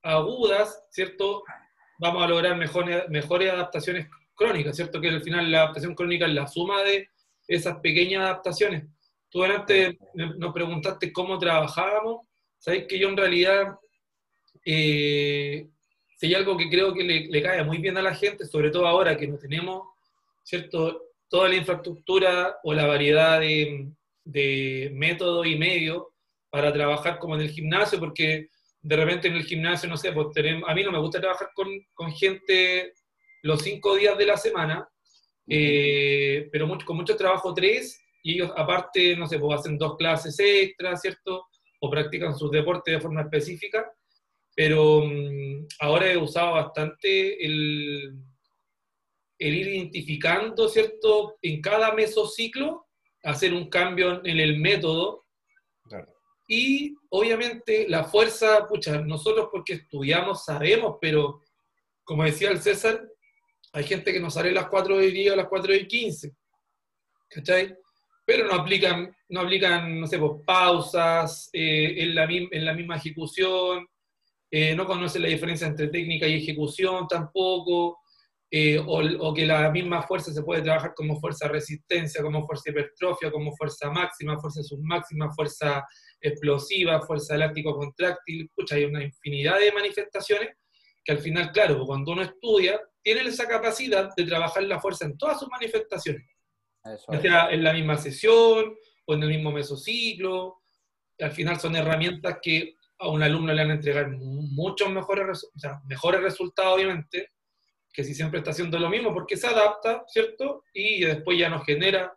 agudas, 0.04 0.88
¿cierto?, 0.92 1.44
vamos 2.00 2.24
a 2.24 2.28
lograr 2.28 2.58
mejores, 2.58 3.08
mejores 3.10 3.52
adaptaciones 3.52 4.08
crónicas, 4.36 4.76
¿cierto? 4.76 5.00
Que 5.00 5.10
al 5.10 5.22
final 5.22 5.52
la 5.52 5.60
adaptación 5.60 5.94
crónica 5.94 6.26
es 6.26 6.34
la 6.34 6.48
suma 6.48 6.82
de 6.82 7.08
esas 7.48 7.80
pequeñas 7.80 8.24
adaptaciones. 8.24 8.86
Tú 9.30 9.44
antes 9.44 9.96
nos 10.16 10.52
preguntaste 10.52 11.14
cómo 11.14 11.38
trabajábamos 11.38 12.28
Sabéis 12.62 12.86
que 12.88 13.00
yo 13.00 13.10
en 13.10 13.18
realidad, 13.18 13.76
eh, 14.64 15.68
si 16.16 16.28
hay 16.28 16.36
algo 16.36 16.56
que 16.56 16.70
creo 16.70 16.94
que 16.94 17.04
le, 17.04 17.42
cae 17.42 17.64
muy 17.64 17.80
bien 17.80 17.98
a 17.98 18.04
la 18.04 18.14
gente, 18.14 18.46
sobre 18.46 18.70
todo 18.70 18.86
ahora 18.86 19.18
que 19.18 19.28
no 19.28 19.40
tenemos, 19.40 19.88
¿cierto? 20.44 21.08
Toda 21.28 21.50
la 21.50 21.56
infraestructura 21.56 22.60
o 22.64 22.72
la 22.72 22.86
variedad 22.86 23.40
de, 23.40 23.90
de 24.24 24.92
métodos 24.94 25.48
y 25.48 25.56
medios 25.56 26.04
para 26.52 26.72
trabajar 26.72 27.18
como 27.18 27.34
en 27.34 27.42
el 27.42 27.50
gimnasio, 27.50 28.00
porque 28.00 28.50
de 28.80 28.96
repente 28.96 29.28
en 29.28 29.38
el 29.38 29.44
gimnasio, 29.44 29.90
no 29.90 29.98
sé, 29.98 30.12
pues 30.12 30.28
tenemos, 30.32 30.70
a 30.70 30.76
mí 30.76 30.84
no 30.84 30.92
me 30.92 31.00
gusta 31.00 31.20
trabajar 31.20 31.50
con, 31.56 31.68
con 31.96 32.12
gente 32.12 32.94
los 33.42 33.64
cinco 33.64 33.96
días 33.96 34.16
de 34.20 34.26
la 34.28 34.38
semana, 34.38 34.88
eh, 35.48 36.48
pero 36.52 36.68
mucho, 36.68 36.86
con 36.86 36.98
mucho 36.98 37.18
trabajo 37.18 37.56
tres, 37.56 38.00
y 38.22 38.34
ellos 38.34 38.52
aparte, 38.56 39.16
no 39.16 39.26
sé, 39.26 39.40
pues 39.40 39.60
hacen 39.60 39.80
dos 39.80 39.98
clases 39.98 40.40
extras, 40.40 41.02
¿cierto? 41.02 41.48
O 41.84 41.90
practican 41.90 42.38
sus 42.38 42.52
deportes 42.52 42.94
de 42.94 43.02
forma 43.02 43.22
específica, 43.22 43.92
pero 44.56 45.02
mm, 45.04 45.68
ahora 45.80 46.12
he 46.12 46.18
usado 46.18 46.54
bastante 46.54 47.44
el, 47.44 48.14
el 49.40 49.56
ir 49.56 49.68
identificando, 49.68 50.70
¿cierto? 50.70 51.38
En 51.42 51.60
cada 51.62 51.94
mesociclo, 51.94 52.88
hacer 53.24 53.54
un 53.54 53.70
cambio 53.70 54.24
en 54.24 54.40
el 54.40 54.60
método. 54.60 55.26
Y 56.48 56.96
obviamente 57.10 57.88
la 57.88 58.04
fuerza, 58.04 58.68
pucha, 58.68 59.02
nosotros 59.02 59.48
porque 59.52 59.74
estudiamos 59.74 60.46
sabemos, 60.46 60.98
pero 61.00 61.42
como 62.04 62.24
decía 62.24 62.52
el 62.52 62.62
César, 62.62 63.02
hay 63.74 63.86
gente 63.86 64.12
que 64.12 64.20
nos 64.20 64.34
sale 64.34 64.50
a 64.50 64.54
las 64.54 64.68
4 64.68 64.98
de 64.98 65.12
día 65.12 65.34
a 65.34 65.38
las 65.38 65.48
4 65.48 65.74
de 65.74 65.88
15. 65.88 66.36
¿Cachai? 67.30 67.76
pero 68.26 68.48
no 68.48 68.54
aplican, 68.54 69.14
no 69.32 69.42
aplican, 69.42 70.00
no 70.00 70.08
sé, 70.08 70.20
pues, 70.20 70.44
pausas 70.46 71.50
eh, 71.54 71.96
en, 71.98 72.14
la, 72.14 72.26
en 72.30 72.66
la 72.66 72.74
misma 72.74 72.98
ejecución, 72.98 73.88
eh, 74.52 74.76
no 74.76 74.86
conocen 74.86 75.22
la 75.22 75.30
diferencia 75.30 75.66
entre 75.68 75.88
técnica 75.88 76.28
y 76.28 76.36
ejecución 76.36 77.08
tampoco, 77.08 78.00
eh, 78.54 78.78
o, 78.86 79.34
que 79.34 79.46
la 79.46 79.72
misma 79.72 80.02
fuerza 80.02 80.34
se 80.34 80.44
puede 80.44 80.62
trabajar 80.62 80.94
como 80.94 81.18
fuerza 81.18 81.48
resistencia, 81.48 82.22
como 82.22 82.46
fuerza 82.46 82.70
hipertrofia, 82.70 83.32
como 83.32 83.56
fuerza 83.56 83.90
máxima, 83.90 84.38
fuerza 84.38 84.62
submáxima, 84.62 85.32
fuerza 85.32 85.86
explosiva, 86.20 87.02
fuerza 87.02 87.36
elástico-contráctil, 87.36 88.44
escucha, 88.44 88.76
hay 88.76 88.84
una 88.84 89.02
infinidad 89.02 89.58
de 89.58 89.72
manifestaciones 89.72 90.50
que 91.02 91.14
al 91.14 91.20
final, 91.20 91.52
claro, 91.54 91.86
cuando 91.86 92.12
uno 92.12 92.24
estudia, 92.24 92.82
tiene 93.02 93.22
esa 93.22 93.48
capacidad 93.48 94.10
de 94.18 94.26
trabajar 94.26 94.64
la 94.64 94.82
fuerza 94.82 95.06
en 95.06 95.18
todas 95.18 95.40
sus 95.40 95.48
manifestaciones. 95.48 96.28
Sea 97.22 97.52
en 97.52 97.64
la 97.64 97.74
misma 97.74 97.96
sesión 97.96 98.76
o 99.06 99.14
en 99.14 99.24
el 99.24 99.30
mismo 99.30 99.52
mesociclo. 99.52 100.62
Al 101.20 101.32
final 101.32 101.60
son 101.60 101.76
herramientas 101.76 102.38
que 102.42 102.76
a 103.00 103.10
un 103.10 103.24
alumno 103.24 103.54
le 103.54 103.62
van 103.64 103.72
a 103.72 103.76
entregar 103.76 104.10
muchos 104.10 104.90
mejores, 104.92 105.44
o 105.44 105.60
sea, 105.60 105.82
mejores 105.86 106.22
resultados, 106.22 106.76
obviamente, 106.76 107.32
que 107.92 108.04
si 108.04 108.14
siempre 108.14 108.40
está 108.40 108.52
haciendo 108.52 108.80
lo 108.80 108.90
mismo, 108.90 109.14
porque 109.14 109.38
se 109.38 109.48
adapta, 109.48 110.04
¿cierto? 110.08 110.64
Y 110.74 111.02
después 111.04 111.38
ya 111.38 111.50
nos 111.50 111.66
genera 111.66 112.16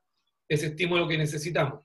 ese 0.48 0.66
estímulo 0.66 1.08
que 1.08 1.18
necesitamos. 1.18 1.84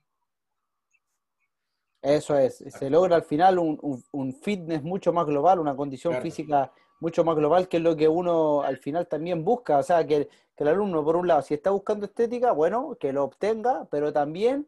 Eso 2.02 2.38
es, 2.38 2.58
se 2.58 2.90
logra 2.90 3.18
al 3.18 3.24
final 3.24 3.60
un, 3.60 4.34
fitness 4.42 4.84
mucho 4.84 5.12
más 5.12 5.26
global, 5.26 5.60
una 5.60 5.76
condición 5.76 6.22
física 6.22 6.72
mucho 7.02 7.24
más 7.24 7.36
global, 7.36 7.68
que 7.68 7.78
es 7.78 7.84
lo 7.84 7.96
que 7.96 8.08
uno 8.08 8.62
al 8.62 8.78
final 8.78 9.08
también 9.08 9.44
busca. 9.44 9.78
O 9.78 9.84
sea, 9.84 10.06
que, 10.06 10.30
el 10.58 10.68
alumno, 10.68 11.06
por 11.06 11.16
un 11.16 11.26
lado, 11.26 11.42
si 11.42 11.54
está 11.54 11.70
buscando 11.70 12.06
estética, 12.06 12.52
bueno, 12.52 12.98
que 13.00 13.14
lo 13.14 13.24
obtenga, 13.24 13.88
pero 13.90 14.12
también 14.12 14.68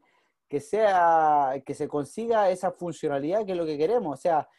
que 0.52 0.60
sea, 0.60 1.64
que 1.66 1.74
se 1.74 1.88
consiga 1.88 2.50
esa 2.50 2.74
funcionalidad 2.74 3.46
que 3.46 3.54
es 3.54 3.58
lo 3.58 3.66
que 3.66 3.78
queremos. 3.78 4.20
O 4.20 4.22
sea, 4.22 4.50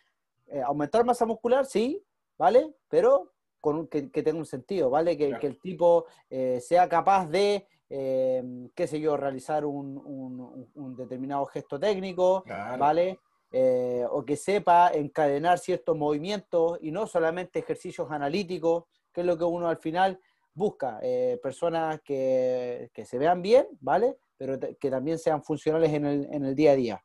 eh, 0.46 0.62
aumentar 0.62 1.04
masa 1.04 1.26
muscular, 1.26 1.66
sí, 1.66 2.02
¿vale? 2.38 2.74
Pero 2.88 3.34
con 3.60 3.88
que, 3.88 4.00
tenga 4.08 4.38
un 4.38 4.46
sentido, 4.46 4.88
¿vale? 4.88 5.18
Que, 5.18 5.36
el 5.38 5.60
tipo 5.60 6.06
eh, 6.30 6.60
sea 6.62 6.88
capaz 6.88 7.26
de, 7.26 7.66
eh, 7.90 8.42
qué 8.74 8.86
sé 8.86 9.00
yo, 9.00 9.18
realizar 9.18 9.66
un, 9.66 10.66
un 10.72 10.96
determinado 10.96 11.44
gesto 11.44 11.78
técnico, 11.78 12.42
¿vale? 12.78 13.18
Eh, 13.54 14.06
o 14.10 14.24
que 14.24 14.36
sepa 14.36 14.92
encadenar 14.94 15.58
ciertos 15.58 15.94
movimientos 15.94 16.78
y 16.80 16.90
no 16.90 17.06
solamente 17.06 17.58
ejercicios 17.58 18.10
analíticos, 18.10 18.84
que 19.12 19.20
es 19.20 19.26
lo 19.26 19.36
que 19.36 19.44
uno 19.44 19.68
al 19.68 19.76
final 19.76 20.18
busca, 20.54 20.98
eh, 21.02 21.38
personas 21.42 22.00
que, 22.00 22.90
se 23.04 23.18
vean 23.18 23.42
bien, 23.42 23.66
¿vale? 23.80 24.16
Pero 24.42 24.58
que 24.58 24.90
también 24.90 25.20
sean 25.20 25.40
funcionales 25.40 25.92
en 25.92 26.04
el, 26.44 26.56
día 26.56 26.72
a 26.72 26.74
día. 26.74 27.04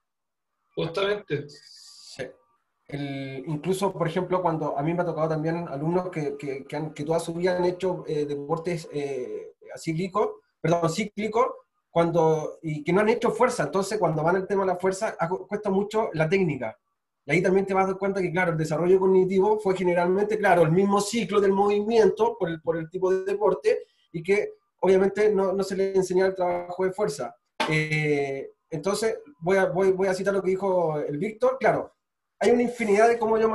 Justamente. 0.74 1.46
incluso, 3.46 3.94
por 3.94 4.08
ejemplo, 4.08 4.42
cuando 4.42 4.76
a 4.76 4.82
mí 4.82 4.92
me 4.92 5.04
ha 5.04 5.06
tocado 5.06 5.30
también 5.30 5.68
alumnos 5.68 6.10
que, 6.10 6.36
que, 6.36 6.66
que, 6.66 7.04
toda 7.04 7.20
su 7.20 7.36
vida 7.36 7.56
han 7.56 7.66
hecho 7.66 8.04
eh, 8.08 8.26
deportes 8.26 8.90
cíclicos, 9.78 10.32
perdón, 10.60 10.90
cíclicos, 10.90 11.46
cuando, 11.92 12.58
y 12.64 12.84
que 12.84 12.92
no 12.92 13.02
han 13.02 13.10
hecho 13.10 13.30
fuerza. 13.30 13.66
Entonces, 13.66 14.00
cuando 14.00 14.24
van 14.24 14.38
al 14.38 14.48
tema 14.48 14.64
de 14.64 14.74
la 14.74 14.78
fuerza, 14.78 15.16
cuesta 15.48 15.70
mucho 15.70 16.10
la 16.14 16.28
técnica. 16.28 16.76
Y 17.24 17.34
ahí 17.34 17.44
también 17.44 17.68
te 17.68 17.76
vas 17.76 17.84
a 17.84 17.90
dar 17.90 18.00
cuenta 18.00 18.20
que, 18.20 18.32
claro, 18.32 18.54
el 18.54 18.58
desarrollo 18.58 19.00
cognitivo 19.00 19.60
fue 19.60 19.76
generalmente, 19.78 20.40
claro, 20.40 20.64
el 20.64 20.72
mismo 20.72 21.02
ciclo 21.02 21.40
del 21.40 21.52
movimiento 21.52 22.36
por 22.40 22.50
el, 22.50 22.60
por 22.62 22.78
el 22.78 22.90
tipo 22.90 23.14
de 23.14 23.26
deporte 23.26 23.84
y 24.12 24.24
que 24.24 24.54
obviamente 24.80 25.34
no, 25.34 25.54
no 25.54 25.64
se 25.64 25.76
le 25.76 25.96
enseña 25.96 26.28
el 26.28 26.36
trabajo 26.36 26.86
de 26.86 26.92
fuerza. 26.92 27.36
Eh, 27.70 28.52
entonces, 28.70 29.20
voy 29.40 29.58
a, 29.58 29.66
voy, 29.66 30.08
a 30.08 30.14
citar 30.14 30.34
lo 30.34 30.42
que 30.42 30.52
dijo 30.52 31.00
el 31.00 31.18
Víctor. 31.18 31.58
Claro, 31.60 31.94
hay 32.40 32.52
una 32.52 32.64
infinidad 32.64 33.08
de 33.08 33.18
cómo 33.18 33.38
yo 33.38 33.50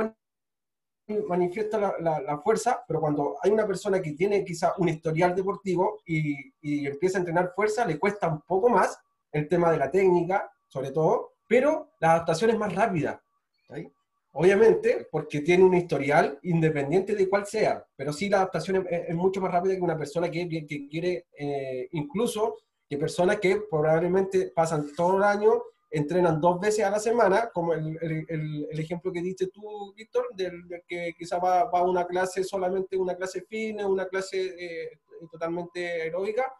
manifiesta 1.27 1.95
la, 1.99 2.41
fuerza, 2.43 2.83
pero 2.87 2.99
cuando 2.99 3.35
hay 3.41 3.51
una 3.51 3.67
persona 3.67 4.01
que 4.01 4.13
tiene 4.13 4.43
quizá 4.43 4.73
un 4.77 4.89
historial 4.89 5.35
deportivo 5.35 6.01
y, 6.05 6.87
empieza 6.87 7.17
a 7.17 7.21
entrenar 7.21 7.53
fuerza, 7.55 7.85
le 7.85 7.99
cuesta 7.99 8.27
un 8.27 8.41
poco 8.41 8.69
más 8.69 8.97
el 9.31 9.47
tema 9.47 9.71
de 9.71 9.77
la 9.77 9.91
técnica, 9.91 10.51
sobre 10.67 10.91
todo, 10.91 11.33
pero 11.47 11.91
la 11.99 12.13
adaptación 12.13 12.51
es 12.51 12.57
más 12.57 12.73
rápida. 12.73 13.21
Obviamente, 14.35 15.07
porque 15.11 15.41
tiene 15.41 15.63
un 15.63 15.75
historial 15.75 16.39
independiente 16.41 17.15
de 17.15 17.29
cuál 17.29 17.45
sea, 17.45 17.85
pero 17.95 18.11
sí 18.11 18.29
la 18.29 18.37
adaptación 18.37 18.87
es, 18.89 19.15
mucho 19.15 19.39
más 19.39 19.51
rápida 19.51 19.75
que 19.75 19.81
una 19.81 19.97
persona 19.97 20.29
que, 20.31 20.49
que 20.49 20.87
quiere, 20.89 21.27
eh, 21.37 21.87
incluso 21.91 22.57
que 22.89 22.97
personas 22.97 23.39
que 23.39 23.61
probablemente 23.69 24.51
pasan 24.55 24.87
todo 24.95 25.17
el 25.17 25.23
año, 25.23 25.61
entrenan 25.91 26.41
dos 26.41 26.59
veces 26.59 26.83
a 26.83 26.89
la 26.89 26.99
semana, 26.99 27.51
como 27.53 27.75
el, 27.75 27.95
el, 28.01 28.79
ejemplo 28.79 29.11
que 29.11 29.21
diste 29.21 29.47
tú, 29.47 29.93
Víctor, 29.95 30.25
del, 30.35 30.63
que 30.87 31.13
quizá 31.15 31.37
va, 31.37 31.69
a 31.71 31.83
una 31.83 32.07
clase 32.07 32.43
solamente, 32.43 32.97
una 32.97 33.15
clase 33.15 33.43
fina, 33.43 33.87
una 33.87 34.07
clase 34.07 34.55
eh, 34.57 34.99
totalmente 35.31 36.01
aeróbica, 36.01 36.51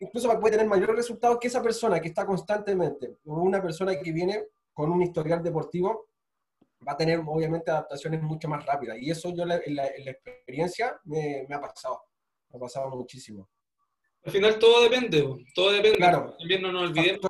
incluso 0.00 0.28
puede 0.40 0.56
tener 0.56 0.66
mayores 0.66 0.96
resultados 0.96 1.38
que 1.38 1.48
esa 1.48 1.62
persona 1.62 2.00
que 2.00 2.08
está 2.08 2.24
constantemente, 2.24 3.18
o 3.26 3.34
una 3.34 3.60
persona 3.60 4.00
que 4.00 4.12
viene 4.12 4.46
con 4.72 4.90
un 4.90 5.02
historial 5.02 5.42
deportivo 5.42 6.06
va 6.86 6.92
a 6.92 6.96
tener 6.96 7.20
obviamente 7.26 7.70
adaptaciones 7.70 8.22
mucho 8.22 8.48
más 8.48 8.64
rápidas. 8.64 8.98
Y 9.00 9.10
eso 9.10 9.34
yo 9.34 9.42
en 9.42 9.74
la, 9.74 9.86
experiencia 9.86 10.98
me, 11.04 11.46
ha 11.50 11.60
pasado, 11.60 12.00
me 12.50 12.56
ha 12.58 12.60
pasado 12.60 12.90
muchísimo. 12.90 13.48
Al 14.24 14.32
final 14.32 14.58
todo 14.58 14.82
depende, 14.82 15.24
todo 15.54 15.72
depende. 15.72 15.98
Claro. 15.98 16.34
También 16.38 16.62
no 16.62 16.72
nos 16.72 16.90
olvidemos 16.90 17.28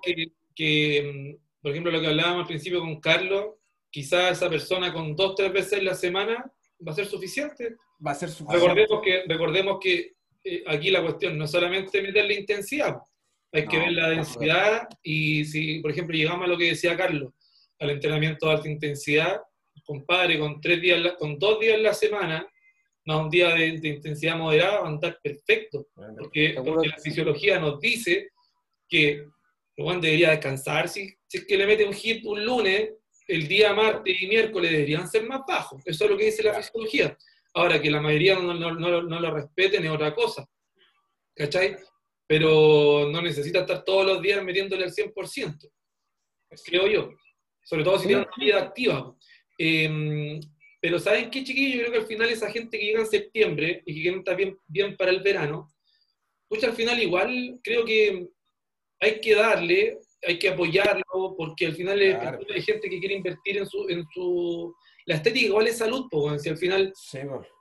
que, 0.55 1.03
mm, 1.03 1.63
por 1.63 1.71
ejemplo, 1.71 1.93
lo 1.93 2.01
que 2.01 2.07
hablábamos 2.07 2.43
al 2.43 2.47
principio 2.47 2.81
con 2.81 3.01
Carlos, 3.01 3.55
quizás 3.91 4.33
esa 4.33 4.49
persona 4.49 4.93
con 4.93 5.15
dos, 5.15 5.35
tres 5.35 5.53
veces 5.53 5.75
en 5.75 5.85
la 5.87 5.95
semana 5.95 6.53
va 6.87 6.93
a 6.93 6.95
ser 6.95 7.07
suficiente. 7.07 7.77
Va 8.05 8.13
a 8.13 8.15
ser 8.15 8.29
suficiente. 8.29 8.67
Recordemos 8.67 9.03
que, 9.03 9.25
recordemos 9.27 9.79
que 9.81 10.17
eh, 10.45 10.65
aquí 10.67 10.91
la 10.91 11.03
cuestión 11.03 11.37
no 11.37 11.45
es 11.45 11.51
solamente 11.51 12.01
meter 12.03 12.25
la 12.25 12.35
intensidad, 12.35 12.97
hay 13.53 13.67
que 13.67 13.79
ver 13.79 13.93
la 13.93 14.11
densidad 14.11 14.89
y 15.03 15.45
si, 15.45 15.81
por 15.81 15.91
ejemplo, 15.91 16.17
llegamos 16.17 16.45
a 16.45 16.49
lo 16.49 16.59
que 16.59 16.69
decía 16.69 16.97
Carlos, 16.97 17.33
al 17.79 17.91
entrenamiento 17.91 18.47
de 18.47 18.53
alta 18.53 18.69
intensidad, 18.69 19.41
compadre, 19.85 20.39
con 20.39 20.61
tres 20.61 20.81
días, 20.81 21.15
con 21.19 21.39
dos 21.39 21.61
días 21.61 21.77
en 21.77 21.83
la 21.83 21.95
semana, 21.95 22.47
más 23.07 23.21
un 23.23 23.31
día 23.31 23.55
de, 23.55 23.67
intensidad 23.69 24.37
moderada, 24.37 24.81
va 24.81 24.87
a 24.87 24.89
andar 24.89 25.19
perfecto. 25.23 25.87
Porque, 26.19 26.55
la 26.55 26.99
fisiología 26.99 27.59
nos 27.61 27.81
dice 27.81 28.31
que 28.89 29.25
Juan 29.77 30.01
debería 30.01 30.31
descansar. 30.31 30.89
Si, 30.89 31.15
si, 31.27 31.39
es 31.39 31.47
que 31.47 31.57
le 31.57 31.67
mete 31.67 31.85
un 31.85 31.93
hit 31.93 32.25
un 32.27 32.45
lunes, 32.45 32.91
el 33.29 33.47
día 33.47 33.73
martes 33.73 34.21
y 34.21 34.27
miércoles 34.27 34.73
deberían 34.73 35.09
ser 35.09 35.25
más 35.25 35.43
bajos. 35.47 35.83
Eso 35.87 36.05
es 36.05 36.11
lo 36.11 36.17
que 36.17 36.27
dice 36.27 36.43
la 36.43 36.55
fisiología. 36.55 37.17
Ahora, 37.55 37.81
que 37.81 37.91
la 37.91 38.01
mayoría 38.01 38.35
no, 38.35 38.55
no, 38.55 38.75
no, 38.75 39.03
no 39.03 39.21
lo 39.21 39.31
respeten 39.31 39.85
es 39.85 39.91
otra 39.91 40.15
cosa. 40.15 40.49
¿Cachai? 41.35 41.77
Pero 42.27 43.09
no 43.11 43.23
necesita 43.23 43.61
estar 43.61 43.85
todos 43.85 44.05
los 44.05 44.23
días 44.23 44.43
metiéndole 44.43 44.85
al 44.85 44.93
100%. 44.93 45.71
Creo 46.65 46.87
yo 46.89 47.13
sobre 47.67 47.83
todo 47.83 47.99
si 47.99 48.07
tienen 48.07 48.25
una 48.25 48.45
vida 48.45 48.63
activa. 48.63 49.15
Em, 49.59 50.41
pero 50.81 51.01
¿saben 51.01 51.31
qué, 51.31 51.43
chiquillos? 51.43 51.75
Yo 51.75 51.81
creo 51.81 51.93
que 51.93 51.99
al 51.99 52.07
final 52.07 52.31
esa 52.31 52.51
gente 52.51 52.79
que 52.79 52.87
llega 52.87 53.01
en 53.01 53.09
septiembre 53.09 53.83
y 53.85 53.95
que 53.95 54.03
quieren 54.03 54.21
estar 54.21 54.37
bien, 54.37 54.57
bien 54.69 54.97
para 54.97 55.11
el 55.11 55.21
verano, 55.21 55.69
pues 56.49 56.63
al 56.63 56.75
final 56.75 57.03
igual 57.03 57.59
creo 57.65 57.85
que 57.85 58.29
hay 59.01 59.21
que 59.21 59.35
darle, 59.35 59.99
hay 60.25 60.39
que 60.39 60.51
apoyarlo, 60.51 61.35
porque 61.37 61.67
al 61.67 61.75
final 61.75 62.01
hay 62.01 62.63
gente 62.63 62.89
que 62.89 63.01
quiere 63.01 63.17
invertir 63.17 63.59
en 63.59 63.67
su... 63.67 63.89
En 63.89 64.05
su 64.15 64.75
la 65.09 65.17
estética 65.17 65.47
igual 65.47 65.69
es 65.69 65.79
salud, 65.79 66.07
pues, 66.11 66.43
si 66.43 66.49
al 66.49 66.57
final, 66.57 66.93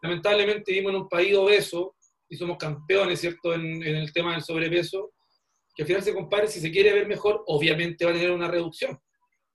lamentablemente, 0.01 0.71
vivimos 0.71 0.93
en 0.93 1.01
un 1.01 1.09
país 1.09 1.35
obeso 1.35 1.95
y 2.27 2.35
somos 2.37 2.57
campeones, 2.57 3.19
¿cierto?, 3.19 3.53
en, 3.53 3.83
en 3.83 3.95
el 3.97 4.11
tema 4.11 4.33
del 4.33 4.41
sobrepeso, 4.41 5.13
que 5.75 5.83
al 5.83 5.87
final 5.87 6.01
se 6.01 6.15
compare, 6.15 6.47
si 6.47 6.59
se 6.59 6.71
quiere 6.71 6.91
ver 6.91 7.07
mejor, 7.07 7.43
obviamente 7.45 8.03
va 8.03 8.09
a 8.09 8.13
tener 8.15 8.31
una 8.31 8.47
reducción 8.47 8.99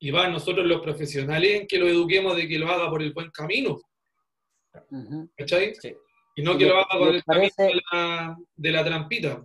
y 0.03 0.11
va 0.11 0.29
nosotros 0.29 0.67
los 0.67 0.81
profesionales 0.81 1.61
en 1.61 1.67
que 1.67 1.79
lo 1.79 1.87
eduquemos 1.87 2.35
de 2.35 2.49
que 2.49 2.59
lo 2.59 2.69
haga 2.69 2.89
por 2.89 3.03
el 3.03 3.13
buen 3.13 3.31
camino. 3.31 3.79
¿Cachai? 5.37 5.75
Y 6.35 6.43
no 6.43 6.57
que 6.57 6.67
lo 6.67 6.79
haga 6.79 6.99
por 6.99 7.15
el 7.15 7.23
camino 7.23 7.53
de 8.57 8.73
la, 8.73 8.85
trampita. 8.85 9.45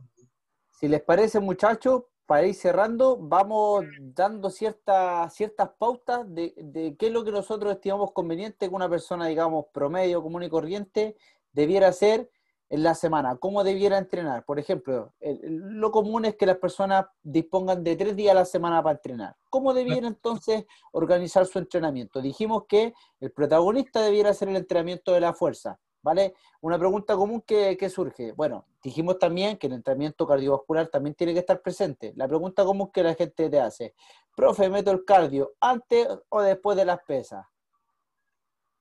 Si 0.79 0.87
les 0.87 1.01
parece, 1.01 1.41
muchachos, 1.41 2.03
para 2.25 2.47
ir 2.47 2.55
cerrando, 2.55 3.17
vamos 3.17 3.83
dando 3.99 4.49
ciertas 4.49 5.33
ciertas 5.35 5.69
pautas 5.77 6.23
de, 6.33 6.53
de, 6.57 6.95
qué 6.97 7.07
es 7.07 7.11
lo 7.11 7.25
que 7.25 7.31
nosotros 7.31 7.73
estimamos 7.73 8.13
conveniente 8.13 8.69
que 8.69 8.75
una 8.75 8.89
persona, 8.89 9.27
digamos, 9.27 9.65
promedio, 9.73 10.23
común 10.23 10.43
y 10.43 10.49
corriente, 10.49 11.17
debiera 11.51 11.89
hacer 11.89 12.29
en 12.69 12.83
la 12.83 12.95
semana, 12.95 13.37
cómo 13.37 13.63
debiera 13.63 13.97
entrenar. 13.97 14.43
Por 14.43 14.59
ejemplo, 14.59 15.13
lo 15.21 15.91
común 15.91 16.25
es 16.25 16.35
que 16.35 16.45
las 16.45 16.57
personas 16.57 17.05
dispongan 17.21 17.83
de 17.83 17.95
tres 17.95 18.15
días 18.15 18.31
a 18.31 18.39
la 18.39 18.45
semana 18.45 18.81
para 18.81 18.95
entrenar. 18.95 19.35
¿Cómo 19.49 19.73
debiera 19.73 20.07
entonces 20.07 20.65
organizar 20.91 21.45
su 21.45 21.59
entrenamiento? 21.59 22.21
Dijimos 22.21 22.63
que 22.67 22.93
el 23.19 23.31
protagonista 23.31 24.01
debiera 24.01 24.31
hacer 24.31 24.49
el 24.49 24.55
entrenamiento 24.55 25.13
de 25.13 25.19
la 25.19 25.33
fuerza, 25.33 25.79
¿vale? 26.01 26.33
Una 26.61 26.79
pregunta 26.79 27.15
común 27.15 27.41
que, 27.41 27.89
surge. 27.89 28.31
Bueno, 28.31 28.65
dijimos 28.81 29.19
también 29.19 29.57
que 29.57 29.67
el 29.67 29.73
entrenamiento 29.73 30.25
cardiovascular 30.25 30.87
también 30.87 31.13
tiene 31.13 31.33
que 31.33 31.39
estar 31.39 31.61
presente. 31.61 32.13
La 32.15 32.27
pregunta 32.27 32.65
común 32.65 32.89
que 32.91 33.03
la 33.03 33.13
gente 33.13 33.47
te 33.49 33.59
hace, 33.59 33.93
profe, 34.35 34.69
¿meto 34.69 34.89
el 34.89 35.05
cardio 35.05 35.53
antes 35.59 36.07
o 36.29 36.41
después 36.41 36.75
de 36.77 36.85
las 36.85 36.99
pesas? 37.03 37.45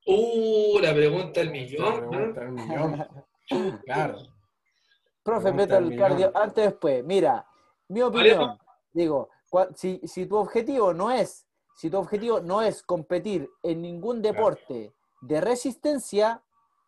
Uh, 0.07 0.79
la 0.81 0.95
pregunta 0.95 1.41
del 1.41 1.51
millón. 1.51 1.85
La 1.85 2.09
pregunta 2.09 2.41
del 2.41 2.53
millón. 2.53 3.07
Claro. 3.85 4.19
Profe, 5.23 5.53
meto 5.53 5.77
el 5.79 5.97
cardio 5.99 6.31
antes 6.35 6.67
después. 6.67 7.03
Mira, 7.03 7.47
mi 7.89 8.03
opinión, 8.03 8.59
digo, 8.93 9.31
si, 9.75 10.01
si, 10.05 10.27
tu 10.27 10.37
objetivo 10.37 10.93
no 10.93 11.11
es, 11.11 11.47
si 11.75 11.89
tu 11.89 11.99
objetivo 11.99 12.41
no 12.41 12.63
es 12.63 12.83
competir 12.83 13.51
en 13.63 13.81
ningún 13.81 14.21
deporte 14.21 14.95
de 15.23 15.41
resistencia, 15.41 16.43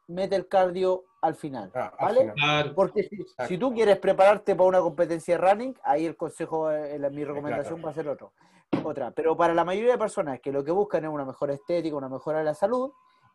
mete 0.09 0.37
el 0.37 0.49
cardio 0.49 1.05
al 1.23 1.35
final, 1.35 1.73
¿vale? 1.99 2.33
Porque 2.75 3.09
si, 3.49 3.59
tú 3.59 3.73
quieres 3.73 3.99
prepararte 3.99 4.55
para 4.55 4.69
una 4.69 4.81
competencia 4.81 5.37
de 5.37 5.41
running, 5.41 5.75
ahí 5.83 6.07
el 6.07 6.17
consejo, 6.17 6.71
eh, 6.71 6.99
mi 7.11 7.25
recomendación 7.25 7.83
va 7.85 7.91
a 7.91 7.95
ser 7.95 8.09
otro, 8.09 8.33
otra. 8.85 9.11
Pero 9.13 9.37
para 9.37 9.55
la 9.55 9.65
mayoría 9.65 9.93
de 9.93 9.99
personas 9.99 10.41
que 10.41 10.53
lo 10.53 10.63
que 10.63 10.73
buscan 10.73 11.05
es 11.05 11.11
una 11.11 11.25
mejor 11.25 11.51
estética, 11.51 11.97
una 11.97 12.09
mejora 12.09 12.39
de 12.39 12.45
la 12.45 12.55
salud, 12.55 12.93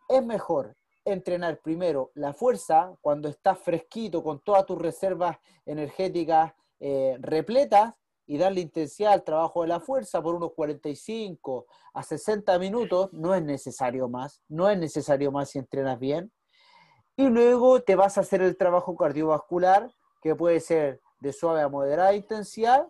es 0.08 0.24
mejor 0.24 0.76
entrenar 1.06 1.60
primero 1.62 2.12
la 2.16 2.34
fuerza 2.34 2.96
cuando 3.02 3.28
estás 3.28 3.60
fresquito 3.60 4.24
con 4.24 4.40
todas 4.42 4.66
tus 4.66 4.78
reservas 4.78 5.38
energéticas 5.66 6.54
eh, 6.80 7.18
repletas 7.20 7.96
y 8.26 8.38
darle 8.38 8.62
intensidad 8.62 9.14
al 9.14 9.24
trabajo 9.24 9.62
de 9.62 9.68
la 9.68 9.80
fuerza 9.80 10.22
por 10.22 10.36
unos 10.36 10.54
45 10.54 11.66
a 11.94 12.04
60 12.04 12.58
minutos, 12.60 13.12
no 13.12 13.36
es 13.36 13.44
necesario 13.44 14.08
más, 14.08 14.42
no 14.48 14.70
es 14.70 14.78
necesario 14.78 15.32
más 15.32 15.50
si 15.50 15.60
entrenas 15.60 16.00
bien. 16.00 16.32
Y 17.18 17.28
luego 17.28 17.82
te 17.82 17.96
vas 17.96 18.18
a 18.18 18.22
hacer 18.22 18.42
el 18.42 18.56
trabajo 18.56 18.96
cardiovascular, 18.96 19.92
que 20.22 20.36
puede 20.36 20.60
ser 20.60 21.02
de 21.20 21.34
suave 21.34 21.62
a 21.62 21.68
moderada 21.68 22.14
intensidad, 22.14 22.88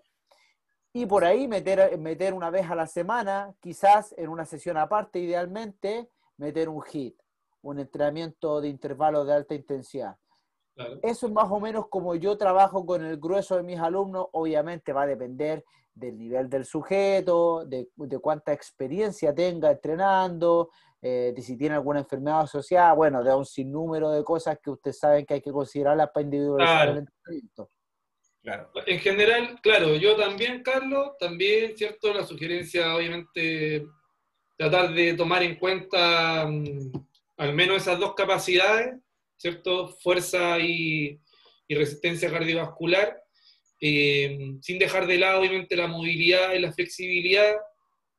y 0.93 1.05
por 1.05 1.23
ahí 1.23 1.47
meter, 1.47 1.97
meter 1.97 2.33
una 2.33 2.49
vez 2.49 2.69
a 2.69 2.75
la 2.75 2.85
semana, 2.85 3.55
quizás 3.61 4.13
en 4.17 4.29
una 4.29 4.45
sesión 4.45 4.77
aparte, 4.77 5.19
idealmente, 5.19 6.11
meter 6.37 6.69
un 6.69 6.81
hit 6.81 7.17
un 7.61 7.79
entrenamiento 7.79 8.61
de 8.61 8.69
intervalos 8.69 9.27
de 9.27 9.33
alta 9.33 9.55
intensidad. 9.55 10.15
Eso 11.03 11.27
es 11.27 11.31
más 11.31 11.51
o 11.51 11.59
menos 11.59 11.87
como 11.89 12.15
yo 12.15 12.37
trabajo 12.37 12.85
con 12.85 13.05
el 13.05 13.17
grueso 13.17 13.57
de 13.57 13.63
mis 13.63 13.79
alumnos. 13.79 14.27
Obviamente 14.31 14.93
va 14.93 15.03
a 15.03 15.07
depender 15.07 15.63
del 15.93 16.17
nivel 16.17 16.49
del 16.49 16.65
sujeto, 16.65 17.65
de, 17.65 17.89
cuánta 18.21 18.53
experiencia 18.53 19.35
tenga 19.35 19.71
entrenando, 19.71 20.71
eh, 21.01 21.33
de 21.35 21.41
si 21.41 21.57
tiene 21.57 21.75
alguna 21.75 21.99
enfermedad 21.99 22.41
asociada, 22.41 22.93
bueno, 22.93 23.23
de 23.23 23.33
un 23.33 23.45
sinnúmero 23.45 24.11
de 24.11 24.23
cosas 24.23 24.57
que 24.63 24.71
ustedes 24.71 24.99
saben 24.99 25.25
que 25.25 25.35
hay 25.35 25.41
que 25.41 25.51
considerarlas 25.51 26.09
para 26.11 26.23
individualizar 26.23 26.89
el 26.89 26.97
entrenamiento. 26.99 27.69
Claro. 28.41 28.71
En 28.87 28.99
general, 28.99 29.59
claro, 29.61 29.95
yo 29.95 30.15
también, 30.15 30.63
Carlos, 30.63 31.11
también, 31.19 31.77
¿cierto? 31.77 32.11
La 32.11 32.23
sugerencia, 32.23 32.95
obviamente, 32.95 33.85
tratar 34.57 34.93
de 34.93 35.13
tomar 35.13 35.43
en 35.43 35.57
cuenta 35.57 36.47
mm, 36.47 36.91
al 37.41 37.55
menos 37.55 37.81
esas 37.81 37.97
dos 37.97 38.13
capacidades, 38.13 38.99
¿cierto? 39.35 39.87
Fuerza 40.03 40.59
y, 40.59 41.19
resistencia 41.67 42.29
cardiovascular, 42.29 43.17
eh, 43.79 44.37
sin 44.61 44.77
dejar 44.77 45.07
de 45.07 45.17
lado, 45.17 45.39
obviamente, 45.39 45.75
la 45.75 45.87
movilidad 45.87 46.53
y 46.53 46.59
la 46.59 46.71
flexibilidad, 46.71 47.55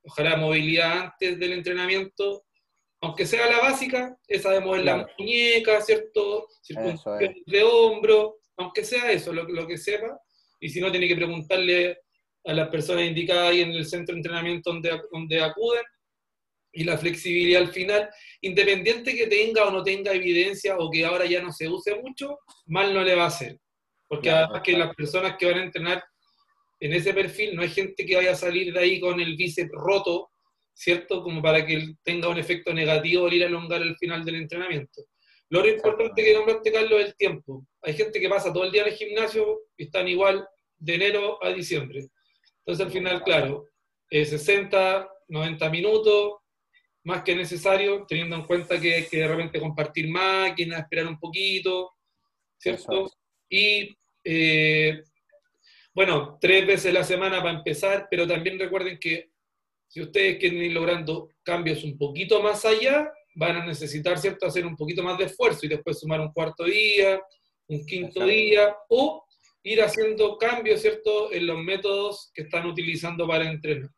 ojalá 0.02 0.36
movilidad 0.36 1.02
antes 1.02 1.38
del 1.38 1.52
entrenamiento, 1.52 2.44
aunque 3.00 3.26
sea 3.26 3.48
la 3.48 3.60
básica, 3.60 4.16
esa 4.26 4.50
de 4.50 4.60
mover 4.60 4.84
la 4.84 5.06
muñeca, 5.16 5.80
¿cierto? 5.82 6.48
Circunstancias 6.60 7.34
de 7.46 7.62
hombro, 7.62 8.38
aunque 8.56 8.84
sea 8.84 9.12
eso, 9.12 9.32
lo, 9.32 9.44
lo, 9.44 9.68
que 9.68 9.78
sepa, 9.78 10.18
y 10.58 10.68
si 10.68 10.80
no, 10.80 10.90
tiene 10.90 11.06
que 11.06 11.16
preguntarle 11.16 11.98
a 12.44 12.54
las 12.54 12.68
personas 12.70 13.04
indicadas 13.04 13.50
ahí 13.50 13.60
en 13.60 13.70
el 13.70 13.86
centro 13.86 14.14
de 14.14 14.18
entrenamiento 14.18 14.72
donde, 14.72 15.00
donde 15.12 15.40
acuden, 15.40 15.84
y 16.72 16.84
la 16.84 16.96
flexibilidad 16.96 17.62
al 17.62 17.72
final, 17.72 18.08
independiente 18.40 19.14
que 19.14 19.26
tenga 19.26 19.66
o 19.66 19.70
no 19.70 19.82
tenga 19.82 20.12
evidencia 20.12 20.76
o 20.78 20.90
que 20.90 21.04
ahora 21.04 21.26
ya 21.26 21.42
no 21.42 21.52
se 21.52 21.68
use 21.68 21.94
mucho, 21.96 22.38
mal 22.66 22.94
no 22.94 23.02
le 23.02 23.14
va 23.14 23.24
a 23.24 23.28
hacer. 23.28 23.58
Porque 24.08 24.30
además 24.30 24.62
que 24.62 24.76
las 24.76 24.94
personas 24.94 25.36
que 25.38 25.46
van 25.46 25.58
a 25.58 25.64
entrenar 25.64 26.02
en 26.80 26.92
ese 26.92 27.14
perfil 27.14 27.54
no 27.54 27.62
hay 27.62 27.68
gente 27.68 28.04
que 28.04 28.16
vaya 28.16 28.32
a 28.32 28.36
salir 28.36 28.72
de 28.72 28.80
ahí 28.80 29.00
con 29.00 29.20
el 29.20 29.36
bíceps 29.36 29.70
roto, 29.72 30.30
¿cierto? 30.74 31.22
Como 31.22 31.40
para 31.42 31.64
que 31.64 31.94
tenga 32.02 32.28
un 32.28 32.38
efecto 32.38 32.72
negativo 32.72 33.26
al 33.26 33.34
ir 33.34 33.44
a 33.44 33.46
elongar 33.46 33.82
el 33.82 33.96
final 33.96 34.24
del 34.24 34.36
entrenamiento. 34.36 35.04
Lo 35.50 35.60
otro 35.60 35.70
importante 35.70 36.24
que 36.24 36.32
nombraste, 36.32 36.72
Carlos, 36.72 37.00
es 37.00 37.06
el 37.08 37.16
tiempo. 37.16 37.66
Hay 37.82 37.94
gente 37.94 38.18
que 38.18 38.28
pasa 38.28 38.52
todo 38.52 38.64
el 38.64 38.72
día 38.72 38.82
en 38.82 38.88
el 38.88 38.94
gimnasio 38.94 39.60
y 39.76 39.84
están 39.84 40.08
igual 40.08 40.46
de 40.78 40.94
enero 40.94 41.38
a 41.44 41.50
diciembre. 41.50 42.06
Entonces, 42.64 42.86
al 42.86 42.92
final, 42.92 43.22
claro, 43.22 43.66
60, 44.10 45.08
90 45.28 45.70
minutos, 45.70 46.41
más 47.04 47.22
que 47.22 47.34
necesario, 47.34 48.04
teniendo 48.06 48.36
en 48.36 48.44
cuenta 48.44 48.80
que 48.80 48.94
hay 48.94 49.06
que 49.06 49.18
de 49.18 49.28
repente 49.28 49.60
compartir 49.60 50.08
máquinas, 50.08 50.80
esperar 50.80 51.06
un 51.06 51.18
poquito, 51.18 51.92
¿cierto? 52.58 53.10
Y 53.48 53.96
eh, 54.24 55.02
bueno, 55.94 56.38
tres 56.40 56.66
veces 56.66 56.92
la 56.92 57.04
semana 57.04 57.42
para 57.42 57.58
empezar, 57.58 58.06
pero 58.10 58.26
también 58.26 58.58
recuerden 58.58 58.98
que 58.98 59.30
si 59.88 60.00
ustedes 60.00 60.38
quieren 60.38 60.62
ir 60.62 60.72
logrando 60.72 61.28
cambios 61.42 61.84
un 61.84 61.98
poquito 61.98 62.42
más 62.42 62.64
allá, 62.64 63.12
van 63.34 63.56
a 63.56 63.66
necesitar, 63.66 64.18
¿cierto?, 64.18 64.46
hacer 64.46 64.64
un 64.64 64.76
poquito 64.76 65.02
más 65.02 65.18
de 65.18 65.24
esfuerzo 65.24 65.66
y 65.66 65.68
después 65.68 65.98
sumar 65.98 66.20
un 66.20 66.32
cuarto 66.32 66.64
día, 66.64 67.20
un 67.66 67.84
quinto 67.84 68.24
día, 68.24 68.74
o 68.88 69.24
ir 69.62 69.82
haciendo 69.82 70.38
cambios, 70.38 70.80
¿cierto?, 70.80 71.32
en 71.32 71.46
los 71.46 71.58
métodos 71.58 72.30
que 72.32 72.42
están 72.42 72.66
utilizando 72.66 73.26
para 73.26 73.50
entrenar. 73.50 73.90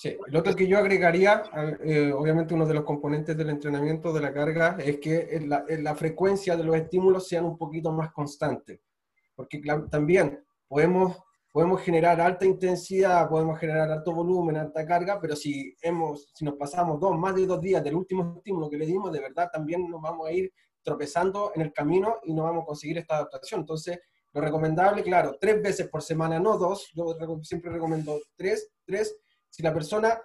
Sí, 0.00 0.16
lo 0.28 0.38
otro 0.38 0.54
que 0.54 0.68
yo 0.68 0.78
agregaría, 0.78 1.42
eh, 1.82 2.12
obviamente 2.12 2.54
uno 2.54 2.64
de 2.66 2.74
los 2.74 2.84
componentes 2.84 3.36
del 3.36 3.50
entrenamiento 3.50 4.12
de 4.12 4.20
la 4.20 4.32
carga 4.32 4.78
es 4.78 5.00
que 5.00 5.40
la, 5.44 5.64
la 5.66 5.96
frecuencia 5.96 6.56
de 6.56 6.62
los 6.62 6.76
estímulos 6.76 7.26
sean 7.26 7.44
un 7.44 7.58
poquito 7.58 7.90
más 7.90 8.12
constantes, 8.12 8.78
porque 9.34 9.60
también 9.90 10.40
podemos, 10.68 11.16
podemos 11.52 11.80
generar 11.80 12.20
alta 12.20 12.46
intensidad, 12.46 13.28
podemos 13.28 13.58
generar 13.58 13.90
alto 13.90 14.12
volumen, 14.14 14.56
alta 14.58 14.86
carga, 14.86 15.20
pero 15.20 15.34
si, 15.34 15.74
hemos, 15.82 16.30
si 16.32 16.44
nos 16.44 16.54
pasamos 16.54 17.00
dos, 17.00 17.18
más 17.18 17.34
de 17.34 17.46
dos 17.46 17.60
días 17.60 17.82
del 17.82 17.96
último 17.96 18.34
estímulo 18.36 18.70
que 18.70 18.78
le 18.78 18.86
dimos, 18.86 19.12
de 19.12 19.18
verdad 19.18 19.50
también 19.52 19.90
nos 19.90 20.00
vamos 20.00 20.28
a 20.28 20.30
ir 20.30 20.52
tropezando 20.80 21.50
en 21.56 21.62
el 21.62 21.72
camino 21.72 22.18
y 22.22 22.34
no 22.34 22.44
vamos 22.44 22.62
a 22.62 22.66
conseguir 22.66 22.98
esta 22.98 23.16
adaptación. 23.16 23.62
Entonces, 23.62 23.98
lo 24.32 24.40
recomendable, 24.42 25.02
claro, 25.02 25.36
tres 25.40 25.60
veces 25.60 25.88
por 25.88 26.02
semana, 26.02 26.38
no 26.38 26.56
dos, 26.56 26.88
yo 26.94 27.16
siempre 27.42 27.72
recomiendo 27.72 28.20
tres, 28.36 28.70
tres. 28.86 29.16
Si 29.48 29.62
la 29.62 29.72
persona 29.72 30.20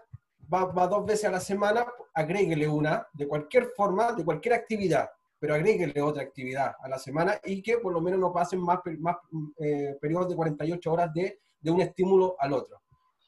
va, 0.53 0.65
va 0.65 0.88
dos 0.88 1.05
veces 1.05 1.26
a 1.26 1.32
la 1.32 1.39
semana, 1.39 1.86
agréguele 2.13 2.67
una, 2.67 3.07
de 3.13 3.28
cualquier 3.28 3.67
forma, 3.76 4.13
de 4.13 4.24
cualquier 4.24 4.55
actividad 4.55 5.09
pero 5.43 5.55
agréguele 5.55 6.01
otra 6.01 6.24
actividad 6.24 6.74
a 6.82 6.88
la 6.88 6.97
semana 6.97 7.38
y 7.43 7.61
que 7.61 7.78
por 7.80 7.91
lo 7.91 7.99
menos 7.99 8.17
no 8.17 8.32
pasen 8.32 8.61
más, 8.61 8.80
más 8.99 9.17
eh, 9.59 9.97
periodos 9.99 10.30
de 10.30 10.38
48 10.38 10.93
horas 10.93 11.13
de, 11.13 11.38
de, 11.59 11.69
un 11.69 11.82
estímulo 11.82 12.38
al 12.39 12.53
otro. 12.53 12.80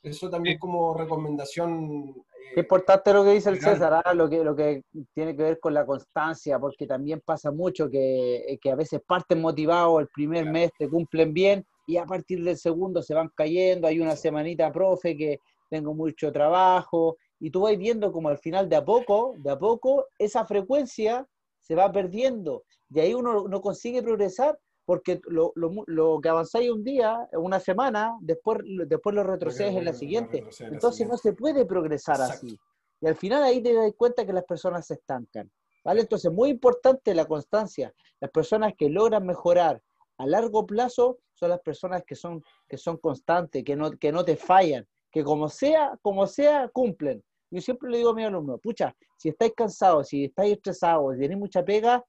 Eso 0.02 0.30
también 0.30 0.58
como 0.58 0.94
recomendación. 0.94 2.16
Eh, 2.56 2.62
importante 2.62 3.12
lo 3.12 3.26
que 3.26 3.32
dice 3.32 3.50
el 3.50 3.60
César, 3.60 4.02
¿ah? 4.06 4.14
lo, 4.14 4.30
que, 4.30 4.46
lo 4.46 4.56
que 4.56 4.84
tiene 5.14 5.36
que 5.36 5.44
ver 5.44 5.60
con 5.60 5.74
la 5.74 5.86
constancia, 5.86 6.58
porque 6.58 6.88
también 6.88 7.20
pasa 7.20 7.52
mucho 7.52 7.90
que, 7.90 8.58
que 8.62 8.72
a 8.72 8.76
veces 8.76 9.02
parten 9.06 9.42
motivados 9.42 10.00
el 10.00 10.08
primer 10.08 10.50
mes, 10.50 10.72
te 10.80 10.88
cumplen 10.88 11.34
bien 11.34 11.66
y 11.86 11.98
a 11.98 12.06
partir 12.06 12.42
del 12.46 12.58
segundo 12.58 13.02
se 13.02 13.14
van 13.14 13.30
cayendo, 13.36 13.88
hay 13.88 14.00
una 14.00 14.16
semanita, 14.16 14.72
profe, 14.72 15.18
que 15.18 15.42
tengo 15.76 15.94
mucho 15.94 16.32
trabajo, 16.32 17.18
y 17.40 17.52
tú 17.52 17.62
vas 17.62 17.78
viendo 17.78 18.12
como 18.12 18.30
al 18.30 18.38
final 18.38 18.70
de 18.70 18.78
a 18.78 18.86
poco, 18.86 19.34
de 19.38 19.52
a 19.52 19.60
poco, 19.60 20.08
esa 20.18 20.46
frecuencia 20.46 21.28
se 21.60 21.76
va 21.76 21.92
perdiendo. 21.92 22.64
Y 22.90 23.00
ahí 23.00 23.14
uno 23.14 23.48
no 23.48 23.62
consigue 23.62 24.02
progresar 24.02 24.58
porque 24.86 25.20
lo, 25.28 25.52
lo, 25.56 25.72
lo, 25.88 26.22
que 26.22 26.30
avanzáis 26.30 26.70
un 26.72 26.84
día, 26.84 27.28
una 27.34 27.60
semana, 27.60 28.16
después, 28.22 28.60
después 28.88 29.16
lo 29.16 29.24
retrocedes 29.24 29.76
en 29.76 29.86
la 29.86 29.94
siguiente. 29.94 30.44
Entonces 30.60 31.08
no 31.08 31.18
se 31.18 31.34
puede 31.34 31.66
progresar 31.66 32.22
así. 32.22 32.58
Y 33.02 33.08
al 33.08 33.16
final 33.16 33.44
ahí 33.44 33.62
te 33.62 33.74
das 33.74 33.92
cuenta 33.98 34.26
que 34.26 34.34
las 34.34 34.46
personas 34.46 34.86
se 34.88 34.94
estancan. 34.94 35.52
¿vale? 35.84 36.02
Entonces, 36.02 36.32
muy 36.32 36.50
importante 36.50 37.14
la 37.14 37.26
constancia. 37.26 37.94
Las 38.20 38.32
personas 38.32 38.74
que 38.78 38.90
logran 38.90 39.26
mejorar 39.26 39.82
a 40.18 40.26
largo 40.26 40.66
plazo 40.66 41.20
son 41.34 41.50
las 41.50 41.60
personas 41.60 42.04
que 42.06 42.16
son, 42.16 42.44
que 42.68 42.78
son 42.78 42.98
constantes, 42.98 43.64
que 43.64 43.76
no, 43.76 43.92
que 43.92 44.12
no 44.12 44.24
te 44.24 44.38
fallan, 44.38 44.88
que 45.16 45.24
como 45.24 45.48
sea, 45.48 45.98
como 46.02 46.28
sea, 46.28 46.68
cumplen. 46.68 47.24
Yo 47.50 47.62
siempre 47.62 47.90
le 47.90 48.00
digo 48.00 48.10
a 48.10 48.14
mis 48.14 48.26
alumnos, 48.26 48.60
pucha, 48.60 48.94
si 49.16 49.30
estáis 49.30 49.54
cansados, 49.56 50.10
si 50.10 50.26
estáis 50.26 50.58
estresados, 50.58 51.16
si 51.16 51.22
tenéis 51.22 51.40
mucha 51.40 51.64
pega, 51.64 52.04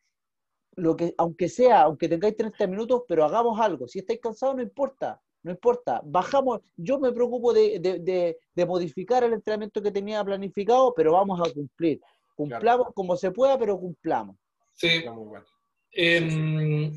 lo 0.75 0.97
que, 0.97 1.15
aunque 1.17 1.49
sea, 1.49 1.83
aunque 1.83 2.09
tengáis 2.09 2.37
30 2.37 2.67
minutos, 2.67 3.05
pero 3.07 3.25
hagamos 3.25 3.61
algo. 3.61 3.87
Si 3.87 4.01
estáis 4.01 4.19
cansados, 4.19 4.57
no 4.57 4.63
importa, 4.63 5.23
no 5.45 5.53
importa. 5.53 6.01
Bajamos, 6.05 6.63
yo 6.77 6.99
me 6.99 7.13
preocupo 7.13 7.53
de, 7.53 8.37
modificar 8.67 9.23
el 9.23 9.35
entrenamiento 9.35 9.81
que 9.81 9.93
tenía 9.93 10.25
planificado, 10.25 10.93
pero 10.93 11.13
vamos 11.13 11.41
a 11.41 11.53
cumplir. 11.55 12.01
Cumplamos 12.35 12.89
como 12.93 13.17
se 13.17 13.31
pueda, 13.31 13.57
pero 13.57 13.79
cumplamos. 13.79 14.37
Sí. 14.73 15.05
Em, 15.93 16.93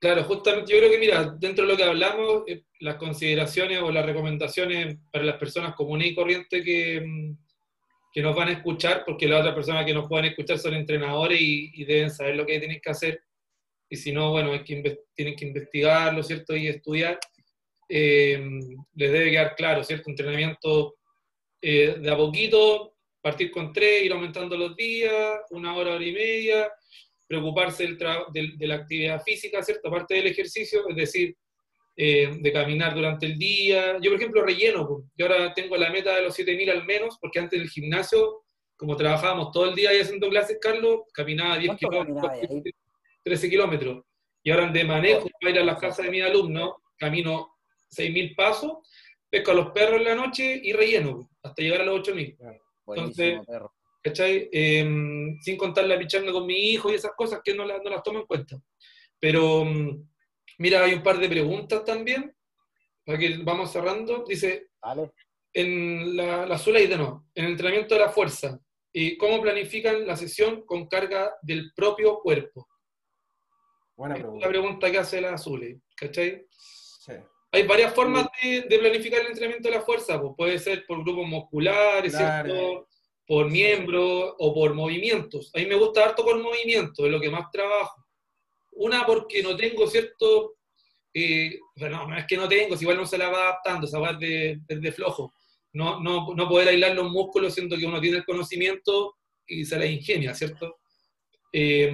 claro, 0.00 0.24
justamente 0.24 0.72
yo 0.72 0.78
creo 0.78 0.90
que, 0.90 0.98
mira, 0.98 1.36
dentro 1.38 1.64
de 1.64 1.72
lo 1.72 1.76
que 1.76 1.84
hablamos, 1.84 2.42
eh, 2.46 2.64
las 2.80 2.96
consideraciones 2.96 3.80
o 3.80 3.90
las 3.90 4.06
recomendaciones 4.06 4.96
para 5.10 5.24
las 5.24 5.36
personas 5.36 5.74
comunes 5.74 6.08
y 6.08 6.14
corrientes 6.14 6.64
que, 6.64 6.96
em, 6.96 7.36
que 8.12 8.22
nos 8.22 8.34
van 8.34 8.48
a 8.48 8.52
escuchar, 8.52 9.04
porque 9.04 9.28
las 9.28 9.40
otras 9.40 9.54
personas 9.54 9.84
que 9.84 9.94
nos 9.94 10.08
pueden 10.08 10.26
escuchar 10.26 10.58
son 10.58 10.74
entrenadores 10.74 11.38
y, 11.40 11.84
deben 11.84 12.10
saber 12.10 12.36
lo 12.36 12.46
que 12.46 12.58
tienen 12.58 12.80
que 12.80 12.90
hacer. 12.90 13.20
Y 13.90 13.96
si 13.96 14.12
no, 14.12 14.30
bueno, 14.32 14.54
es 14.54 14.62
que 14.62 14.98
tienen 15.14 15.36
que 15.36 15.46
investigarlo, 15.46 16.22
¿cierto? 16.22 16.56
Y 16.56 16.66
estudiar. 16.68 17.18
Eh, 17.88 18.42
les 18.94 19.12
debe 19.12 19.30
quedar 19.30 19.54
claro, 19.54 19.84
¿cierto? 19.84 20.10
Entrenamiento 20.10 20.96
eh, 21.60 21.96
de 21.98 22.10
a 22.10 22.16
poquito, 22.16 22.96
partir 23.20 23.50
con 23.50 23.72
tres, 23.72 24.04
ir 24.04 24.12
aumentando 24.12 24.56
los 24.56 24.76
días, 24.76 25.40
una 25.50 25.74
hora, 25.74 25.94
hora 25.94 26.04
y 26.04 26.12
media, 26.12 26.70
preocuparse 27.26 27.86
del 28.32 28.56
de 28.58 28.66
la 28.66 28.76
actividad 28.76 29.22
física, 29.22 29.62
¿cierto? 29.62 29.88
Aparte 29.88 30.14
del 30.14 30.26
ejercicio, 30.26 30.88
es 30.88 30.96
decir, 30.96 31.36
eh, 31.98 32.30
de 32.40 32.52
caminar 32.52 32.94
durante 32.94 33.24
el 33.24 33.38
día. 33.38 33.98
Yo, 34.02 34.10
por 34.10 34.20
ejemplo, 34.20 34.42
relleno. 34.42 35.04
Yo 35.16 35.26
ahora 35.26 35.54
tengo 35.54 35.78
la 35.78 35.88
meta 35.88 36.14
de 36.14 36.22
los 36.22 36.38
7.000 36.38 36.70
al 36.70 36.84
menos, 36.84 37.16
porque 37.18 37.38
antes 37.38 37.58
del 37.58 37.70
gimnasio, 37.70 38.42
como 38.76 38.96
trabajábamos 38.96 39.50
todo 39.50 39.70
el 39.70 39.74
día 39.74 39.90
ahí 39.90 40.00
haciendo 40.00 40.28
clases, 40.28 40.58
Carlos, 40.60 41.00
caminaba 41.14 41.56
10 41.56 41.76
kilómetros, 41.76 42.30
13 43.24 43.48
kilómetros. 43.48 44.04
Y 44.42 44.50
ahora 44.50 44.70
de 44.70 44.84
manejo 44.84 45.26
para 45.40 45.50
ir 45.52 45.58
a 45.58 45.64
las 45.64 45.78
casas 45.78 46.04
de 46.04 46.10
mis 46.10 46.22
alumnos, 46.22 46.74
camino 46.98 47.56
6.000 47.90 48.36
pasos, 48.36 48.72
pesco 49.30 49.52
a 49.52 49.54
los 49.54 49.70
perros 49.70 49.98
en 50.00 50.04
la 50.04 50.14
noche 50.14 50.60
y 50.62 50.74
relleno 50.74 51.30
hasta 51.42 51.62
llegar 51.62 51.80
a 51.80 51.84
los 51.86 52.00
8.000. 52.00 52.36
Entonces, 52.88 53.40
¿cachai? 54.06 54.48
Em, 54.52 55.38
sin 55.40 55.56
contar 55.56 55.84
la 55.84 55.98
pichanga 55.98 56.32
con 56.32 56.46
mi 56.46 56.70
hijo 56.70 56.90
y 56.90 56.94
esas 56.94 57.12
cosas 57.16 57.40
que 57.44 57.54
no, 57.54 57.64
no 57.64 57.90
las 57.90 58.02
tomo 58.02 58.20
en 58.20 58.26
cuenta. 58.26 58.56
Pero 59.18 59.62
em, 59.62 60.06
Mira, 60.58 60.84
hay 60.84 60.94
un 60.94 61.02
par 61.02 61.18
de 61.18 61.28
preguntas 61.28 61.84
también, 61.84 62.34
para 63.04 63.18
que 63.18 63.38
vamos 63.42 63.70
cerrando. 63.70 64.24
Dice, 64.26 64.68
en 65.52 66.16
la, 66.16 66.46
la 66.46 66.58
Zula 66.58 66.80
de 66.80 66.96
no, 66.96 67.28
en 67.34 67.44
el 67.44 67.50
entrenamiento 67.52 67.94
de 67.94 68.00
la 68.00 68.08
fuerza, 68.08 68.58
¿y 68.92 69.16
¿cómo 69.18 69.40
planifican 69.42 70.06
la 70.06 70.16
sesión 70.16 70.64
con 70.64 70.88
carga 70.88 71.34
del 71.42 71.72
propio 71.74 72.20
cuerpo? 72.20 72.68
Buena 73.96 74.14
pregunta. 74.14 74.46
la 74.46 74.50
pregunta 74.50 74.90
que 74.90 74.98
hace 74.98 75.20
la. 75.20 75.36
Sí. 75.38 77.12
Hay 77.52 77.66
varias 77.66 77.94
formas 77.94 78.26
de, 78.42 78.78
planificar 78.78 79.20
el 79.20 79.28
entrenamiento 79.28 79.68
de 79.68 79.76
la 79.76 79.82
fuerza, 79.82 80.20
pues 80.20 80.34
puede 80.36 80.58
ser 80.58 80.84
por 80.86 81.02
grupos 81.02 81.26
musculares, 81.26 82.14
¿cierto? 82.14 82.88
Por 83.26 83.50
miembros 83.50 84.34
o 84.38 84.54
por 84.54 84.74
movimientos. 84.74 85.50
A 85.54 85.58
mí 85.58 85.66
me 85.66 85.74
gusta 85.74 86.04
harto 86.04 86.24
por 86.24 86.40
movimientos, 86.40 87.04
es 87.04 87.10
lo 87.10 87.20
que 87.20 87.30
más 87.30 87.50
trabajo. 87.50 88.06
Una 88.72 89.04
porque 89.04 89.42
no 89.42 89.56
tengo 89.56 89.86
cierto, 89.88 90.56
eh, 91.12 91.58
no, 91.76 92.16
es 92.16 92.26
que 92.26 92.36
no 92.36 92.48
tengo, 92.48 92.76
si 92.76 92.84
igual 92.84 92.98
no 92.98 93.06
se 93.06 93.18
la 93.18 93.28
va 93.28 93.48
adaptando, 93.48 93.86
esa 93.86 93.98
va 93.98 94.12
de, 94.12 94.60
de, 94.68 94.92
flojo. 94.92 95.32
No, 95.72 96.00
no, 96.00 96.34
no 96.34 96.48
poder 96.48 96.68
aislar 96.68 96.94
los 96.94 97.10
músculos, 97.10 97.54
siendo 97.54 97.76
que 97.76 97.86
uno 97.86 98.00
tiene 98.00 98.18
el 98.18 98.24
conocimiento 98.24 99.16
y 99.46 99.64
se 99.64 99.78
la 99.78 99.86
ingenia, 99.86 100.34
¿cierto? 100.34 100.76
Eh, 101.52 101.86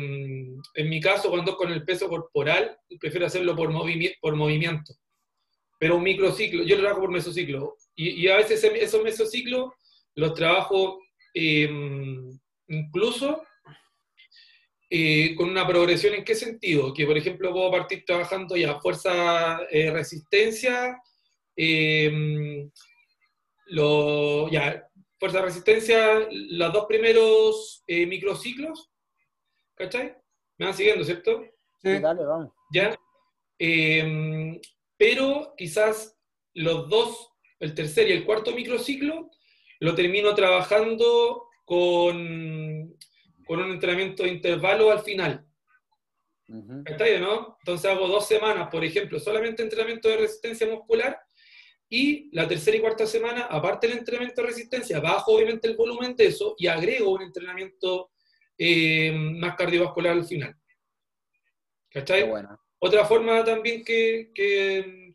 en 0.75 0.89
mi 0.89 1.01
caso, 1.01 1.31
cuando 1.31 1.57
con 1.57 1.73
el 1.73 1.85
peso 1.85 2.09
corporal, 2.09 2.77
prefiero 3.01 3.27
hacerlo 3.27 3.57
por, 3.57 3.73
por 4.21 4.37
movimiento. 4.37 4.95
Pero 5.79 5.97
un 5.97 6.03
microciclo, 6.03 6.63
yo 6.65 6.77
lo 6.77 6.83
trabajo 6.83 7.03
por 7.03 7.11
mesociclo. 7.11 7.77
Y, 7.95 8.23
y 8.23 8.29
a 8.29 8.37
veces 8.37 8.63
esos 8.65 9.03
mesociclos 9.03 9.71
los 10.15 10.35
trabajo 10.35 10.99
eh, 11.35 11.69
incluso 12.69 13.43
eh, 14.95 15.35
con 15.37 15.49
una 15.49 15.67
progresión 15.67 16.13
en 16.13 16.23
qué 16.23 16.35
sentido? 16.35 16.93
Que 16.93 17.07
por 17.07 17.17
ejemplo 17.17 17.51
puedo 17.51 17.71
partir 17.71 18.05
trabajando 18.05 18.55
ya 18.59 18.79
fuerza, 18.79 19.63
eh, 19.71 19.91
resistencia, 19.91 21.01
em, 21.57 22.71
lo, 23.69 24.51
ya, 24.51 24.87
fuerza, 25.19 25.41
resistencia, 25.41 26.29
los 26.31 26.73
dos 26.75 26.85
primeros 26.85 27.83
eh, 27.87 28.05
microciclos, 28.05 28.91
¿cachai? 29.75 30.15
Me 30.59 30.67
van 30.67 30.75
siguiendo, 30.75 31.05
¿cierto? 31.05 31.43
Sí, 31.83 31.99
dale, 31.99 32.25
vamos. 32.25 32.53
Ya. 32.71 32.95
Em, 33.59 34.61
pero 34.99 35.55
quizás 35.57 36.19
los 36.53 36.91
dos, 36.91 37.31
el 37.61 37.75
tercer 37.75 38.11
y 38.11 38.13
el 38.13 38.27
cuarto 38.27 38.53
microciclo, 38.53 39.31
lo 39.83 39.97
termino 39.97 40.33
trabajando 40.33 41.49
con, 41.65 42.97
con 43.45 43.61
un 43.61 43.73
entrenamiento 43.73 44.23
de 44.23 44.29
intervalo 44.29 44.93
al 44.93 45.01
final. 45.01 45.45
¿Está 46.87 47.05
bien, 47.05 47.23
no? 47.23 47.57
Entonces 47.59 47.91
hago 47.91 48.07
dos 48.07 48.29
semanas, 48.29 48.69
por 48.71 48.85
ejemplo, 48.85 49.19
solamente 49.19 49.61
entrenamiento 49.61 50.09
de 50.09 50.19
resistencia 50.19 50.69
muscular 50.69 51.19
y 51.89 52.31
la 52.33 52.47
tercera 52.47 52.77
y 52.77 52.81
cuarta 52.81 53.07
semana, 53.07 53.47
aparte 53.47 53.89
del 53.89 53.99
entrenamiento 53.99 54.43
de 54.43 54.49
resistencia, 54.49 55.01
bajo 55.01 55.33
obviamente 55.33 55.67
el 55.67 55.77
volumen 55.77 56.15
de 56.15 56.27
eso 56.27 56.55
y 56.59 56.69
agrego 56.69 57.11
un 57.11 57.23
entrenamiento 57.23 58.13
eh, 58.57 59.11
más 59.13 59.57
cardiovascular 59.57 60.13
al 60.13 60.25
final. 60.25 60.55
¿Cachai? 61.91 62.31
Otra 62.79 63.05
forma 63.05 63.45
también 63.45 63.85
que, 63.85 64.31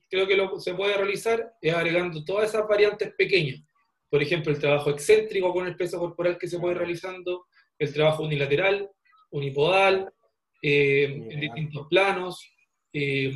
creo 0.10 0.28
que 0.28 0.60
se 0.60 0.74
puede 0.74 0.98
realizar 0.98 1.54
es 1.62 1.74
agregando 1.74 2.26
todas 2.26 2.50
esas 2.50 2.68
variantes 2.68 3.14
pequeñas. 3.18 3.62
Por 4.10 4.22
ejemplo, 4.22 4.52
el 4.52 4.60
trabajo 4.60 4.90
excéntrico 4.90 5.54
con 5.54 5.68
el 5.68 5.76
peso 5.76 6.00
corporal 6.00 6.38
que 6.38 6.48
se 6.48 6.60
puede 6.60 6.74
ir 6.74 6.80
realizando, 6.80 7.48
el 7.78 7.94
trabajo 7.94 8.24
unilateral, 8.24 8.90
unipodal, 9.32 10.12
eh, 10.62 11.04
en 11.04 11.40
distintos 11.40 11.88
planos, 11.88 12.52
eh, 12.94 13.32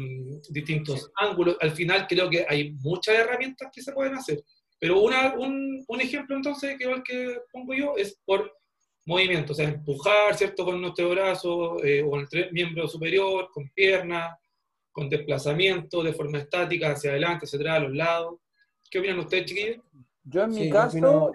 distintos 0.49 1.11
ángulos. 1.15 1.57
Al 1.59 1.71
final 1.71 2.07
creo 2.07 2.29
que 2.29 2.45
hay 2.47 2.71
muchas 2.73 3.15
herramientas 3.15 3.69
que 3.73 3.81
se 3.81 3.93
pueden 3.93 4.15
hacer. 4.15 4.41
Pero 4.79 4.99
una, 4.99 5.35
un, 5.35 5.83
un, 5.87 6.01
ejemplo 6.01 6.35
entonces, 6.35 6.75
que 6.77 6.85
igual 6.85 7.03
que 7.03 7.37
pongo 7.51 7.73
yo, 7.73 7.93
es 7.97 8.19
por 8.25 8.51
movimiento, 9.05 9.53
o 9.53 9.55
sea, 9.55 9.67
empujar, 9.67 10.35
¿cierto? 10.35 10.65
Con 10.65 10.81
nuestro 10.81 11.09
brazo 11.09 11.83
eh, 11.83 12.01
o 12.01 12.09
con 12.09 12.27
el 12.31 12.51
miembro 12.51 12.87
superior, 12.87 13.49
con 13.51 13.69
pierna, 13.69 14.37
con 14.91 15.09
desplazamiento 15.09 16.01
de 16.03 16.13
forma 16.13 16.39
estática 16.39 16.91
hacia 16.91 17.11
adelante, 17.11 17.45
hacia 17.45 17.59
atrás, 17.59 17.77
a 17.77 17.79
los 17.81 17.93
lados. 17.93 18.39
¿Qué 18.89 18.99
opinan 18.99 19.19
ustedes, 19.19 19.45
chiquillos? 19.45 19.77
Yo 20.23 20.43
en 20.43 20.51
mi 20.51 20.69
caso... 20.69 21.31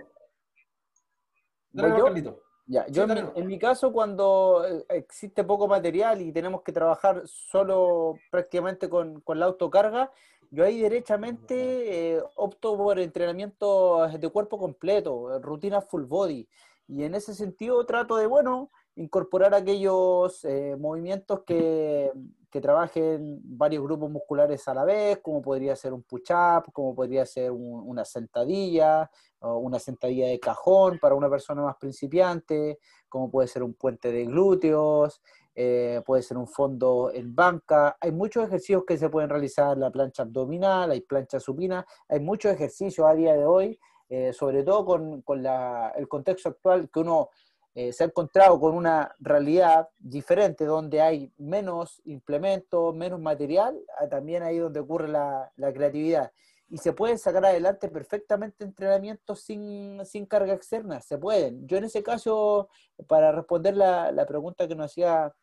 Ya, 2.68 2.84
yo 2.88 3.04
en, 3.04 3.46
mi, 3.46 3.60
caso, 3.60 3.92
cuando 3.92 4.64
eh, 4.66 4.84
existe 4.88 5.44
poco 5.44 5.68
material 5.68 6.20
y 6.20 6.32
tenemos 6.32 6.62
que 6.62 6.72
trabajar 6.72 7.22
solo 7.26 8.16
prácticamente 8.28 8.88
con, 8.88 9.22
la 9.24 9.46
autocarga, 9.46 10.10
yo 10.50 10.64
ahí 10.64 10.80
derechamente 10.80 12.16
eh, 12.16 12.22
opto 12.34 12.76
por 12.76 12.98
entrenamiento 12.98 14.08
de 14.08 14.28
cuerpo 14.30 14.58
completo, 14.58 15.38
rutina 15.38 15.80
full 15.80 16.04
body. 16.04 16.48
Y 16.88 17.04
en 17.04 17.14
ese 17.14 17.34
sentido 17.34 17.86
trato 17.86 18.16
de, 18.16 18.26
bueno, 18.26 18.72
incorporar 18.96 19.54
aquellos 19.54 20.44
eh, 20.44 20.74
movimientos 20.76 21.44
que, 21.44 22.10
que, 22.56 22.60
trabajen 22.60 23.40
varios 23.44 23.82
grupos 23.84 24.10
musculares 24.10 24.66
a 24.68 24.74
la 24.74 24.84
vez, 24.84 25.18
como 25.22 25.42
podría 25.42 25.76
ser 25.76 25.92
un 25.92 26.02
push-up, 26.02 26.72
como 26.72 26.94
podría 26.94 27.24
ser 27.26 27.50
una 27.52 28.04
sentadilla, 28.04 29.10
o 29.40 29.58
una 29.58 29.78
sentadilla 29.78 30.28
de 30.28 30.40
cajón 30.40 30.98
para 30.98 31.14
una 31.14 31.28
persona 31.28 31.62
más 31.62 31.76
principiante, 31.76 32.78
como 33.08 33.30
puede 33.30 33.48
ser 33.48 33.62
un 33.62 33.74
puente 33.74 34.10
de 34.10 34.24
glúteos, 34.24 35.22
eh, 35.54 36.02
puede 36.04 36.22
ser 36.22 36.36
un 36.36 36.46
fondo 36.46 37.10
en 37.12 37.34
banca. 37.34 37.96
Hay 38.00 38.12
muchos 38.12 38.44
ejercicios 38.44 38.84
que 38.86 38.96
se 38.98 39.08
pueden 39.08 39.30
realizar 39.30 39.76
la 39.78 39.90
plancha 39.90 40.22
abdominal, 40.22 40.90
hay 40.90 41.00
plancha 41.00 41.40
supina, 41.40 41.86
hay 42.08 42.20
muchos 42.20 42.52
ejercicios 42.52 43.06
a 43.06 43.14
día 43.14 43.34
de 43.34 43.44
hoy, 43.44 43.78
eh, 44.08 44.32
sobre 44.32 44.62
todo 44.62 44.84
con, 44.84 45.22
con 45.22 45.42
la, 45.42 45.92
el 45.96 46.08
contexto 46.08 46.50
actual 46.50 46.88
que 46.90 47.00
uno 47.00 47.30
eh, 47.78 47.92
se 47.92 48.04
ha 48.04 48.06
encontrado 48.06 48.58
con 48.58 48.74
una 48.74 49.14
realidad 49.20 49.90
diferente 49.98 50.64
donde 50.64 51.02
hay 51.02 51.30
menos 51.36 52.00
implementos, 52.06 52.94
menos 52.94 53.20
material, 53.20 53.78
ah, 54.00 54.08
también 54.08 54.42
ahí 54.42 54.56
donde 54.56 54.80
ocurre 54.80 55.08
la, 55.08 55.52
creatividad. 55.74 56.32
Y 56.70 56.78
se 56.78 56.94
pueden 56.94 57.18
sacar 57.18 57.44
adelante 57.44 57.90
perfectamente 57.90 58.64
entrenamientos 58.64 59.40
sin, 59.42 60.00
carga 60.26 60.54
externa, 60.54 61.02
se 61.02 61.18
pueden. 61.18 61.68
Yo 61.68 61.76
en 61.76 61.84
ese 61.84 62.02
caso, 62.02 62.70
para 63.08 63.30
responder 63.30 63.76
la, 63.76 64.24
pregunta 64.26 64.66
que 64.66 64.74
nos 64.74 64.86
hacía 64.86 65.34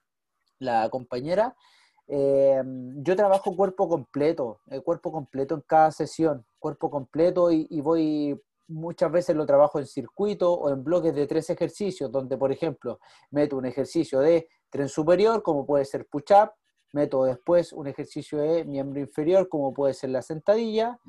la 0.57 0.89
compañera, 0.89 1.55
eh, 2.07 2.63
yo 2.95 3.15
trabajo 3.15 3.55
cuerpo 3.55 3.87
completo, 3.87 4.59
el 4.71 4.81
cuerpo 4.81 5.11
completo 5.11 5.53
en 5.53 5.61
cada 5.61 5.91
sesión, 5.91 6.43
cuerpo 6.57 6.89
completo 6.89 7.51
y 7.51 7.79
voy 7.79 8.41
muchas 8.67 9.11
veces 9.11 9.35
lo 9.35 9.45
trabajo 9.45 9.79
en 9.79 9.85
circuito 9.85 10.53
o 10.53 10.71
en 10.71 10.83
bloques 10.83 11.13
de 11.13 11.27
tres 11.27 11.49
ejercicios, 11.49 12.11
donde, 12.11 12.37
por 12.37 12.51
ejemplo, 12.51 12.99
meto 13.31 13.57
un 13.57 13.65
ejercicio 13.65 14.19
de 14.19 14.47
tren 14.69 14.89
superior, 14.89 15.43
como 15.43 15.65
puede 15.65 15.85
ser 15.85 16.07
push-up, 16.07 16.51
meto 16.93 17.23
después 17.25 17.73
un 17.73 17.87
ejercicio 17.87 18.39
de 18.39 18.65
miembro 18.65 18.99
inferior, 18.99 19.49
como 19.49 19.73
puede 19.73 19.93
ser 19.93 20.11
la 20.11 20.21
sentadilla, 20.21 20.99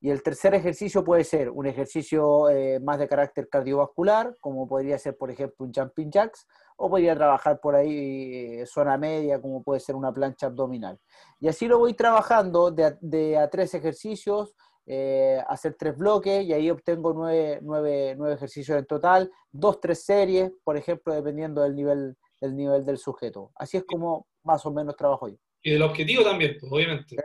y 0.00 0.10
el 0.10 0.22
tercer 0.22 0.54
ejercicio 0.54 1.02
puede 1.02 1.24
ser 1.24 1.50
un 1.50 1.66
ejercicio 1.66 2.48
eh, 2.50 2.78
más 2.78 2.98
de 2.98 3.08
carácter 3.08 3.48
cardiovascular, 3.48 4.36
como 4.40 4.68
podría 4.68 4.96
ser, 4.98 5.16
por 5.16 5.30
ejemplo, 5.30 5.66
un 5.66 5.72
jumping 5.72 6.10
jacks, 6.10 6.46
o 6.76 6.88
podría 6.88 7.16
trabajar 7.16 7.58
por 7.60 7.74
ahí 7.74 8.60
eh, 8.60 8.66
zona 8.66 8.96
media, 8.96 9.40
como 9.40 9.64
puede 9.64 9.80
ser 9.80 9.96
una 9.96 10.12
plancha 10.12 10.46
abdominal. 10.46 11.00
Y 11.40 11.48
así 11.48 11.66
lo 11.66 11.78
voy 11.78 11.94
trabajando 11.94 12.70
de 12.70 12.96
de 13.00 13.36
a 13.36 13.50
tres 13.50 13.74
ejercicios, 13.74 14.54
eh, 14.90 15.38
hacer 15.48 15.76
tres 15.78 15.98
bloques 15.98 16.42
y 16.44 16.54
ahí 16.54 16.70
obtengo 16.70 17.12
nueve, 17.12 17.58
nueve, 17.60 18.14
nueve, 18.16 18.34
ejercicios 18.36 18.78
en 18.78 18.86
total, 18.86 19.30
dos, 19.52 19.80
tres 19.80 20.02
series, 20.02 20.50
por 20.64 20.78
ejemplo, 20.78 21.12
dependiendo 21.12 21.62
del 21.62 21.76
nivel, 21.76 22.16
del 22.40 22.56
nivel 22.56 22.86
del 22.86 22.96
sujeto. 22.96 23.52
Así 23.54 23.76
es 23.76 23.84
como 23.84 24.26
más 24.44 24.64
o 24.64 24.72
menos 24.72 24.96
trabajo 24.96 25.28
yo. 25.28 25.36
Y 25.62 25.72
del 25.72 25.82
objetivo 25.82 26.24
también, 26.24 26.56
pues, 26.58 26.72
obviamente. 26.72 27.16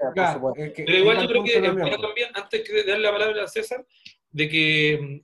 Pero 0.75 0.97
igual 0.97 1.21
yo 1.21 1.27
creo 1.29 1.43
que 1.45 1.61
también, 1.61 2.29
antes 2.33 2.67
de 2.67 2.83
darle 2.83 3.03
la 3.03 3.11
palabra 3.13 3.43
a 3.45 3.47
César, 3.47 3.85
de 4.29 4.49
que, 4.49 5.23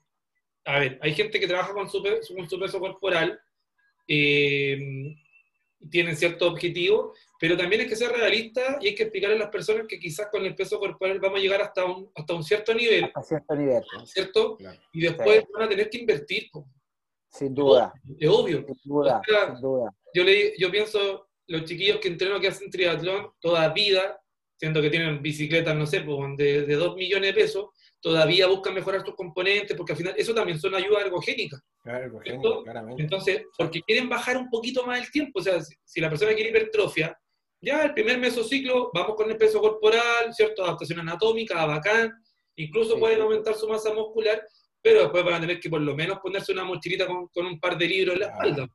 a 0.63 0.79
ver, 0.79 0.99
hay 1.01 1.13
gente 1.13 1.41
que 1.41 1.47
trabaja 1.47 1.73
con 1.73 1.89
su, 1.89 2.01
con 2.01 2.49
su 2.49 2.57
peso 2.57 2.79
corporal, 2.79 3.37
eh, 4.07 4.79
tienen 5.91 6.15
cierto 6.15 6.47
objetivo, 6.47 7.13
pero 7.39 7.55
también 7.55 7.81
hay 7.81 7.87
que 7.87 7.95
ser 7.95 8.11
realista 8.11 8.77
y 8.81 8.87
hay 8.89 8.95
que 8.95 9.03
explicarle 9.03 9.37
a 9.37 9.39
las 9.39 9.49
personas 9.49 9.87
que 9.87 9.97
quizás 9.97 10.27
con 10.29 10.45
el 10.45 10.53
peso 10.55 10.77
corporal 10.77 11.19
vamos 11.19 11.39
a 11.39 11.41
llegar 11.41 11.61
hasta 11.61 11.85
un, 11.85 12.11
hasta 12.13 12.33
un 12.33 12.43
cierto 12.43 12.73
nivel. 12.73 13.05
Hasta 13.05 13.21
cierto 13.23 13.55
nivel. 13.55 13.83
¿Cierto? 14.05 14.57
Y 14.91 15.01
después 15.01 15.45
van 15.53 15.63
a 15.63 15.69
tener 15.69 15.89
que 15.89 15.99
invertir. 15.99 16.49
Sin 17.31 17.53
duda. 17.55 17.93
Es 18.19 18.27
obvio. 18.27 18.65
Sin 18.67 18.91
duda, 18.91 19.21
Yo, 20.13 20.23
le, 20.23 20.53
yo 20.57 20.69
pienso, 20.69 21.29
los 21.47 21.63
chiquillos 21.63 21.99
que 21.99 22.09
entreno 22.09 22.41
que 22.41 22.49
hacen 22.49 22.69
triatlón 22.69 23.31
toda 23.39 23.69
vida, 23.69 24.19
siendo 24.57 24.81
que 24.81 24.89
tienen 24.89 25.21
bicicletas, 25.21 25.75
no 25.75 25.85
sé, 25.85 26.01
pues, 26.01 26.35
de, 26.35 26.65
de 26.65 26.75
2 26.75 26.95
millones 26.97 27.33
de 27.33 27.41
pesos, 27.41 27.69
todavía 28.01 28.47
buscan 28.47 28.73
mejorar 28.73 29.05
sus 29.05 29.15
componentes, 29.15 29.77
porque 29.77 29.93
al 29.93 29.97
final 29.97 30.13
eso 30.17 30.33
también 30.33 30.59
son 30.59 30.75
ayudas 30.75 31.05
ergogénicas. 31.05 31.61
Claro, 31.81 32.19
claramente. 32.63 33.01
Entonces, 33.01 33.43
porque 33.57 33.81
quieren 33.81 34.09
bajar 34.09 34.35
un 34.35 34.49
poquito 34.49 34.85
más 34.85 34.99
el 34.99 35.11
tiempo, 35.11 35.39
o 35.39 35.41
sea, 35.41 35.59
si 35.61 36.01
la 36.01 36.09
persona 36.09 36.33
quiere 36.33 36.49
hipertrofia, 36.49 37.17
ya 37.61 37.83
el 37.83 37.93
primer 37.93 38.19
mesociclo 38.19 38.91
vamos 38.93 39.15
con 39.15 39.29
el 39.29 39.37
peso 39.37 39.59
corporal, 39.59 40.33
¿cierto? 40.33 40.63
Adaptación 40.63 40.99
anatómica, 40.99 41.65
bacán, 41.65 42.11
incluso 42.55 42.97
pueden 42.97 43.21
aumentar 43.21 43.55
su 43.55 43.67
masa 43.67 43.93
muscular, 43.93 44.41
pero 44.81 45.01
después 45.01 45.23
van 45.23 45.35
a 45.35 45.41
tener 45.41 45.59
que 45.59 45.69
por 45.69 45.81
lo 45.81 45.95
menos 45.95 46.19
ponerse 46.19 46.51
una 46.51 46.63
mochilita 46.63 47.05
con, 47.05 47.45
un 47.45 47.59
par 47.59 47.77
de 47.77 47.87
libros 47.87 48.15
en 48.15 48.21
la 48.21 48.27
espalda. 48.27 48.67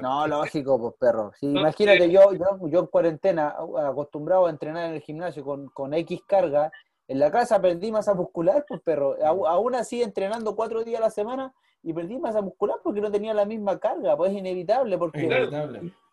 No, 0.00 0.26
lógico, 0.26 0.78
pues 0.78 0.94
perro. 1.00 1.32
imagínate, 1.40 2.10
yo, 2.10 2.32
yo, 2.32 2.68
yo 2.68 2.80
en 2.80 2.86
cuarentena, 2.86 3.56
acostumbrado 3.88 4.46
a 4.46 4.50
entrenar 4.50 4.90
en 4.90 4.94
el 4.94 5.00
gimnasio 5.00 5.42
con, 5.42 5.68
con 5.70 5.92
X 5.94 6.20
carga, 6.26 6.70
en 7.08 7.18
la 7.18 7.32
casa 7.32 7.60
perdí 7.60 7.90
masa 7.90 8.14
muscular, 8.14 8.64
pues 8.68 8.80
perro. 8.82 9.16
Aún 9.24 9.74
así 9.74 10.00
entrenando 10.00 10.54
cuatro 10.54 10.84
días 10.84 11.00
a 11.00 11.06
la 11.06 11.10
semana 11.10 11.52
y 11.82 11.92
perdí 11.92 12.18
masa 12.18 12.42
muscular 12.42 12.78
porque 12.82 13.00
no 13.00 13.10
tenía 13.10 13.32
la 13.32 13.44
misma 13.44 13.78
carga, 13.78 14.16
pues 14.16 14.32
es 14.32 14.38
inevitable, 14.38 14.98
porque 14.98 15.20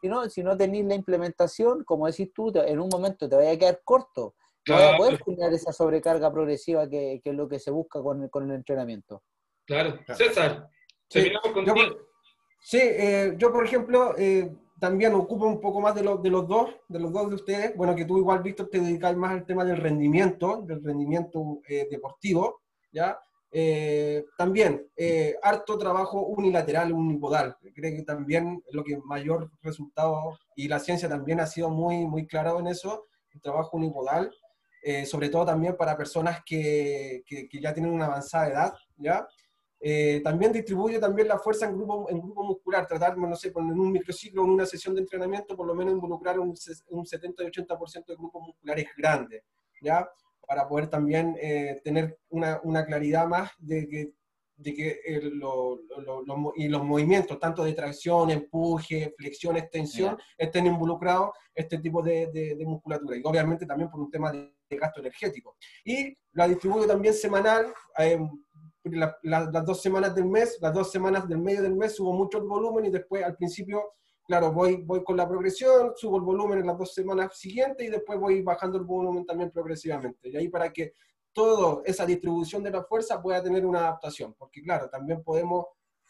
si 0.01 0.07
no, 0.07 0.29
si 0.29 0.43
no 0.43 0.55
tenéis 0.55 0.85
la 0.85 0.95
implementación, 0.95 1.83
como 1.83 2.07
decís 2.07 2.31
tú, 2.33 2.51
en 2.55 2.79
un 2.79 2.89
momento 2.89 3.27
te 3.27 3.35
vaya 3.35 3.51
a 3.51 3.57
quedar 3.57 3.81
corto. 3.83 4.35
No 4.67 4.75
vas 4.75 4.93
a 4.93 4.97
poder 4.97 5.23
generar 5.23 5.53
esa 5.53 5.71
sobrecarga 5.71 6.31
progresiva 6.31 6.89
que, 6.89 7.21
es 7.23 7.33
lo 7.33 7.47
que 7.47 7.59
se 7.59 7.71
busca 7.71 8.01
con, 8.01 8.21
el 8.21 8.51
entrenamiento. 8.51 9.23
Claro. 9.65 9.97
César, 10.13 10.69
sí, 11.09 11.31
yo, 11.65 11.73
sí 12.59 12.79
eh, 12.81 13.35
yo 13.37 13.51
por 13.51 13.65
ejemplo, 13.65 14.13
eh, 14.17 14.51
también 14.79 15.13
ocupo 15.13 15.45
un 15.45 15.59
poco 15.59 15.81
más 15.81 15.95
de, 15.95 16.01
de 16.01 16.29
los 16.29 16.47
dos, 16.47 16.69
de 16.87 16.99
los 16.99 17.11
dos 17.11 17.29
de 17.29 17.35
ustedes. 17.35 17.75
Bueno, 17.75 17.95
que 17.95 18.05
tú 18.05 18.17
igual, 18.17 18.43
Víctor, 18.43 18.69
te 18.69 18.79
dedicas 18.79 19.15
más 19.15 19.31
al 19.31 19.45
tema 19.45 19.65
del 19.65 19.77
rendimiento, 19.77 20.61
del 20.61 20.83
rendimiento 20.83 21.59
eh, 21.67 21.87
deportivo, 21.89 22.61
¿ya? 22.91 23.19
Eh, 23.51 24.25
también, 24.37 24.87
eh, 24.95 25.35
harto 25.41 25.77
trabajo 25.77 26.21
unilateral, 26.21 26.91
unipodal. 26.91 27.55
Creo 27.73 27.95
que 27.95 28.03
también 28.03 28.63
lo 28.71 28.83
que 28.83 28.97
mayor 28.97 29.51
resultado, 29.61 30.37
y 30.55 30.67
la 30.67 30.79
ciencia 30.79 31.07
también 31.07 31.39
ha 31.39 31.47
sido 31.47 31.69
muy, 31.69 32.05
muy 32.05 32.27
claro 32.27 32.59
en 32.59 32.67
eso, 32.67 33.05
el 33.31 33.41
trabajo 33.41 33.77
unipodal, 33.77 34.31
sobre 35.05 35.27
todo 35.27 35.45
también 35.45 35.75
para 35.75 35.97
personas 35.97 36.41
que, 36.45 37.21
que, 37.25 37.49
que 37.49 37.59
ya 37.59 37.73
tienen 37.73 37.91
una 37.91 38.05
avanzada 38.05 38.47
edad, 38.47 38.73
¿ya? 38.95 39.27
Eh, 39.79 40.21
también 40.23 40.51
distribuye 40.51 40.99
también 40.99 41.27
la 41.27 41.37
fuerza 41.37 41.67
en 41.67 41.75
grupo, 41.75 42.09
en 42.09 42.19
grupo 42.19 42.43
muscular, 42.43 42.87
tratar, 42.87 43.15
no 43.17 43.35
sé, 43.35 43.53
en 43.55 43.79
un 43.79 43.91
microciclo, 43.91 44.43
en 44.43 44.49
una 44.49 44.65
sesión 44.65 44.95
de 44.95 45.01
entrenamiento, 45.01 45.55
por 45.55 45.67
lo 45.67 45.75
menos 45.75 45.93
involucrar 45.93 46.39
un, 46.39 46.55
un 46.89 47.05
70 47.05 47.43
y 47.43 47.47
80% 47.47 48.05
de 48.07 48.15
grupos 48.15 48.41
musculares 48.41 48.87
grandes, 48.97 49.43
¿ya? 49.81 50.07
Para 50.47 50.67
poder 50.67 50.87
también 50.87 51.35
eh, 51.39 51.79
tener 51.83 52.17
una, 52.29 52.59
una, 52.63 52.85
claridad 52.85 53.27
más 53.27 53.51
de 53.59 53.87
que, 53.87 54.13
de 54.55 54.73
que 54.73 55.19
lo, 55.33 55.81
lo, 55.99 56.53
y 56.55 56.69
los 56.69 56.83
movimientos, 56.83 57.37
tanto 57.37 57.65
de 57.65 57.73
tracción, 57.73 58.31
empuje, 58.31 59.13
flexión, 59.17 59.57
extensión, 59.57 60.17
estén 60.37 60.65
involucrados 60.65 61.31
este 61.53 61.79
tipo 61.79 62.01
de, 62.01 62.27
de, 62.27 62.65
musculatura. 62.65 63.17
Y 63.17 63.21
obviamente 63.25 63.65
también 63.65 63.89
por 63.89 63.99
un 63.99 64.09
tema 64.09 64.31
de, 64.31 64.53
gasto 64.69 65.01
energético. 65.01 65.57
Y 65.83 66.17
la 66.31 66.47
distribuyo 66.47 66.87
también 66.87 67.13
semanal. 67.13 67.73
Eh, 67.99 68.19
las 69.23 69.65
dos 69.65 69.81
semanas 69.81 70.15
del 70.15 70.25
mes, 70.25 70.57
las 70.61 70.73
dos 70.73 70.89
semanas 70.89 71.27
del 71.27 71.39
medio 71.39 71.61
del 71.61 71.75
mes 71.75 71.95
subo 71.95 72.13
mucho 72.13 72.37
el 72.37 72.45
volumen 72.45 72.85
y 72.85 72.89
después 72.89 73.21
al 73.21 73.35
principio 73.35 73.83
claro, 74.27 74.51
voy, 74.51 74.85
con 75.03 75.17
la 75.17 75.27
progresión, 75.27 75.93
subo 75.95 76.17
el 76.17 76.23
volumen 76.23 76.59
en 76.59 76.67
las 76.67 76.77
dos 76.77 76.93
semanas 76.93 77.37
siguientes 77.37 77.87
y 77.87 77.89
después 77.89 78.19
voy 78.19 78.41
bajando 78.41 78.77
el 78.77 78.83
volumen 78.83 79.25
también 79.25 79.49
progresivamente. 79.51 80.29
Y 80.29 80.35
ahí 80.35 80.49
para 80.49 80.71
que 80.71 80.93
toda 81.31 81.81
esa 81.85 82.05
distribución 82.05 82.61
de 82.61 82.71
la 82.71 82.83
fuerza 82.83 83.21
pueda 83.21 83.41
tener 83.41 83.65
una 83.65 83.79
adaptación, 83.79 84.35
porque 84.37 84.61
claro, 84.61 84.89
también 84.89 85.23
podemos 85.23 85.67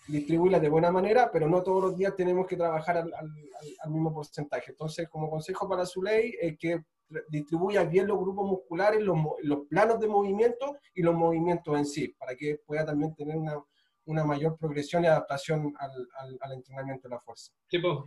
distribuirla 0.07 0.59
de 0.59 0.69
buena 0.69 0.89
manera, 0.89 1.29
pero 1.31 1.47
no 1.47 1.61
todos 1.61 1.83
los 1.83 1.97
días 1.97 2.15
tenemos 2.15 2.47
que 2.47 2.55
trabajar 2.55 2.97
al, 2.97 3.91
mismo 3.91 4.13
porcentaje. 4.13 4.71
Entonces, 4.71 5.07
como 5.09 5.29
consejo 5.29 5.67
para 5.67 5.85
su 5.85 6.01
ley, 6.01 6.33
es 6.39 6.57
que 6.57 6.81
distribuya 7.29 7.83
bien 7.83 8.07
los 8.07 8.17
grupos 8.17 8.49
musculares, 8.49 9.01
los 9.01 9.67
planos 9.69 9.99
de 9.99 10.07
movimiento 10.07 10.77
y 10.93 11.03
los 11.03 11.13
movimientos 11.13 11.77
en 11.77 11.85
sí, 11.85 12.07
para 12.17 12.35
que 12.35 12.59
pueda 12.65 12.85
también 12.85 13.13
tener 13.15 13.37
una, 13.37 13.61
una 14.07 14.23
mayor 14.23 14.57
progresión 14.57 15.03
y 15.03 15.07
adaptación 15.07 15.73
al, 15.79 16.39
al, 16.41 16.51
entrenamiento 16.53 17.07
de 17.07 17.15
la 17.15 17.21
fuerza. 17.21 17.51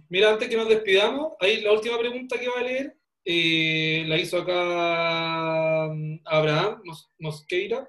Mira, 0.08 0.30
antes 0.30 0.48
que 0.48 0.56
nos 0.56 0.68
despidamos, 0.68 1.34
ahí 1.40 1.60
la 1.60 1.72
última 1.72 1.98
pregunta 1.98 2.38
que 2.38 2.48
va 2.48 2.60
a 2.60 2.62
leer 2.62 2.96
eh, 3.24 4.04
la 4.06 4.16
hizo 4.16 4.38
acá 4.38 5.88
mm, 5.92 6.20
Abraham 6.24 6.82
Mosqueira. 7.18 7.88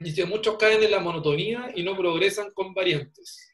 Dice, 0.00 0.24
muchos 0.24 0.56
caen 0.56 0.82
en 0.82 0.90
la 0.90 1.00
monotonía 1.00 1.70
y 1.74 1.82
no 1.82 1.96
progresan 1.96 2.50
con 2.52 2.72
variantes. 2.72 3.52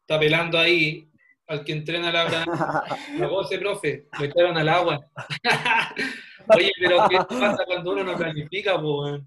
Está 0.00 0.18
pelando 0.18 0.58
ahí 0.58 1.08
al 1.46 1.64
que 1.64 1.72
entrena 1.72 2.10
la 2.10 2.22
Abraham. 2.22 2.46
La 3.18 3.28
voz, 3.28 3.50
profe, 3.50 4.08
me 4.18 4.26
echaron 4.26 4.56
al 4.56 4.68
agua. 4.68 5.06
Oye, 6.56 6.72
pero 6.78 7.08
¿qué 7.08 7.16
pasa 7.28 7.64
cuando 7.66 7.92
uno 7.92 8.04
no 8.04 8.16
planifica, 8.16 8.80
pues? 8.80 9.22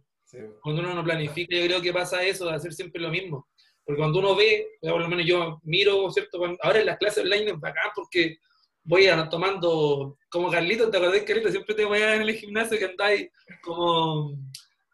Cuando 0.61 0.81
uno 0.81 0.93
no 0.93 1.03
planifica, 1.03 1.55
yo 1.55 1.65
creo 1.65 1.81
que 1.81 1.93
pasa 1.93 2.23
eso, 2.23 2.45
de 2.45 2.53
hacer 2.53 2.73
siempre 2.73 3.01
lo 3.01 3.09
mismo. 3.09 3.47
Porque 3.85 3.99
cuando 3.99 4.19
uno 4.19 4.35
ve, 4.35 4.67
por 4.81 4.99
lo 4.99 5.07
menos 5.07 5.25
yo 5.25 5.59
miro, 5.63 6.11
¿cierto? 6.11 6.39
ahora 6.61 6.79
en 6.79 6.85
las 6.85 6.97
clases 6.97 7.23
online 7.23 7.51
es 7.51 7.59
bacán 7.59 7.91
porque 7.95 8.37
voy 8.83 9.07
a, 9.07 9.29
tomando, 9.29 10.17
como 10.29 10.49
Carlito, 10.51 10.89
¿te 10.89 10.97
acordás, 10.97 11.21
Carlito? 11.23 11.49
Siempre 11.49 11.75
te 11.75 11.85
voy 11.85 11.99
a 11.99 12.15
en 12.15 12.23
el 12.23 12.33
gimnasio 12.33 12.77
que 12.77 12.85
andáis 12.85 13.29
como, 13.61 14.37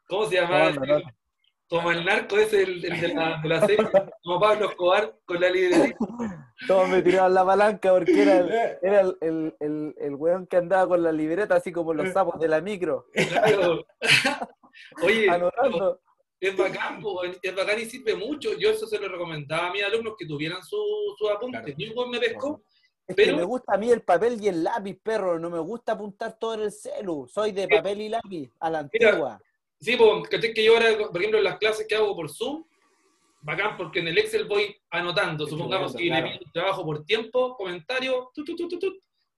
¿cómo 0.07 0.25
se 0.27 0.35
llama? 0.35 0.73
como 1.69 1.89
el 1.89 2.05
narco 2.05 2.37
ese 2.37 2.63
el, 2.63 2.81
de, 2.81 2.89
la, 3.15 3.39
de, 3.41 3.49
la, 3.49 3.65
serie, 3.65 3.89
como 4.21 4.39
Pablo 4.39 4.69
Escobar 4.69 5.15
con 5.25 5.41
la 5.41 5.49
libreta. 5.49 5.95
Todos 6.67 6.87
me 6.87 7.01
tiraban 7.01 7.33
la 7.33 7.43
palanca 7.43 7.91
porque 7.91 8.21
era, 8.21 8.37
el, 8.37 8.49
era 8.83 9.01
el, 9.01 9.17
el, 9.21 9.55
el, 9.59 9.95
el, 9.97 10.15
weón 10.15 10.45
que 10.45 10.57
andaba 10.57 10.87
con 10.87 11.01
la 11.01 11.11
libreta, 11.11 11.55
así 11.55 11.71
como 11.71 11.95
los 11.95 12.13
sapos 12.13 12.39
de 12.39 12.47
la 12.47 12.61
micro. 12.61 13.07
Claro. 13.11 13.85
Oye, 15.03 15.27
es 16.39 16.57
bacán, 16.57 17.01
es 17.41 17.55
bacán 17.55 17.79
y 17.79 17.85
sirve 17.85 18.15
mucho. 18.15 18.57
Yo 18.57 18.71
eso 18.71 18.85
se 18.85 18.99
lo 18.99 19.07
recomendaba 19.07 19.69
a 19.69 19.71
mis 19.71 19.83
alumnos 19.83 20.15
que 20.17 20.25
tuvieran 20.25 20.61
sus 20.61 21.17
su 21.17 21.29
apuntes. 21.29 21.75
Claro. 21.75 22.07
me 22.07 22.19
pescó. 22.19 22.61
Es 23.07 23.15
pero... 23.15 23.31
que 23.31 23.37
me 23.37 23.43
gusta 23.45 23.75
a 23.75 23.77
mí 23.77 23.89
el 23.89 24.01
papel 24.01 24.41
y 24.41 24.49
el 24.49 24.63
lápiz, 24.63 24.97
perro. 25.01 25.39
No 25.39 25.49
me 25.49 25.59
gusta 25.59 25.93
apuntar 25.93 26.37
todo 26.37 26.55
en 26.55 26.61
el 26.61 26.71
celu. 26.71 27.27
Soy 27.27 27.53
de 27.53 27.67
papel 27.67 28.01
y 28.01 28.09
lápiz, 28.09 28.49
a 28.59 28.69
la 28.69 28.79
antigua. 28.79 29.39
sí, 29.79 29.95
porque 29.95 30.53
que 30.53 30.63
yo 30.63 30.73
ahora, 30.73 31.09
por 31.09 31.17
ejemplo, 31.17 31.37
en 31.37 31.45
las 31.45 31.57
clases 31.57 31.87
que 31.87 31.95
hago 31.95 32.15
por 32.15 32.29
Zoom, 32.29 32.65
bacán, 33.41 33.77
porque 33.77 33.99
en 33.99 34.09
el 34.09 34.17
Excel 34.17 34.45
voy 34.45 34.75
anotando. 34.89 35.47
Supongamos 35.47 35.95
que 35.95 36.07
claro. 36.07 36.29
trabajo 36.53 36.83
por 36.83 37.05
tiempo, 37.05 37.55
comentario, 37.55 38.31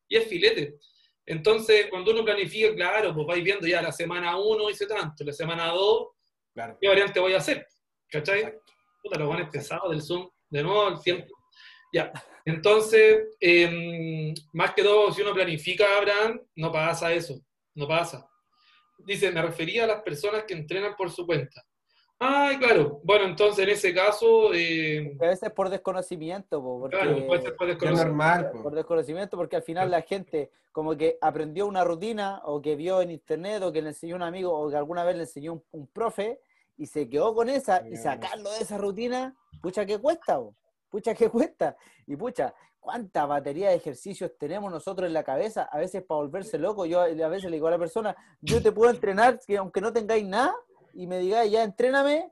y 0.08 0.16
es 0.16 0.28
filete. 0.28 0.78
Entonces, 1.26 1.88
cuando 1.90 2.12
uno 2.12 2.24
planifica, 2.24 2.74
claro, 2.76 3.14
pues 3.14 3.26
vais 3.26 3.44
viendo 3.44 3.66
ya 3.66 3.82
la 3.82 3.92
semana 3.92 4.38
1 4.38 4.70
hice 4.70 4.86
tanto, 4.86 5.24
la 5.24 5.34
semana 5.34 5.68
2, 5.70 6.08
claro. 6.54 6.78
¿qué 6.80 6.88
variante 6.88 7.20
voy 7.20 7.34
a 7.34 7.38
hacer? 7.38 7.68
¿Cachai? 8.10 8.54
Puta, 9.02 9.18
los 9.18 9.28
buenos 9.28 9.50
pesados 9.50 9.90
del 9.90 10.02
Zoom, 10.02 10.30
de 10.50 10.64
nuevo 10.64 10.88
el 10.90 11.02
tiempo. 11.02 11.36
Ya. 11.92 12.12
Entonces, 12.46 13.30
eh, 13.40 14.34
más 14.54 14.74
que 14.74 14.84
todo, 14.84 15.12
si 15.12 15.22
uno 15.22 15.34
planifica, 15.34 15.98
Abraham, 15.98 16.42
no 16.56 16.72
pasa 16.72 17.12
eso, 17.12 17.40
no 17.74 17.88
pasa. 17.88 18.30
Dice, 19.00 19.32
me 19.32 19.42
refería 19.42 19.86
a 19.86 19.88
las 19.88 20.04
personas 20.04 20.44
que 20.44 20.54
entrenan 20.54 20.96
por 20.96 21.12
su 21.12 21.26
cuenta. 21.26 21.64
Ay, 22.20 22.57
claro. 22.57 23.01
Bueno, 23.03 23.26
entonces 23.26 23.63
en 23.63 23.70
ese 23.70 23.93
caso. 23.93 24.53
Eh... 24.53 25.18
A 25.20 25.28
veces 25.28 25.51
por 25.51 25.70
desconocimiento, 25.70 26.63
porque, 26.63 26.97
claro, 26.97 27.28
puede 27.28 27.41
ser 27.41 27.55
por 27.55 27.68
desconocimiento. 27.68 28.07
normal, 28.07 28.51
por 28.63 28.74
desconocimiento, 28.74 29.38
porque 29.38 29.57
al 29.57 29.63
final 29.63 29.91
la 29.91 30.01
gente, 30.01 30.51
como 30.72 30.95
que 30.95 31.18
aprendió 31.22 31.68
una 31.68 31.84
rutina, 31.84 32.41
o 32.45 32.61
que 32.61 32.76
vio 32.76 33.01
en 33.01 33.11
internet, 33.11 33.61
o 33.63 33.72
que 33.72 33.82
le 33.82 33.89
enseñó 33.89 34.16
un 34.16 34.24
amigo, 34.24 34.53
o 34.53 34.70
que 34.70 34.78
alguna 34.78 35.03
vez 35.03 35.16
le 35.18 35.24
enseñó 35.24 35.61
un, 35.72 35.88
profe, 35.88 36.39
y 36.78 36.86
se 36.86 37.09
quedó 37.09 37.36
con 37.36 37.49
esa, 37.49 37.86
y 37.88 37.97
sacarlo 37.97 38.49
de 38.51 38.59
esa 38.59 38.78
rutina, 38.78 39.36
pucha 39.61 39.86
que 39.86 39.99
cuesta, 39.99 40.39
pucha 40.89 41.13
que 41.13 41.30
cuesta. 41.30 41.76
Y 42.07 42.16
pucha, 42.16 42.53
¿cuánta 42.80 43.26
batería 43.26 43.70
de 43.70 43.76
ejercicios 43.76 44.32
tenemos 44.38 44.72
nosotros 44.72 45.07
en 45.07 45.13
la 45.13 45.24
cabeza? 45.24 45.63
A 45.63 45.80
veces 45.80 46.01
para 46.03 46.22
volverse 46.22 46.57
loco, 46.57 46.86
yo 46.86 47.01
a 47.01 47.28
veces 47.28 47.49
le 47.49 47.57
digo 47.57 47.68
a 47.68 47.72
la 47.72 47.80
persona, 47.80 48.16
yo 48.39 48.61
te 48.61 48.72
puedo 48.72 48.89
entrenar, 48.89 49.38
que 49.45 49.57
aunque 49.57 49.82
no 49.82 49.91
tengáis 49.91 50.26
nada 50.26 50.55
y 50.96 51.08
me 51.08 51.20
digáis, 51.20 51.52
ya 51.52 51.64
entréname, 51.64 52.32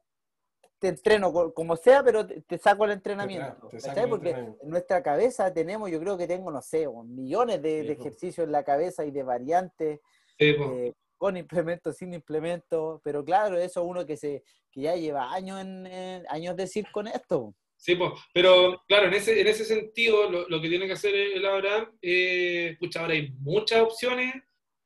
te 0.80 0.88
entreno 0.89 1.53
como 1.53 1.76
sea, 1.76 2.03
pero 2.03 2.26
te, 2.26 2.57
saco 2.57 2.86
el 2.86 2.91
entrenamiento. 2.91 3.70
Porque 4.09 4.30
en 4.32 4.57
nuestra 4.64 5.01
cabeza 5.01 5.53
tenemos, 5.53 5.89
yo 5.91 5.99
creo 5.99 6.18
que 6.18 6.28
tengo, 6.28 6.51
no 6.51 6.61
sé, 6.61 6.88
millones 7.05 7.61
de, 7.61 7.91
ejercicios 7.91 8.45
en 8.45 8.51
la 8.51 8.64
cabeza 8.64 9.05
y 9.05 9.11
de 9.11 9.24
variantes. 9.24 9.99
Eh, 10.39 10.93
con 11.18 11.38
implementos, 11.38 11.95
sin 11.95 12.14
implementos, 12.14 12.99
pero 13.01 13.24
claro, 13.24 13.57
eso 13.57 13.84
uno 13.84 14.05
que 14.05 14.18
se 14.18 14.43
que 14.74 14.82
ya 14.82 14.95
lleva 14.95 15.32
años 15.32 15.61
en, 15.61 15.88
años 16.28 16.55
de 16.57 16.64
decir 16.64 16.86
con 16.91 17.07
esto. 17.07 17.53
Sí, 17.78 17.95
pues, 17.95 18.11
pero 18.34 18.82
claro, 18.88 19.07
en 19.07 19.14
ese, 19.14 19.39
en 19.39 19.47
ese 19.47 19.64
sentido, 19.64 20.30
lo, 20.30 20.61
que 20.61 20.68
tiene 20.68 20.88
que 20.88 20.93
hacer 20.93 21.14
el 21.16 21.45
Abraham, 21.45 21.97
eh, 22.01 22.78
ahora 22.97 23.14
hay 23.14 23.32
muchas 23.39 23.82
opciones 23.82 24.34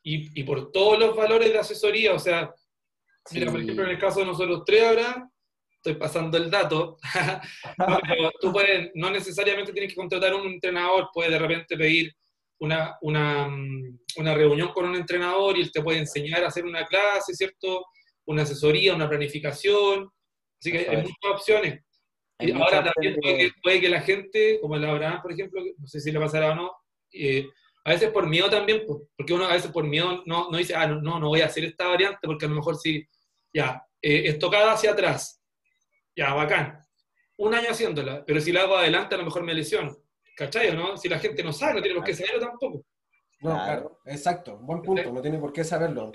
y, 0.03 0.39
y, 0.39 0.43
por 0.43 0.71
todos 0.71 0.99
los 0.99 1.15
valores 1.15 1.51
de 1.51 1.57
asesoría, 1.57 2.13
o 2.13 2.19
sea, 2.19 2.53
Mira, 3.31 3.51
por 3.51 3.61
ejemplo, 3.61 3.83
en 3.83 3.91
el 3.91 3.99
caso 3.99 4.19
de 4.19 4.25
nosotros 4.25 4.63
tres 4.65 4.83
ahora, 4.83 5.29
estoy 5.77 5.95
pasando 5.95 6.37
el 6.37 6.49
dato, 6.49 6.97
no, 7.77 8.31
tú 8.41 8.51
puedes, 8.51 8.91
no 8.95 9.09
necesariamente 9.09 9.71
tienes 9.71 9.91
que 9.91 9.95
contratar 9.95 10.33
un 10.33 10.47
entrenador, 10.47 11.09
puedes 11.13 11.31
de 11.31 11.39
repente 11.39 11.77
pedir 11.77 12.13
una, 12.59 12.97
una, 13.01 13.47
una, 14.17 14.33
reunión 14.33 14.69
con 14.73 14.85
un 14.85 14.95
entrenador 14.95 15.57
y 15.57 15.61
él 15.61 15.71
te 15.71 15.81
puede 15.81 15.99
enseñar 15.99 16.43
a 16.43 16.47
hacer 16.47 16.65
una 16.65 16.85
clase, 16.85 17.33
¿cierto? 17.33 17.85
Una 18.25 18.41
asesoría, 18.43 18.95
una 18.95 19.07
planificación. 19.07 20.09
Así 20.59 20.71
que 20.71 20.89
hay 20.89 20.97
muchas 20.97 21.31
opciones. 21.31 21.83
y 22.39 22.51
ahora 22.51 22.91
también 22.91 23.15
puede 23.61 23.79
que, 23.79 23.89
la 23.89 24.01
gente, 24.01 24.59
como 24.59 24.75
la 24.75 24.89
Abraham, 24.89 25.21
por 25.21 25.31
ejemplo, 25.31 25.61
no 25.77 25.87
sé 25.87 25.99
si 25.99 26.11
le 26.11 26.19
pasará 26.19 26.51
o 26.51 26.55
no, 26.55 26.71
eh, 27.13 27.47
a 27.85 27.91
veces 27.91 28.09
por 28.09 28.27
miedo 28.27 28.49
también, 28.49 28.83
porque 29.15 29.33
uno 29.33 29.45
a 29.45 29.53
veces 29.53 29.71
por 29.71 29.85
miedo 29.85 30.23
no, 30.25 30.49
no 30.51 30.57
dice, 30.57 30.75
ah, 30.75 30.87
no, 30.87 30.99
no, 30.99 31.19
no 31.19 31.27
voy 31.29 31.41
a 31.41 31.45
hacer 31.45 31.63
esta 31.63 31.87
variante 31.87 32.19
porque 32.27 32.45
a 32.45 32.49
lo 32.49 32.55
mejor 32.55 32.75
si 32.75 33.07
ya, 33.57 33.83
eh, 34.01 34.23
estocada 34.25 34.73
hacia 34.73 34.91
atrás. 34.91 35.41
Ya, 36.15 36.33
bacán. 36.33 36.79
Un 37.37 37.55
año 37.55 37.71
haciéndola, 37.71 38.23
pero 38.25 38.39
si 38.39 38.51
la 38.51 38.61
hago 38.61 38.77
adelante 38.77 39.15
a 39.15 39.17
lo 39.17 39.25
mejor 39.25 39.43
me 39.43 39.53
lesiono. 39.53 39.95
¿Cachai 40.35 40.69
o 40.69 40.75
no? 40.75 40.97
Si 40.97 41.09
la 41.09 41.17
gente 41.17 41.43
no 41.43 41.51
sabe, 41.51 41.75
no 41.75 41.81
tiene 41.81 41.95
por 41.95 42.05
qué 42.05 42.13
saberlo 42.13 42.39
tampoco. 42.39 42.83
No, 43.39 43.51
claro, 43.51 43.99
exacto, 44.05 44.57
buen 44.57 44.81
punto, 44.81 45.11
no 45.11 45.21
tiene 45.21 45.37
por 45.37 45.53
qué 45.53 45.63
saberlo. 45.63 46.11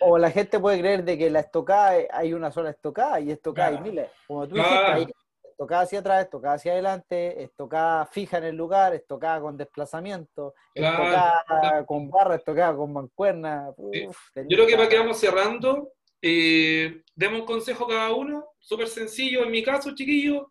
o, 0.00 0.18
la 0.18 0.30
gente 0.30 0.58
puede 0.58 0.78
creer 0.78 1.04
de 1.04 1.18
que 1.18 1.28
la 1.28 1.40
estocada 1.40 1.98
hay 2.10 2.32
una 2.32 2.50
sola 2.50 2.70
estocada 2.70 3.20
y 3.20 3.30
estocada 3.30 3.76
hay 3.76 3.80
miles. 3.82 4.08
Como 4.26 4.48
tú 4.48 4.54
dijiste, 4.54 5.12
estocada 5.60 5.82
hacia 5.82 5.98
atrás, 5.98 6.24
estocada 6.24 6.54
hacia 6.54 6.72
adelante, 6.72 7.42
estocada 7.42 8.06
fija 8.06 8.38
en 8.38 8.44
el 8.44 8.56
lugar, 8.56 8.94
estocada 8.94 9.42
con 9.42 9.58
desplazamiento, 9.58 10.54
estocada 10.74 11.84
con 11.86 12.08
barra, 12.08 12.36
estocada 12.36 12.74
con 12.74 12.94
mancuerna. 12.94 13.68
Yo 13.76 14.12
creo 14.34 14.66
que 14.66 14.76
para 14.76 14.88
que 14.88 14.98
vamos 14.98 15.20
cerrando, 15.20 15.92
eh, 16.22 17.02
demos 17.14 17.40
un 17.40 17.46
consejo 17.46 17.86
cada 17.86 18.10
uno, 18.10 18.54
súper 18.58 18.88
sencillo, 18.88 19.44
en 19.44 19.50
mi 19.50 19.62
caso, 19.62 19.94
chiquillo, 19.94 20.50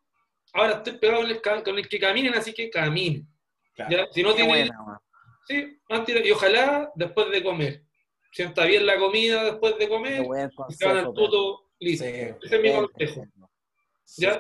ahora 0.54 0.74
estoy 0.74 1.00
pegado 1.00 1.24
con 1.64 1.80
el, 1.80 1.90
que 1.90 2.00
caminen, 2.00 2.36
así 2.36 2.54
que 2.54 2.70
caminen. 2.70 3.28
Si 4.12 4.22
no 4.22 4.36
tienen... 4.36 4.70
Sí, 5.48 5.80
y 6.24 6.32
ojalá 6.32 6.92
después 6.94 7.32
de 7.32 7.42
comer. 7.42 7.82
Sienta 8.32 8.64
bien 8.66 8.86
la 8.86 9.00
comida 9.00 9.44
después 9.44 9.76
de 9.80 9.90
comer, 9.90 10.24
y 10.70 10.74
se 10.76 10.86
van 10.86 10.98
al 10.98 11.14
tuto, 11.14 11.72
listo. 11.80 12.06
Ese 12.06 12.38
es 12.44 12.62
mi 12.62 12.72
consejo. 12.72 13.26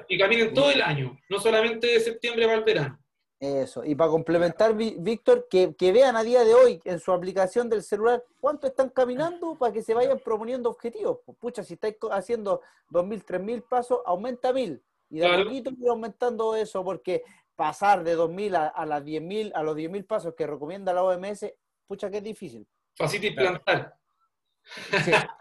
Y 0.07 0.17
caminen 0.17 0.53
todo 0.53 0.71
el 0.71 0.81
año, 0.81 1.17
no 1.29 1.39
solamente 1.39 1.87
de 1.87 1.99
septiembre 1.99 2.45
para 2.45 2.57
el 2.57 2.63
verano. 2.63 2.99
Eso, 3.39 3.85
y 3.85 3.95
para 3.95 4.11
complementar, 4.11 4.75
Víctor, 4.75 5.47
que, 5.49 5.73
vean 5.93 6.17
a 6.17 6.23
día 6.23 6.43
de 6.43 6.53
hoy 6.53 6.81
en 6.83 6.99
su 6.99 7.13
aplicación 7.13 7.69
del 7.69 7.83
celular 7.83 8.21
cuánto 8.41 8.67
están 8.67 8.89
caminando 8.89 9.55
para 9.55 9.71
que 9.71 9.81
se 9.81 9.93
vayan 9.93 10.19
proponiendo 10.19 10.69
objetivos. 10.69 11.19
Pues, 11.25 11.37
pucha, 11.37 11.63
si 11.63 11.75
estáis 11.75 11.95
haciendo 12.11 12.61
2.000, 12.91 13.23
3.000 13.23 13.63
pasos, 13.69 13.99
aumenta 14.05 14.51
1.000. 14.51 14.81
Y 15.11 15.19
de 15.19 15.25
a 15.25 15.43
poquito 15.43 15.69
ir 15.71 15.89
aumentando 15.89 16.53
eso, 16.55 16.83
porque 16.83 17.23
pasar 17.55 18.03
de 18.03 18.17
2.000 18.17 18.55
a, 18.55 18.67
a, 18.67 18.85
las 18.85 19.03
10.000, 19.03 19.53
a 19.55 19.63
los 19.63 19.77
10.000 19.77 20.05
pasos 20.05 20.33
que 20.35 20.45
recomienda 20.45 20.93
la 20.93 21.03
OMS, 21.03 21.45
pucha 21.87 22.09
que 22.11 22.17
es 22.17 22.23
difícil. 22.23 22.67
Fácil 22.97 23.21
de 23.21 23.31
plantar. 23.31 23.95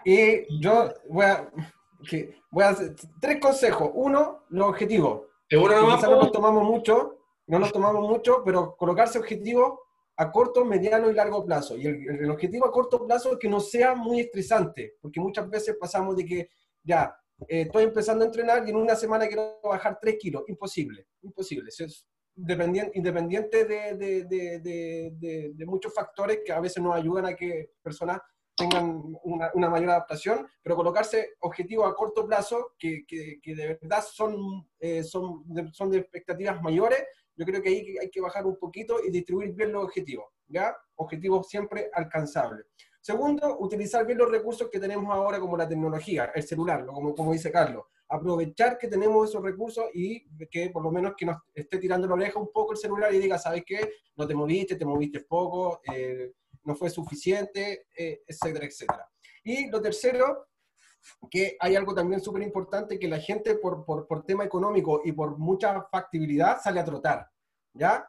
Y 0.04 0.60
yo 0.60 0.94
voy 1.08 1.24
a, 1.26 1.50
voy 2.50 2.64
a 2.64 2.68
hacer 2.70 2.94
tres 3.20 3.40
consejos. 3.40 3.90
Uno, 3.94 4.44
los 4.50 4.68
objetivos. 4.68 5.22
Seguro 5.48 5.80
no 5.80 6.20
nos 6.20 6.32
tomamos 6.32 6.64
mucho, 6.64 7.18
no 7.46 7.58
nos 7.58 7.72
tomamos 7.72 8.08
mucho, 8.08 8.42
pero 8.44 8.76
colocarse 8.76 9.18
objetivos 9.18 9.78
a 10.18 10.30
corto, 10.32 10.64
mediano 10.64 11.10
y 11.10 11.14
largo 11.14 11.44
plazo. 11.44 11.76
Y 11.76 11.86
el, 11.86 12.30
objetivo 12.30 12.66
a 12.66 12.72
corto 12.72 13.06
plazo 13.06 13.32
es 13.32 13.38
que 13.38 13.48
no 13.48 13.60
sea 13.60 13.94
muy 13.94 14.20
estresante, 14.20 14.96
porque 15.00 15.20
muchas 15.20 15.48
veces 15.48 15.76
pasamos 15.80 16.16
de 16.16 16.24
que 16.24 16.50
ya 16.82 17.14
eh, 17.46 17.62
estoy 17.62 17.84
empezando 17.84 18.24
a 18.24 18.26
entrenar 18.26 18.66
y 18.66 18.70
en 18.70 18.76
una 18.76 18.96
semana 18.96 19.26
quiero 19.26 19.60
bajar 19.62 19.98
3 20.00 20.16
kilos. 20.18 20.42
Imposible, 20.48 21.06
imposible. 21.22 21.68
es 21.68 22.06
independiente, 22.36 22.98
independiente 22.98 23.64
de, 23.64 23.96
de, 23.96 24.24
de, 24.24 25.52
de, 25.54 25.66
muchos 25.66 25.92
factores 25.94 26.40
que 26.44 26.52
a 26.52 26.60
veces 26.60 26.82
nos 26.82 26.94
ayudan 26.94 27.26
a 27.26 27.34
que 27.34 27.70
personas 27.82 28.20
tengan 28.58 29.02
una, 29.22 29.50
una, 29.54 29.70
mayor 29.70 29.90
adaptación, 29.90 30.46
pero 30.62 30.76
colocarse 30.76 31.36
objetivos 31.40 31.88
a 31.88 31.94
corto 31.94 32.26
plazo 32.26 32.72
que, 32.78 33.06
que, 33.06 33.38
que 33.40 33.54
de 33.54 33.78
verdad 33.80 34.04
son, 34.04 34.68
eh, 34.80 35.04
son, 35.04 35.44
son 35.72 35.90
de 35.90 35.98
expectativas 35.98 36.60
mayores 36.60 37.04
yo 37.38 37.44
creo 37.46 37.62
que 37.62 37.68
ahí 37.68 37.96
hay 37.98 38.10
que 38.10 38.20
bajar 38.20 38.44
un 38.46 38.56
poquito 38.56 38.98
y 39.02 39.10
distribuir 39.10 39.52
bien 39.52 39.70
los 39.70 39.84
objetivos, 39.84 40.26
¿ya? 40.48 40.76
Objetivos 40.96 41.48
siempre 41.48 41.88
alcanzables. 41.94 42.66
Segundo, 43.00 43.58
utilizar 43.60 44.04
bien 44.04 44.18
los 44.18 44.28
recursos 44.28 44.68
que 44.70 44.80
tenemos 44.80 45.14
ahora 45.14 45.38
como 45.38 45.56
la 45.56 45.68
tecnología, 45.68 46.32
el 46.34 46.42
celular, 46.42 46.84
como, 46.84 47.14
como 47.14 47.32
dice 47.32 47.52
Carlos. 47.52 47.84
Aprovechar 48.08 48.76
que 48.76 48.88
tenemos 48.88 49.28
esos 49.28 49.42
recursos 49.42 49.84
y 49.94 50.26
que 50.48 50.70
por 50.70 50.82
lo 50.82 50.90
menos 50.90 51.14
que 51.16 51.26
nos 51.26 51.36
esté 51.54 51.78
tirando 51.78 52.08
la 52.08 52.14
oreja 52.14 52.40
un 52.40 52.50
poco 52.50 52.72
el 52.72 52.78
celular 52.78 53.14
y 53.14 53.18
diga, 53.18 53.38
¿sabes 53.38 53.62
qué? 53.64 53.88
No 54.16 54.26
te 54.26 54.34
moviste, 54.34 54.74
te 54.74 54.84
moviste 54.84 55.20
poco, 55.20 55.80
eh, 55.94 56.32
no 56.68 56.76
fue 56.76 56.90
suficiente, 56.90 57.86
eh, 57.96 58.22
etcétera, 58.26 58.66
etcétera. 58.66 59.10
Y 59.42 59.70
lo 59.70 59.80
tercero, 59.80 60.48
que 61.30 61.56
hay 61.58 61.74
algo 61.76 61.94
también 61.94 62.20
súper 62.20 62.42
importante, 62.42 62.98
que 62.98 63.08
la 63.08 63.18
gente 63.18 63.54
por, 63.54 63.86
por, 63.86 64.06
por, 64.06 64.26
tema 64.26 64.44
económico 64.44 65.00
y 65.02 65.12
por 65.12 65.38
mucha 65.38 65.82
factibilidad 65.90 66.60
sale 66.62 66.80
a 66.80 66.84
trotar, 66.84 67.26
¿ya? 67.72 68.06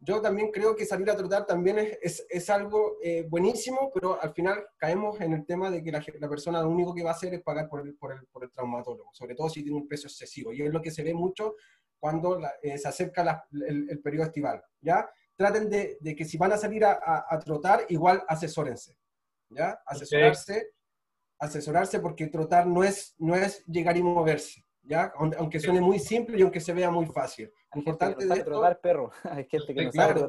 Yo 0.00 0.22
también 0.22 0.50
creo 0.50 0.74
que 0.74 0.86
salir 0.86 1.10
a 1.10 1.16
trotar 1.16 1.44
también 1.44 1.78
es, 1.80 1.98
es, 2.00 2.26
es 2.30 2.48
algo 2.48 2.96
eh, 3.02 3.26
buenísimo, 3.28 3.90
pero 3.92 4.22
al 4.22 4.32
final 4.32 4.64
caemos 4.78 5.20
en 5.20 5.34
el 5.34 5.44
tema 5.44 5.70
de 5.70 5.82
que 5.82 5.92
la, 5.92 6.02
la, 6.18 6.28
persona 6.28 6.62
lo 6.62 6.70
único 6.70 6.94
que 6.94 7.02
va 7.02 7.10
a 7.10 7.14
hacer 7.14 7.34
es 7.34 7.42
pagar 7.42 7.68
por 7.68 7.80
el, 7.80 7.94
por, 7.96 8.12
el, 8.12 8.24
por 8.28 8.44
el 8.44 8.52
traumatólogo, 8.52 9.10
sobre 9.12 9.34
todo 9.34 9.50
si 9.50 9.62
tiene 9.62 9.76
un 9.76 9.88
peso 9.88 10.06
excesivo, 10.06 10.52
y 10.52 10.62
es 10.62 10.72
lo 10.72 10.80
que 10.80 10.92
se 10.92 11.02
ve 11.02 11.12
mucho 11.12 11.56
cuando 11.98 12.40
eh, 12.62 12.78
se 12.78 12.88
acerca 12.88 13.44
el, 13.50 13.90
el, 13.90 14.00
periodo 14.00 14.26
estival, 14.26 14.62
¿ya? 14.80 15.10
Traten 15.38 15.70
de, 15.70 15.96
de, 16.00 16.14
que 16.14 16.24
si 16.26 16.36
van 16.36 16.52
a 16.52 16.58
salir 16.58 16.84
a, 16.84 16.92
a, 16.92 17.26
a 17.30 17.38
trotar, 17.38 17.86
igual 17.88 18.22
asesórense, 18.28 18.98
¿ya? 19.48 19.80
Asesorarse 19.86 20.72
asesorarse 21.38 22.00
porque 22.00 22.26
trotar 22.26 22.66
no 22.66 22.82
es, 22.84 23.14
no 23.18 23.34
es 23.34 23.64
llegar 23.66 23.96
y 23.96 24.02
moverse, 24.02 24.64
¿ya? 24.82 25.12
Aunque 25.16 25.60
suene 25.60 25.80
muy 25.80 25.98
simple 25.98 26.38
y 26.38 26.42
aunque 26.42 26.60
se 26.60 26.72
vea 26.72 26.90
muy 26.90 27.06
fácil. 27.06 27.52
Lo 27.72 27.80
importante 27.80 28.26
de 28.26 28.42
trotar 28.42 28.80
perro. 28.80 29.10
Hay 29.24 29.46
gente 29.48 29.74
que 29.74 29.84
no 29.84 29.92
sabe 29.92 30.26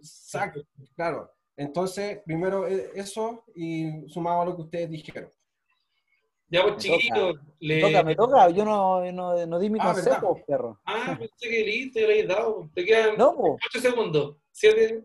Exacto, 0.00 0.60
claro. 0.94 1.30
Entonces, 1.56 2.20
primero 2.24 2.68
e, 2.68 2.92
eso 2.94 3.44
y 3.54 4.08
sumado 4.08 4.42
a 4.42 4.44
lo 4.44 4.56
que 4.56 4.62
ustedes 4.62 4.90
dijeron. 4.90 5.30
Ya, 6.50 6.62
pues 6.62 6.76
chiquito. 6.78 7.34
Le... 7.60 7.76
Me 7.76 7.80
toca, 7.80 8.02
me 8.02 8.16
toca. 8.16 8.50
Yo 8.50 8.64
no, 8.64 9.12
no, 9.12 9.46
no 9.46 9.58
di 9.58 9.68
mi 9.68 9.78
ah, 9.82 9.92
consejo, 9.92 10.40
perro. 10.46 10.80
Ah, 10.86 11.16
pensé 11.18 11.48
que 11.48 11.64
listo, 11.64 12.00
le 12.00 12.20
he 12.20 12.26
dado. 12.26 12.70
Te 12.74 12.84
quedan 12.84 13.16
no, 13.18 13.34
8 13.36 13.80
segundos. 13.80 14.36
¿Siete? 14.50 15.04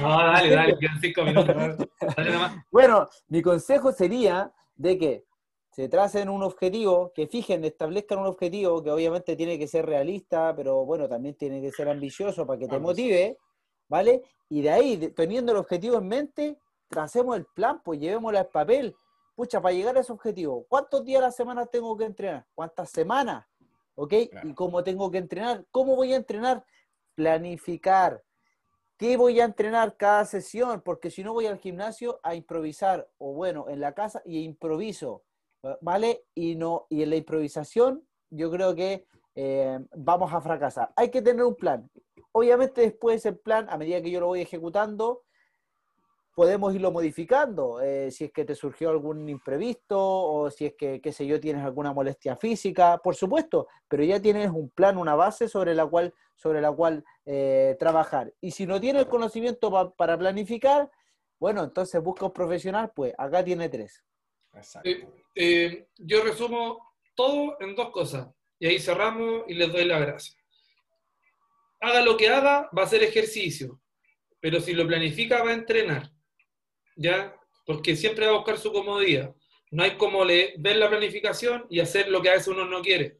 no, 0.00 0.08
dale, 0.08 0.50
dale, 0.50 0.78
quedan 0.78 1.00
5 1.00 1.22
minutos. 1.24 1.88
Dale 2.16 2.64
bueno, 2.70 3.08
mi 3.28 3.42
consejo 3.42 3.92
sería 3.92 4.52
de 4.76 4.98
que 4.98 5.24
se 5.70 5.88
tracen 5.88 6.28
un 6.28 6.42
objetivo, 6.42 7.12
que 7.14 7.26
fijen, 7.26 7.64
establezcan 7.64 8.18
un 8.18 8.26
objetivo 8.26 8.82
que 8.82 8.90
obviamente 8.90 9.36
tiene 9.36 9.58
que 9.58 9.66
ser 9.66 9.86
realista, 9.86 10.54
pero 10.54 10.84
bueno, 10.84 11.08
también 11.08 11.34
tiene 11.36 11.60
que 11.60 11.70
ser 11.70 11.88
ambicioso 11.88 12.46
para 12.46 12.58
que 12.58 12.68
te 12.68 12.78
motive, 12.78 13.38
¿vale? 13.88 14.22
Y 14.48 14.62
de 14.62 14.70
ahí, 14.70 14.96
teniendo 15.14 15.52
el 15.52 15.58
objetivo 15.58 15.98
en 15.98 16.08
mente, 16.08 16.58
tracemos 16.88 17.36
el 17.36 17.46
plan, 17.46 17.80
pues 17.82 18.00
llevémoslo 18.00 18.38
al 18.38 18.48
papel 18.48 18.94
pucha, 19.40 19.62
para 19.62 19.74
llegar 19.74 19.96
a 19.96 20.00
ese 20.00 20.12
objetivo, 20.12 20.66
¿cuántos 20.68 21.02
días 21.02 21.22
a 21.22 21.26
la 21.26 21.30
semana 21.30 21.64
tengo 21.64 21.96
que 21.96 22.04
entrenar? 22.04 22.44
¿Cuántas 22.54 22.90
semanas? 22.90 23.46
¿Ok? 23.94 24.12
¿Y 24.42 24.52
cómo 24.52 24.84
tengo 24.84 25.10
que 25.10 25.16
entrenar? 25.16 25.64
¿Cómo 25.70 25.96
voy 25.96 26.12
a 26.12 26.16
entrenar? 26.16 26.62
Planificar. 27.14 28.22
¿Qué 28.98 29.16
voy 29.16 29.40
a 29.40 29.46
entrenar 29.46 29.96
cada 29.96 30.26
sesión? 30.26 30.82
Porque 30.82 31.10
si 31.10 31.24
no 31.24 31.32
voy 31.32 31.46
al 31.46 31.56
gimnasio 31.56 32.20
a 32.22 32.34
improvisar, 32.34 33.08
o 33.16 33.32
bueno, 33.32 33.70
en 33.70 33.80
la 33.80 33.94
casa 33.94 34.20
y 34.26 34.40
improviso, 34.40 35.22
¿vale? 35.80 36.26
Y, 36.34 36.56
no, 36.56 36.86
y 36.90 37.02
en 37.02 37.08
la 37.08 37.16
improvisación 37.16 38.06
yo 38.28 38.50
creo 38.50 38.74
que 38.74 39.06
eh, 39.36 39.78
vamos 39.96 40.34
a 40.34 40.42
fracasar. 40.42 40.92
Hay 40.96 41.10
que 41.10 41.22
tener 41.22 41.42
un 41.44 41.56
plan. 41.56 41.90
Obviamente 42.32 42.82
después 42.82 43.24
el 43.24 43.38
plan, 43.38 43.68
a 43.70 43.78
medida 43.78 44.02
que 44.02 44.10
yo 44.10 44.20
lo 44.20 44.26
voy 44.26 44.42
ejecutando, 44.42 45.22
podemos 46.34 46.74
irlo 46.74 46.90
modificando. 46.92 47.80
Eh, 47.80 48.10
si 48.10 48.24
es 48.24 48.32
que 48.32 48.44
te 48.44 48.54
surgió 48.54 48.90
algún 48.90 49.28
imprevisto 49.28 49.98
o 49.98 50.50
si 50.50 50.66
es 50.66 50.74
que, 50.74 51.00
qué 51.00 51.12
sé 51.12 51.26
yo, 51.26 51.40
tienes 51.40 51.64
alguna 51.64 51.92
molestia 51.92 52.36
física, 52.36 52.98
por 52.98 53.14
supuesto, 53.14 53.68
pero 53.88 54.04
ya 54.04 54.20
tienes 54.20 54.50
un 54.50 54.70
plan, 54.70 54.96
una 54.96 55.14
base 55.14 55.48
sobre 55.48 55.74
la 55.74 55.86
cual, 55.86 56.14
sobre 56.34 56.60
la 56.60 56.72
cual 56.72 57.04
eh, 57.26 57.76
trabajar. 57.78 58.32
Y 58.40 58.52
si 58.52 58.66
no 58.66 58.80
tienes 58.80 59.06
conocimiento 59.06 59.94
para 59.96 60.18
planificar, 60.18 60.90
bueno, 61.38 61.64
entonces 61.64 62.02
busca 62.02 62.26
un 62.26 62.32
profesional, 62.32 62.92
pues 62.94 63.14
acá 63.16 63.42
tiene 63.44 63.68
tres. 63.68 64.04
Eh, 65.34 65.88
yo 65.96 66.22
resumo 66.22 66.94
todo 67.14 67.56
en 67.60 67.74
dos 67.74 67.90
cosas. 67.90 68.28
Y 68.58 68.66
ahí 68.66 68.78
cerramos 68.78 69.44
y 69.48 69.54
les 69.54 69.72
doy 69.72 69.86
la 69.86 69.98
gracia. 69.98 70.36
Haga 71.80 72.02
lo 72.02 72.16
que 72.16 72.28
haga, 72.28 72.68
va 72.76 72.82
a 72.82 72.86
ser 72.86 73.02
ejercicio. 73.02 73.80
Pero 74.38 74.60
si 74.60 74.74
lo 74.74 74.86
planifica, 74.86 75.42
va 75.42 75.50
a 75.50 75.54
entrenar. 75.54 76.10
¿Ya? 77.00 77.34
Porque 77.64 77.96
siempre 77.96 78.26
va 78.26 78.32
a 78.32 78.36
buscar 78.36 78.58
su 78.58 78.72
comodidad. 78.72 79.34
No 79.70 79.82
hay 79.82 79.96
como 79.96 80.24
ver 80.26 80.76
la 80.76 80.88
planificación 80.88 81.66
y 81.70 81.80
hacer 81.80 82.08
lo 82.08 82.20
que 82.20 82.28
a 82.28 82.34
veces 82.34 82.48
uno 82.48 82.66
no 82.66 82.82
quiere. 82.82 83.16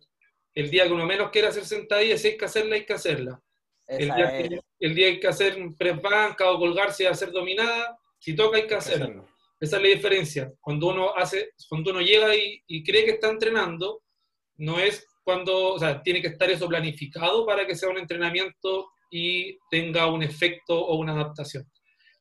El 0.55 0.71
día 0.71 0.85
que 0.87 0.93
uno 0.93 1.07
menos 1.07 1.31
quiere 1.31 1.49
hacer 1.49 1.65
sentadillas, 1.65 2.21
si 2.21 2.29
hay 2.29 2.37
que 2.37 2.45
hacerla, 2.45 2.75
hay 2.75 2.85
que 2.85 2.93
hacerla. 2.93 3.41
El 3.87 4.07
día, 4.07 4.31
que, 4.31 4.61
el 4.81 4.95
día, 4.95 5.07
hay 5.09 5.21
que 5.21 5.27
hacer 5.27 5.57
press 5.79 6.01
banca 6.01 6.51
o 6.51 6.59
colgarse 6.59 7.05
y 7.05 7.07
hacer 7.07 7.33
dominada, 7.33 7.99
si 8.19 8.37
toca 8.37 8.59
hay 8.59 8.67
que 8.67 8.75
hacerlo. 8.75 9.27
Esa 9.59 9.77
es 9.77 9.83
la 9.83 9.89
diferencia. 9.89 10.53
Cuando 10.61 10.89
uno 10.89 11.17
hace, 11.17 11.51
cuando 11.69 11.91
uno 11.91 12.01
llega 12.01 12.35
y, 12.37 12.63
y, 12.67 12.85
cree 12.85 13.05
que 13.05 13.13
está 13.13 13.31
entrenando, 13.31 14.03
no 14.57 14.79
es 14.79 15.07
cuando, 15.25 15.75
o 15.75 15.79
sea, 15.79 16.03
tiene 16.03 16.21
que 16.21 16.29
estar 16.29 16.51
eso 16.51 16.69
planificado 16.69 17.47
para 17.47 17.67
que 17.67 17.75
sea 17.75 17.89
un 17.89 17.99
entrenamiento 17.99 18.91
y 19.11 19.59
tenga 19.71 20.07
un 20.07 20.23
efecto 20.23 20.79
o 20.79 20.97
una 20.97 21.13
adaptación. 21.13 21.65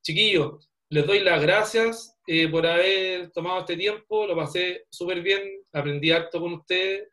Chiquillos, 0.01 0.68
les 0.89 1.05
doy 1.05 1.19
las 1.19 1.41
gracias 1.41 2.17
eh, 2.25 2.49
por 2.49 2.65
haber 2.65 3.31
tomado 3.31 3.59
este 3.59 3.77
tiempo, 3.77 4.25
lo 4.25 4.35
pasé 4.35 4.85
súper 4.89 5.21
bien, 5.21 5.41
aprendí 5.71 6.11
harto 6.11 6.39
con 6.39 6.53
ustedes 6.53 7.07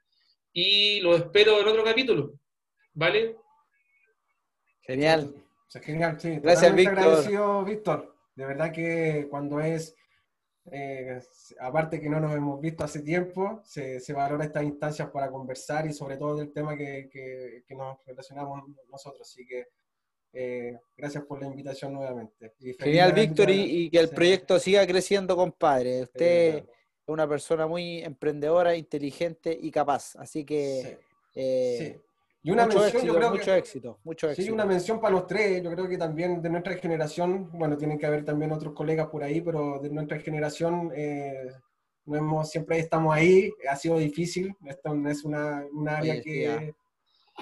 y 0.53 1.01
los 1.01 1.21
espero 1.21 1.61
en 1.61 1.69
otro 1.69 1.85
capítulo. 1.85 2.33
¿Vale? 2.95 3.37
Genial. 4.81 5.35
genial, 5.83 6.19
sí. 6.19 6.39
Gracias, 6.39 6.75
Víctor. 6.75 6.99
agradecido, 6.99 7.65
Víctor. 7.65 8.17
De 8.35 8.47
verdad 8.47 8.73
que 8.73 9.27
cuando 9.29 9.61
es, 9.61 9.95
eh, 10.73 11.21
aparte 11.61 12.01
que 12.01 12.09
no 12.09 12.19
nos 12.19 12.35
hemos 12.35 12.59
visto 12.61 12.85
hace 12.85 13.03
tiempo, 13.03 13.61
se, 13.65 14.01
se 14.01 14.13
valora 14.15 14.45
estas 14.45 14.65
instancias 14.65 15.11
para 15.11 15.31
conversar 15.31 15.87
y 15.87 15.93
sobre 15.93 16.17
todo 16.17 16.37
del 16.37 16.53
tema 16.53 16.77
que, 16.77 17.11
que, 17.13 17.65
que 17.67 17.75
nos 17.75 17.99
relacionamos 18.07 18.63
nosotros. 18.91 19.29
Así 19.29 19.47
que 19.47 19.67
eh, 20.39 20.79
gracias 20.95 21.25
por 21.25 21.41
la 21.41 21.47
invitación 21.47 21.95
nuevamente. 21.95 22.53
Genial, 22.79 23.15
Víctor, 23.15 23.49
y, 23.49 23.89
que 23.89 23.99
el 23.99 24.11
proyecto 24.11 24.59
siga 24.59 24.87
creciendo, 24.87 25.35
compadre. 25.35 26.03
Usted 26.03 26.57
es 26.57 26.65
una 27.07 27.27
persona 27.27 27.67
muy 27.67 28.01
emprendedora, 28.01 28.77
inteligente 28.77 29.59
y 29.59 29.71
capaz. 29.71 30.15
Así 30.17 30.45
que. 30.45 30.99
Eh, 31.35 31.99
y 32.43 32.51
una 32.51 32.67
mucho 32.67 32.81
mención, 32.81 32.97
éxito, 32.97 33.13
yo 33.13 33.19
creo 33.19 33.31
mucho 33.31 33.55
éxito, 33.55 33.99
mucho 34.05 34.29
éxito. 34.29 34.47
Sí, 34.47 34.53
una 34.53 34.67
mención 34.67 35.01
para 35.01 35.15
los 35.15 35.27
tres. 35.27 35.63
Yo 35.63 35.71
creo 35.73 35.89
que 35.89 35.97
también 35.97 36.43
de 36.43 36.51
nuestra 36.51 36.75
generación, 36.75 37.51
bueno, 37.53 37.79
tienen 37.79 37.99
que 37.99 38.05
haber 38.05 38.23
también 38.23 38.53
otros 38.53 38.75
colegas 38.75 39.09
por 39.09 39.25
ahí, 39.25 39.41
pero 39.41 39.79
de 39.81 39.89
nuestra 39.89 40.21
generación 40.21 40.93
eh, 40.95 41.51
no 42.05 42.15
hemos, 42.15 42.51
siempre 42.51 42.79
estamos 42.79 43.15
ahí. 43.15 43.51
Ha 43.71 43.77
sido 43.77 43.97
difícil. 43.97 44.55
Esto 44.67 44.95
es 45.09 45.25
una, 45.25 45.65
un 45.73 45.89
área 45.89 46.21
que, 46.21 46.75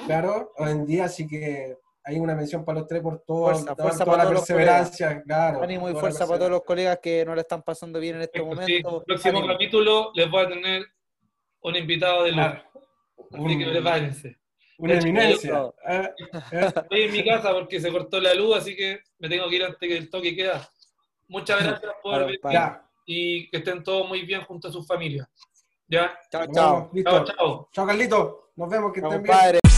claro, 0.06 0.52
hoy 0.58 0.70
en 0.70 0.86
día, 0.86 1.06
así 1.06 1.26
que 1.26 1.76
hay 2.04 2.18
una 2.18 2.34
mención 2.34 2.64
para 2.64 2.80
los 2.80 2.88
tres 2.88 3.00
por 3.02 3.20
todo, 3.26 3.44
Fuerza, 3.44 3.64
toda- 3.74 3.76
fuerza 3.76 4.04
toda 4.04 4.16
para 4.16 4.28
la 4.30 4.36
perseverancia, 4.36 5.22
claro. 5.22 5.62
Ánimo 5.62 5.88
y 5.88 5.94
la 5.94 6.00
fuerza 6.00 6.26
para 6.26 6.38
todos 6.38 6.50
los 6.50 6.62
colegas 6.64 6.98
que 7.02 7.24
no 7.24 7.34
le 7.34 7.40
están 7.40 7.62
pasando 7.62 7.98
bien 7.98 8.16
en 8.16 8.22
este 8.22 8.38
Sí, 8.40 8.44
momento. 8.44 9.02
próximo 9.06 9.38
Ánimo. 9.38 9.52
capítulo 9.54 10.10
les 10.14 10.30
voy 10.30 10.44
a 10.44 10.48
tener 10.48 10.84
un 11.62 11.76
invitado 11.76 12.24
de 12.24 12.32
lujo. 12.32 12.42
Claro. 13.30 13.44
Así 13.46 13.58
que 13.58 13.66
prepárense. 13.70 14.38
Una 14.76 14.94
eminencia. 14.98 15.72
Eh, 15.88 16.10
eh, 16.52 16.72
Estoy 16.76 17.02
en 17.02 17.12
mi 17.12 17.24
casa 17.24 17.52
porque 17.52 17.80
se 17.80 17.90
cortó 17.92 18.20
la 18.20 18.34
luz, 18.34 18.56
así 18.56 18.74
que 18.76 19.00
me 19.18 19.28
tengo 19.28 19.48
que 19.48 19.56
ir 19.56 19.64
antes 19.64 19.78
que 19.78 19.96
el 19.96 20.10
toque 20.10 20.34
queda. 20.36 20.68
Muchas 21.28 21.62
gracias 21.64 21.92
por 22.02 22.26
venir 22.26 22.40
y 23.06 23.48
que 23.50 23.58
estén 23.58 23.82
todos 23.82 24.06
muy 24.08 24.22
bien 24.22 24.42
junto 24.42 24.68
a 24.68 24.72
sus 24.72 24.86
familias. 24.86 25.26
¿Ya? 25.88 26.18
Chao, 26.30 26.46
chao. 26.52 26.90
Chao, 27.04 27.24
chao. 27.24 27.68
Chao, 27.72 27.86
Carlito. 27.86 28.50
Nos 28.56 28.68
vemos. 28.68 28.92
Que 28.92 29.00
Chao, 29.00 29.10
estén 29.12 29.22
bien. 29.22 29.73